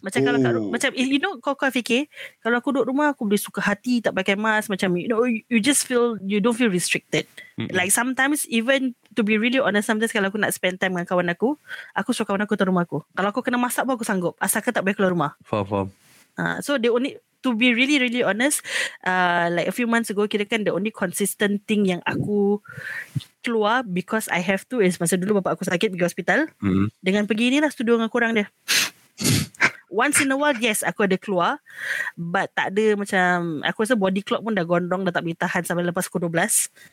Macam 0.00 0.20
kalau 0.20 0.36
kat, 0.38 0.52
Oh. 0.54 0.68
macam 0.68 0.90
you 0.92 1.16
know 1.16 1.40
kau 1.40 1.54
kau 1.54 1.70
fikir 1.70 2.12
kalau 2.40 2.60
aku 2.60 2.76
duduk 2.76 2.92
rumah 2.92 3.16
aku 3.16 3.24
boleh 3.24 3.40
suka 3.40 3.64
hati 3.64 4.04
tak 4.04 4.12
pakai 4.12 4.36
mask 4.36 4.68
macam 4.68 4.92
you 4.96 5.08
know 5.08 5.24
you, 5.24 5.40
you 5.48 5.60
just 5.60 5.88
feel 5.88 6.20
you 6.20 6.44
don't 6.44 6.52
feel 6.52 6.68
restricted. 6.68 7.24
Mm-mm. 7.56 7.72
Like 7.72 7.88
sometimes 7.88 8.44
even 8.52 8.92
to 9.14 9.22
be 9.22 9.38
really 9.38 9.62
honest 9.62 9.88
sometimes 9.88 10.12
kalau 10.12 10.28
aku 10.28 10.38
nak 10.38 10.52
spend 10.52 10.82
time 10.82 10.94
dengan 10.98 11.06
kawan 11.06 11.30
aku, 11.30 11.56
aku 11.94 12.10
suruh 12.10 12.28
kawan 12.28 12.42
aku 12.44 12.58
tu 12.58 12.66
rumah 12.66 12.84
aku. 12.84 13.02
Kalau 13.14 13.28
aku 13.30 13.40
kena 13.40 13.58
masak 13.58 13.86
pun 13.86 13.96
aku 13.96 14.06
sanggup 14.06 14.34
asalkan 14.42 14.74
tak 14.74 14.82
boleh 14.82 14.94
keluar 14.94 15.12
rumah. 15.14 15.32
Faham 15.46 15.66
faham 15.66 15.88
Uh, 16.34 16.58
so 16.58 16.74
the 16.82 16.90
only 16.90 17.14
to 17.46 17.54
be 17.54 17.70
really 17.70 18.02
really 18.02 18.26
honest, 18.26 18.58
uh, 19.06 19.46
like 19.54 19.70
a 19.70 19.74
few 19.74 19.86
months 19.86 20.10
ago 20.10 20.26
kira 20.26 20.42
kan 20.48 20.66
the 20.66 20.74
only 20.74 20.90
consistent 20.90 21.62
thing 21.70 21.86
yang 21.86 22.02
aku 22.08 22.58
keluar 23.44 23.86
because 23.86 24.26
I 24.32 24.42
have 24.42 24.66
to 24.72 24.82
is 24.82 24.98
masa 24.98 25.20
dulu 25.20 25.38
bapak 25.38 25.60
aku 25.60 25.68
sakit 25.68 25.94
pergi 25.94 26.06
hospital 26.08 26.50
hmm. 26.58 26.90
dengan 27.04 27.28
pergi 27.28 27.54
ni 27.54 27.58
lah 27.62 27.70
studio 27.70 28.00
dengan 28.00 28.10
korang 28.10 28.34
dia. 28.34 28.50
Once 29.94 30.18
in 30.18 30.34
a 30.34 30.36
while 30.36 30.58
yes 30.58 30.82
aku 30.82 31.06
ada 31.06 31.14
keluar 31.14 31.62
but 32.18 32.50
tak 32.50 32.74
ada 32.74 32.98
macam 32.98 33.62
aku 33.62 33.86
rasa 33.86 33.94
body 33.94 34.26
clock 34.26 34.42
pun 34.42 34.50
dah 34.50 34.66
gondrong 34.66 35.06
dah 35.06 35.14
tak 35.14 35.22
boleh 35.22 35.38
tahan 35.38 35.62
sampai 35.62 35.86
lepas 35.86 36.10
pukul 36.10 36.26
12. 36.26 36.34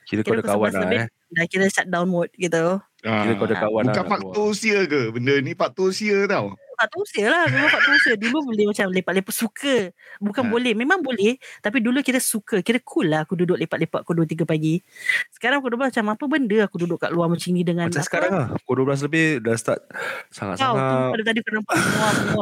Kira 0.05 0.21
kau 0.21 0.37
ada 0.37 0.45
pukul 0.45 0.53
kawan 0.53 0.71
11 0.71 0.77
lah 0.77 0.89
eh 0.93 1.07
Dah 1.31 1.45
kira 1.47 1.65
shutdown 1.71 2.07
mode 2.11 2.29
gitu. 2.35 2.77
Kira 3.01 3.33
kau 3.39 3.47
ada 3.49 3.55
Ah, 3.57 3.61
kawan 3.65 3.83
lah 3.87 3.93
Bukan 3.95 4.05
faktor 4.05 4.45
usia 4.53 4.79
ke? 4.85 5.01
Benda 5.09 5.33
ni 5.41 5.51
faktor 5.57 5.89
usia 5.89 6.27
tau. 6.29 6.53
Faktor 6.82 7.00
usia 7.00 7.26
lah 7.28 7.46
Memang 7.46 7.70
faktor 7.70 7.94
usia 7.94 8.13
Dulu 8.15 8.38
boleh 8.44 8.65
macam 8.67 8.86
lepak-lepak 8.89 9.30
Suka. 9.32 9.76
Bukan 10.17 10.41
Ha. 10.41 10.50
boleh 10.50 10.74
Memang 10.74 11.00
boleh 11.00 11.34
Tapi 11.60 11.78
dulu 11.78 12.02
kira 12.02 12.17
suka. 12.17 12.60
Kira 12.60 12.82
cool 12.82 13.08
lah 13.08 13.24
Aku 13.24 13.36
duduk 13.36 13.56
lepak-lepak 13.56 14.02
Pukul 14.02 14.26
2-3 14.26 14.44
pagi. 14.44 14.82
Sekarang 15.30 15.62
aku 15.62 15.70
dah 15.70 15.86
macam 15.86 16.04
Apa 16.10 16.24
benda 16.26 16.58
aku 16.63 16.76
duduk 16.78 16.98
kat 16.98 17.10
luar 17.10 17.30
macam 17.30 17.46
ni 17.48 17.62
Dengan 17.62 17.86
Macam 17.86 17.96
apa, 17.96 18.08
sekarang 18.08 18.32
lah 18.32 18.48
Pukul 18.60 18.76
12 18.84 19.06
lebih 19.06 19.26
Dah 19.39 19.56
start 19.56 19.80
Kau 19.80 19.94
tu 20.26 20.34
Sangat-sangat 20.34 21.12
pada 21.12 21.24
tadi 21.24 21.39
kau 21.39 21.54
nampak 21.54 21.76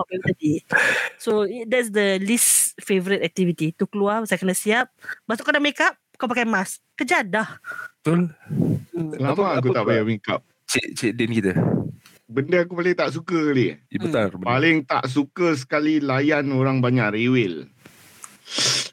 dari 0.07 0.21
tadi. 0.23 0.51
So 1.17 1.31
that's 1.65 1.89
the 1.89 2.17
least 2.17 2.79
favourite 2.79 3.19
activity. 3.19 3.75
To 3.75 3.85
keluar 3.85 4.23
Saya 4.23 4.37
kena 4.37 4.53
siap. 4.53 4.87
Lepas 4.95 5.35
tu 5.35 5.43
kau 5.43 5.51
dah 5.51 5.59
make 5.59 5.77
up 5.77 5.99
Kau 6.15 6.25
pakai 6.25 6.47
mask. 6.47 6.79
Kejadah 6.95 7.59
Betul. 7.99 8.31
Hmm. 8.95 9.11
Lama 9.15 9.31
Apa- 9.33 9.51
aku 9.57 9.69
apa 9.69 9.75
tak 9.75 9.83
payah 9.85 10.03
make 10.03 10.23
up. 10.25 10.41
Cik, 10.65 10.85
Cik 10.93 11.11
Din 11.13 11.31
kita 11.33 11.51
Benda 12.29 12.61
aku 12.61 12.77
paling 12.77 12.93
tak 12.93 13.09
suka 13.09 13.37
kali. 13.49 13.73
Eh, 13.73 13.97
betul 13.97 14.29
Hmm. 14.37 14.45
Paling 14.45 14.77
tak 14.85 15.09
suka 15.09 15.57
sekali 15.57 15.97
layan 15.97 16.53
orang 16.53 16.77
banyak 16.77 17.17
rewel. 17.17 17.65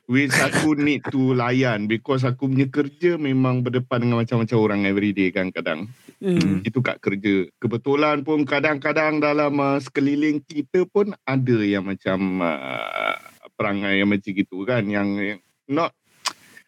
Which 0.09 0.33
aku 0.40 0.72
need 0.87 1.05
to 1.12 1.37
layan 1.37 1.85
because 1.85 2.25
aku 2.25 2.49
punya 2.49 2.64
kerja 2.72 3.20
memang 3.20 3.61
berdepan 3.61 4.09
dengan 4.09 4.25
macam-macam 4.25 4.57
orang 4.57 4.81
everyday 4.88 5.29
kan 5.37 5.53
kadang. 5.53 5.92
Hmm. 6.16 6.64
Itu 6.64 6.81
kat 6.81 6.96
kerja. 7.05 7.44
Kebetulan 7.61 8.25
pun 8.25 8.49
kadang-kadang 8.49 9.20
dalam 9.20 9.53
uh, 9.61 9.77
sekeliling 9.85 10.40
kita 10.40 10.88
pun 10.88 11.12
ada 11.29 11.59
yang 11.61 11.85
macam 11.85 12.40
uh, 12.40 13.20
perangai 13.53 14.01
yang 14.01 14.09
macam 14.09 14.33
gitu 14.33 14.64
kan 14.64 14.88
yang, 14.88 15.12
yang 15.20 15.40
not 15.68 15.92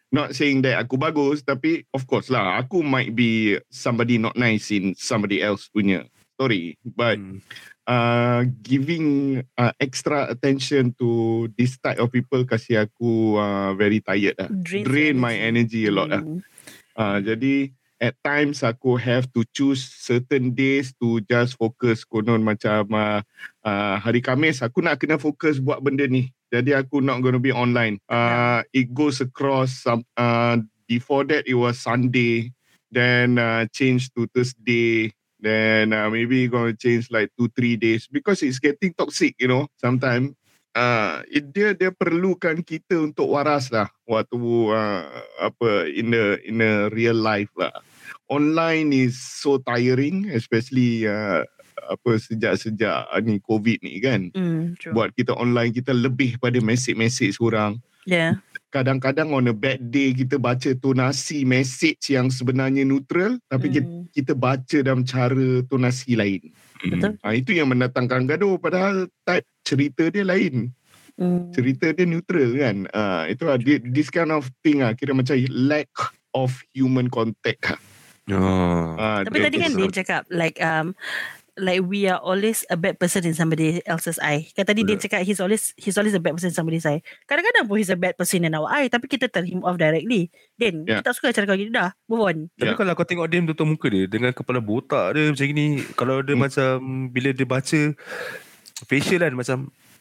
not 0.09 0.33
saying 0.33 0.65
that 0.65 0.81
aku 0.81 0.97
bagus 0.97 1.45
tapi 1.45 1.85
of 1.93 2.05
course 2.09 2.33
lah 2.33 2.57
aku 2.57 2.81
might 2.81 3.13
be 3.13 3.61
somebody 3.69 4.17
not 4.17 4.33
nice 4.33 4.73
in 4.73 4.97
somebody 4.97 5.37
else 5.37 5.69
punya 5.69 6.01
story 6.39 6.79
but 6.87 7.19
Hmm. 7.19 7.43
uh, 7.83 8.47
giving 8.63 9.43
uh, 9.59 9.75
extra 9.75 10.31
attention 10.31 10.95
to 10.95 11.51
this 11.59 11.75
type 11.83 11.99
of 11.99 12.07
people 12.07 12.47
kasih 12.47 12.87
aku 12.87 13.35
uh, 13.35 13.75
very 13.75 13.99
tired 13.99 14.39
lah. 14.39 14.47
Drain 14.47 14.87
energy. 14.87 15.19
my 15.19 15.35
energy 15.35 15.81
a 15.89 15.91
lot 15.91 16.07
lah. 16.07 16.23
Hmm. 16.23 16.39
Uh, 16.95 17.19
jadi 17.19 17.75
at 17.99 18.15
times 18.23 18.63
aku 18.63 18.95
have 18.95 19.27
to 19.35 19.43
choose 19.51 19.83
certain 19.83 20.55
days 20.55 20.95
to 20.95 21.19
just 21.27 21.59
focus 21.59 22.07
konon 22.07 22.39
macam 22.39 22.87
uh, 22.95 23.19
uh, 23.67 23.95
hari 23.99 24.23
Khamis 24.23 24.63
aku 24.63 24.79
nak 24.79 25.03
kena 25.03 25.19
fokus 25.19 25.59
buat 25.59 25.83
benda 25.83 26.07
ni. 26.07 26.31
Jadi 26.47 26.71
aku 26.71 27.03
not 27.03 27.19
going 27.19 27.35
to 27.35 27.43
be 27.43 27.51
online. 27.51 27.99
Uh, 28.07 28.63
it 28.71 28.95
goes 28.95 29.19
across 29.19 29.83
some 29.83 30.07
uh, 30.15 30.55
before 30.87 31.27
that 31.27 31.43
it 31.43 31.59
was 31.59 31.83
Sunday 31.83 32.55
then 32.89 33.37
uh, 33.37 33.69
change 33.69 34.09
to 34.17 34.25
Thursday 34.33 35.13
then 35.39 35.95
uh, 35.95 36.11
maybe 36.11 36.47
going 36.47 36.75
to 36.75 36.77
change 36.77 37.07
like 37.09 37.31
two 37.39 37.47
three 37.55 37.75
days. 37.75 38.07
Because 38.07 38.43
it's 38.43 38.59
getting 38.59 38.93
toxic 38.93 39.35
you 39.39 39.47
know 39.47 39.67
sometimes 39.79 40.35
uh, 40.75 41.23
it, 41.27 41.49
dia 41.49 41.73
dia 41.73 41.89
perlukan 41.91 42.61
kita 42.61 42.99
untuk 42.99 43.31
waras 43.33 43.71
lah. 43.73 43.89
Waktu 44.05 44.37
uh, 44.69 45.03
apa 45.39 45.89
in 45.89 46.13
the 46.13 46.39
in 46.45 46.61
the 46.61 46.91
real 46.93 47.17
life 47.17 47.51
lah. 47.57 47.73
Online 48.29 48.93
is 48.93 49.17
so 49.17 49.57
tiring 49.61 50.29
especially 50.29 51.09
uh, 51.09 51.41
apa 51.89 52.11
sejak-sejak 52.21 53.09
uh, 53.09 53.21
ni 53.23 53.41
covid 53.41 53.81
ni 53.81 53.97
kan. 54.03 54.29
Hmm, 54.35 54.77
true. 54.77 54.93
buat 54.93 55.15
kita 55.17 55.33
online 55.33 55.73
kita 55.73 55.95
lebih 55.95 56.37
pada 56.37 56.59
message-message 56.61 57.41
orang. 57.41 57.81
Yeah. 58.05 58.41
Kadang-kadang 58.69 59.33
on 59.33 59.49
a 59.49 59.55
bad 59.55 59.81
day 59.89 60.13
kita 60.13 60.37
baca 60.37 60.69
tonasi 60.77 61.43
message 61.43 62.13
yang 62.13 62.29
sebenarnya 62.29 62.85
neutral 62.85 63.41
tapi 63.45 63.69
kita, 63.69 63.85
Hmm. 63.89 64.05
kita 64.09 64.33
baca 64.33 64.77
dalam 64.79 65.01
cara 65.03 65.61
tonasi 65.65 66.13
lain 66.13 66.53
Betul. 66.79 67.17
ha, 67.19 67.33
itu 67.33 67.51
yang 67.53 67.67
mendatangkan 67.67 68.29
gaduh 68.29 68.55
padahal 68.55 69.09
type 69.25 69.45
cerita 69.65 70.07
dia 70.07 70.23
lain 70.23 70.69
Hmm. 71.19 71.51
cerita 71.51 71.91
dia 71.91 72.07
neutral 72.07 72.55
kan. 72.55 72.87
Uh, 72.95 73.27
itu 73.27 73.43
lah, 73.43 73.59
di- 73.59 73.83
this 73.91 74.07
kind 74.07 74.31
of 74.31 74.47
thing 74.63 74.79
ah 74.79 74.95
kira 74.95 75.11
macam 75.11 75.35
lack 75.51 75.91
of 76.31 76.63
human 76.71 77.11
contact. 77.11 77.75
Oh. 78.31 78.95
Ah, 78.95 79.27
Tapi 79.27 79.43
tadi 79.43 79.59
kan 79.59 79.75
dia 79.75 79.91
cakap 79.91 80.23
like 80.31 80.55
um 80.63 80.95
like 81.59 81.83
we 81.83 82.07
are 82.07 82.17
always 82.17 82.63
a 82.67 82.75
bad 82.75 82.95
person 82.95 83.21
in 83.23 83.35
somebody 83.35 83.83
else's 83.83 84.17
eye. 84.17 84.47
Kan 84.55 84.63
tadi 84.65 84.81
dia 84.81 84.95
cakap 84.95 85.21
he's 85.21 85.37
always 85.37 85.75
he's 85.75 85.99
always 85.99 86.15
a 86.15 86.21
bad 86.23 86.33
person 86.33 86.49
in 86.49 86.57
somebody's 86.57 86.87
eye. 86.87 87.03
Kadang-kadang 87.27 87.67
pun 87.67 87.75
he's 87.77 87.91
a 87.91 87.99
bad 87.99 88.15
person 88.15 88.41
in 88.41 88.55
our 88.55 88.65
eye 88.65 88.87
tapi 88.87 89.05
kita 89.05 89.27
turn 89.27 89.45
him 89.45 89.61
off 89.61 89.75
directly. 89.75 90.31
Then 90.55 90.87
Yeah. 90.87 91.03
kita 91.03 91.11
tak 91.11 91.15
suka 91.19 91.35
cara 91.35 91.45
kau 91.45 91.59
gitu 91.59 91.69
dah. 91.69 91.91
Move 92.07 92.23
on. 92.23 92.37
Tapi 92.55 92.73
Ya. 92.73 92.77
kalau 92.79 92.91
kau 92.95 93.05
tengok 93.05 93.27
dia 93.27 93.39
tutup 93.45 93.67
muka 93.67 93.87
dia 93.87 94.07
dengan 94.07 94.31
kepala 94.31 94.57
botak 94.57 95.13
dia 95.13 95.29
macam 95.29 95.45
gini, 95.45 95.67
kalau 95.93 96.23
dia 96.23 96.33
Hmm. 96.33 96.43
macam 96.47 96.71
bila 97.11 97.29
dia 97.29 97.45
baca 97.45 97.81
facial 98.87 99.19
kan 99.21 99.33
macam 99.35 99.57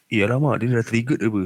eh 0.09 0.23
alamak 0.25 0.55
dia 0.63 0.73
dah 0.73 0.87
triggered 0.87 1.21
apa. 1.21 1.45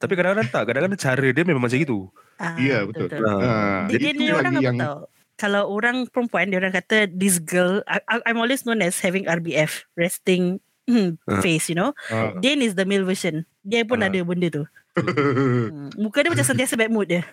Tapi 0.00 0.12
kadang-kadang 0.16 0.48
tak, 0.48 0.62
kadang-kadang 0.64 0.96
cara 0.96 1.26
dia 1.28 1.44
memang 1.44 1.60
macam 1.60 1.76
gitu. 1.76 2.08
Ah, 2.40 2.56
Ya, 2.56 2.88
betul. 2.88 3.12
betul. 3.12 3.20
Ah, 3.36 3.84
Dia, 3.84 4.00
jadi 4.00 4.04
dia, 4.08 4.12
tu 4.16 4.20
dia 4.24 4.32
orang 4.32 4.44
lagi 4.48 4.56
apa 4.56 4.64
yang 4.64 4.78
tau 4.80 4.96
Kalau 5.40 5.64
orang 5.66 6.04
perempuan 6.06 6.46
Dia 6.46 6.60
orang 6.60 6.70
kata 6.70 7.08
This 7.08 7.40
girl 7.40 7.80
I, 7.88 7.98
I'm 8.22 8.36
always 8.36 8.62
known 8.62 8.78
as 8.78 9.00
Having 9.00 9.24
RBF 9.24 9.88
Resting 9.94 10.60
hmm, 10.84 11.16
Ah. 11.24 11.40
Face 11.40 11.66
you 11.66 11.74
know 11.74 11.96
Ah. 12.06 12.36
Din 12.36 12.60
is 12.60 12.76
the 12.76 12.84
male 12.84 13.02
version 13.02 13.48
Dia 13.62 13.82
pun 13.82 13.98
Ah. 13.98 14.06
ada 14.06 14.20
benda 14.20 14.52
tu 14.52 14.64
hmm. 15.00 15.96
Muka 15.96 16.20
dia 16.20 16.28
macam 16.28 16.44
sentiasa 16.44 16.76
bad 16.76 16.92
mood 16.92 17.08
dia 17.08 17.24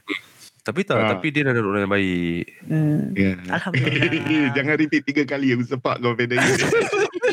Tapi 0.61 0.83
tak, 0.83 0.95
Ah. 0.95 1.15
tapi 1.15 1.31
dia 1.31 1.43
adalah 1.43 1.63
orang 1.65 1.81
yang 1.83 1.93
baik. 1.93 2.43
hmm. 2.63 3.01
Ya. 3.11 3.31
Alhamdulillah 3.49 4.51
Jangan 4.55 4.73
repeat 4.77 5.03
tiga 5.03 5.23
kali 5.23 5.51
aku 5.51 5.63
sepak 5.65 5.95
kau 5.97 6.11
pada 6.11 6.33
ni. 6.33 6.47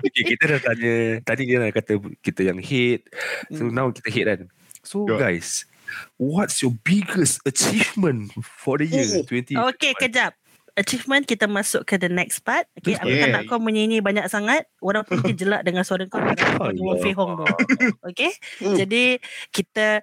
Okay, 0.00 0.24
kita 0.26 0.44
dah 0.46 0.60
tanya, 0.62 0.92
tadi 1.22 1.42
dia 1.44 1.60
dah 1.60 1.70
kata 1.70 1.92
kita 2.20 2.40
yang 2.42 2.58
hate. 2.58 3.04
So 3.52 3.68
Hmm. 3.68 3.74
now 3.74 3.92
kita 3.92 4.08
hate 4.08 4.26
kan. 4.26 4.40
So 4.80 5.04
Ya. 5.04 5.20
guys, 5.20 5.68
what's 6.16 6.58
your 6.58 6.72
biggest 6.80 7.38
achievement 7.44 8.30
for 8.40 8.76
the 8.76 8.84
year 8.84 9.06
Oh. 9.06 9.24
20? 9.24 9.56
Okay 9.74 9.92
kejap 9.96 10.34
Achievement 10.72 11.26
kita 11.26 11.44
masuk 11.44 11.82
ke 11.82 11.96
the 11.96 12.06
next 12.06 12.40
part 12.40 12.64
Okay 12.74 12.94
aku 12.94 13.10
tak 13.10 13.26
Yeah. 13.26 13.34
nak 13.34 13.42
kau 13.46 13.58
menyanyi 13.58 13.98
banyak 13.98 14.26
sangat 14.26 14.64
Orang 14.78 15.02
mungkin 15.04 15.34
jelak 15.34 15.60
dengan 15.60 15.82
suara 15.82 16.06
kau 16.06 16.22
Dengan 16.22 16.62
Allah. 16.62 16.96
Fei 16.96 17.12
Hong 17.12 17.36
tu 17.36 17.44
Okay 18.08 18.30
Hmm. 18.58 18.78
Jadi 18.78 19.18
kita 19.50 19.98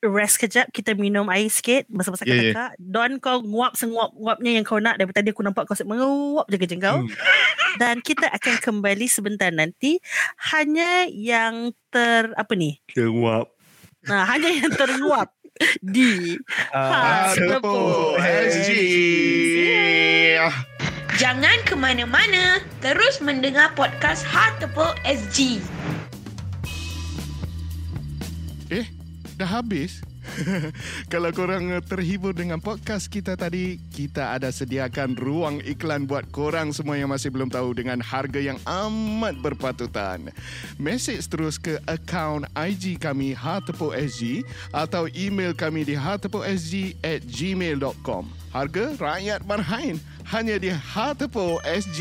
rest 0.00 0.38
kejap 0.38 0.70
kita 0.70 0.94
minum 0.94 1.26
air 1.26 1.46
sikit 1.46 1.86
masa-masa 1.86 2.22
Yeah, 2.22 2.34
yeah. 2.36 2.50
kakak 2.50 2.72
Don 2.78 3.12
kau 3.18 3.42
nguap 3.42 3.74
senguap-nguapnya 3.74 4.50
yang 4.52 4.62
kau 4.62 4.78
nak 4.78 4.94
daripada 4.94 5.18
tadi 5.18 5.30
aku 5.30 5.42
nampak 5.42 5.66
kau 5.66 5.74
asyik 5.74 5.86
menguap 5.86 6.46
je 6.46 6.56
kerja 6.56 6.76
kau 6.76 6.98
Hmm. 6.98 7.10
dan 7.80 7.98
kita 7.98 8.26
akan 8.28 8.54
kembali 8.58 9.06
sebentar 9.06 9.50
nanti 9.50 9.98
hanya 10.48 11.06
yang 11.06 11.70
ter 11.88 12.30
apa 12.34 12.54
ni 12.54 12.78
Keruap. 12.86 13.54
Nah, 14.04 14.22
hanya 14.26 14.50
yang 14.52 14.70
terguap 14.70 15.32
di 15.82 16.38
Ah, 16.70 17.32
Ha, 17.32 17.34
Tepuk 17.34 18.14
SG. 18.20 18.70
Jangan 21.18 21.58
ke 21.66 21.74
mana-mana, 21.74 22.62
terus 22.78 23.18
mendengar 23.18 23.74
podcast 23.74 24.22
Heart 24.22 24.62
Tepuk 24.62 24.94
SG. 25.02 25.58
Eh, 28.70 28.86
dah 29.34 29.58
habis? 29.58 29.98
Kalau 31.12 31.30
korang 31.34 31.72
eh, 31.72 31.82
terhibur 31.82 32.36
dengan 32.36 32.60
podcast 32.60 33.08
kita 33.10 33.34
tadi, 33.34 33.80
kita 33.92 34.36
ada 34.38 34.52
sediakan 34.52 35.18
ruang 35.18 35.56
iklan 35.64 36.06
buat 36.06 36.28
korang 36.30 36.70
semua 36.70 36.98
yang 36.98 37.10
masih 37.10 37.32
belum 37.32 37.50
tahu 37.50 37.74
dengan 37.76 37.98
harga 38.02 38.38
yang 38.38 38.58
amat 38.64 39.38
berpatutan. 39.40 40.30
Mesej 40.76 41.24
terus 41.26 41.56
ke 41.58 41.80
akaun 41.88 42.46
IG 42.54 43.00
kami 43.00 43.34
htepuk.sg 43.34 44.44
atau 44.72 45.10
email 45.16 45.52
kami 45.56 45.84
di 45.84 45.94
htepuk.sg 45.96 46.98
at 47.02 47.20
gmail.com. 47.24 48.28
Harga 48.52 48.96
rakyat 48.96 49.44
marhain 49.44 50.00
hanya 50.28 50.56
di 50.60 50.70
htepuk.sg. 50.72 52.00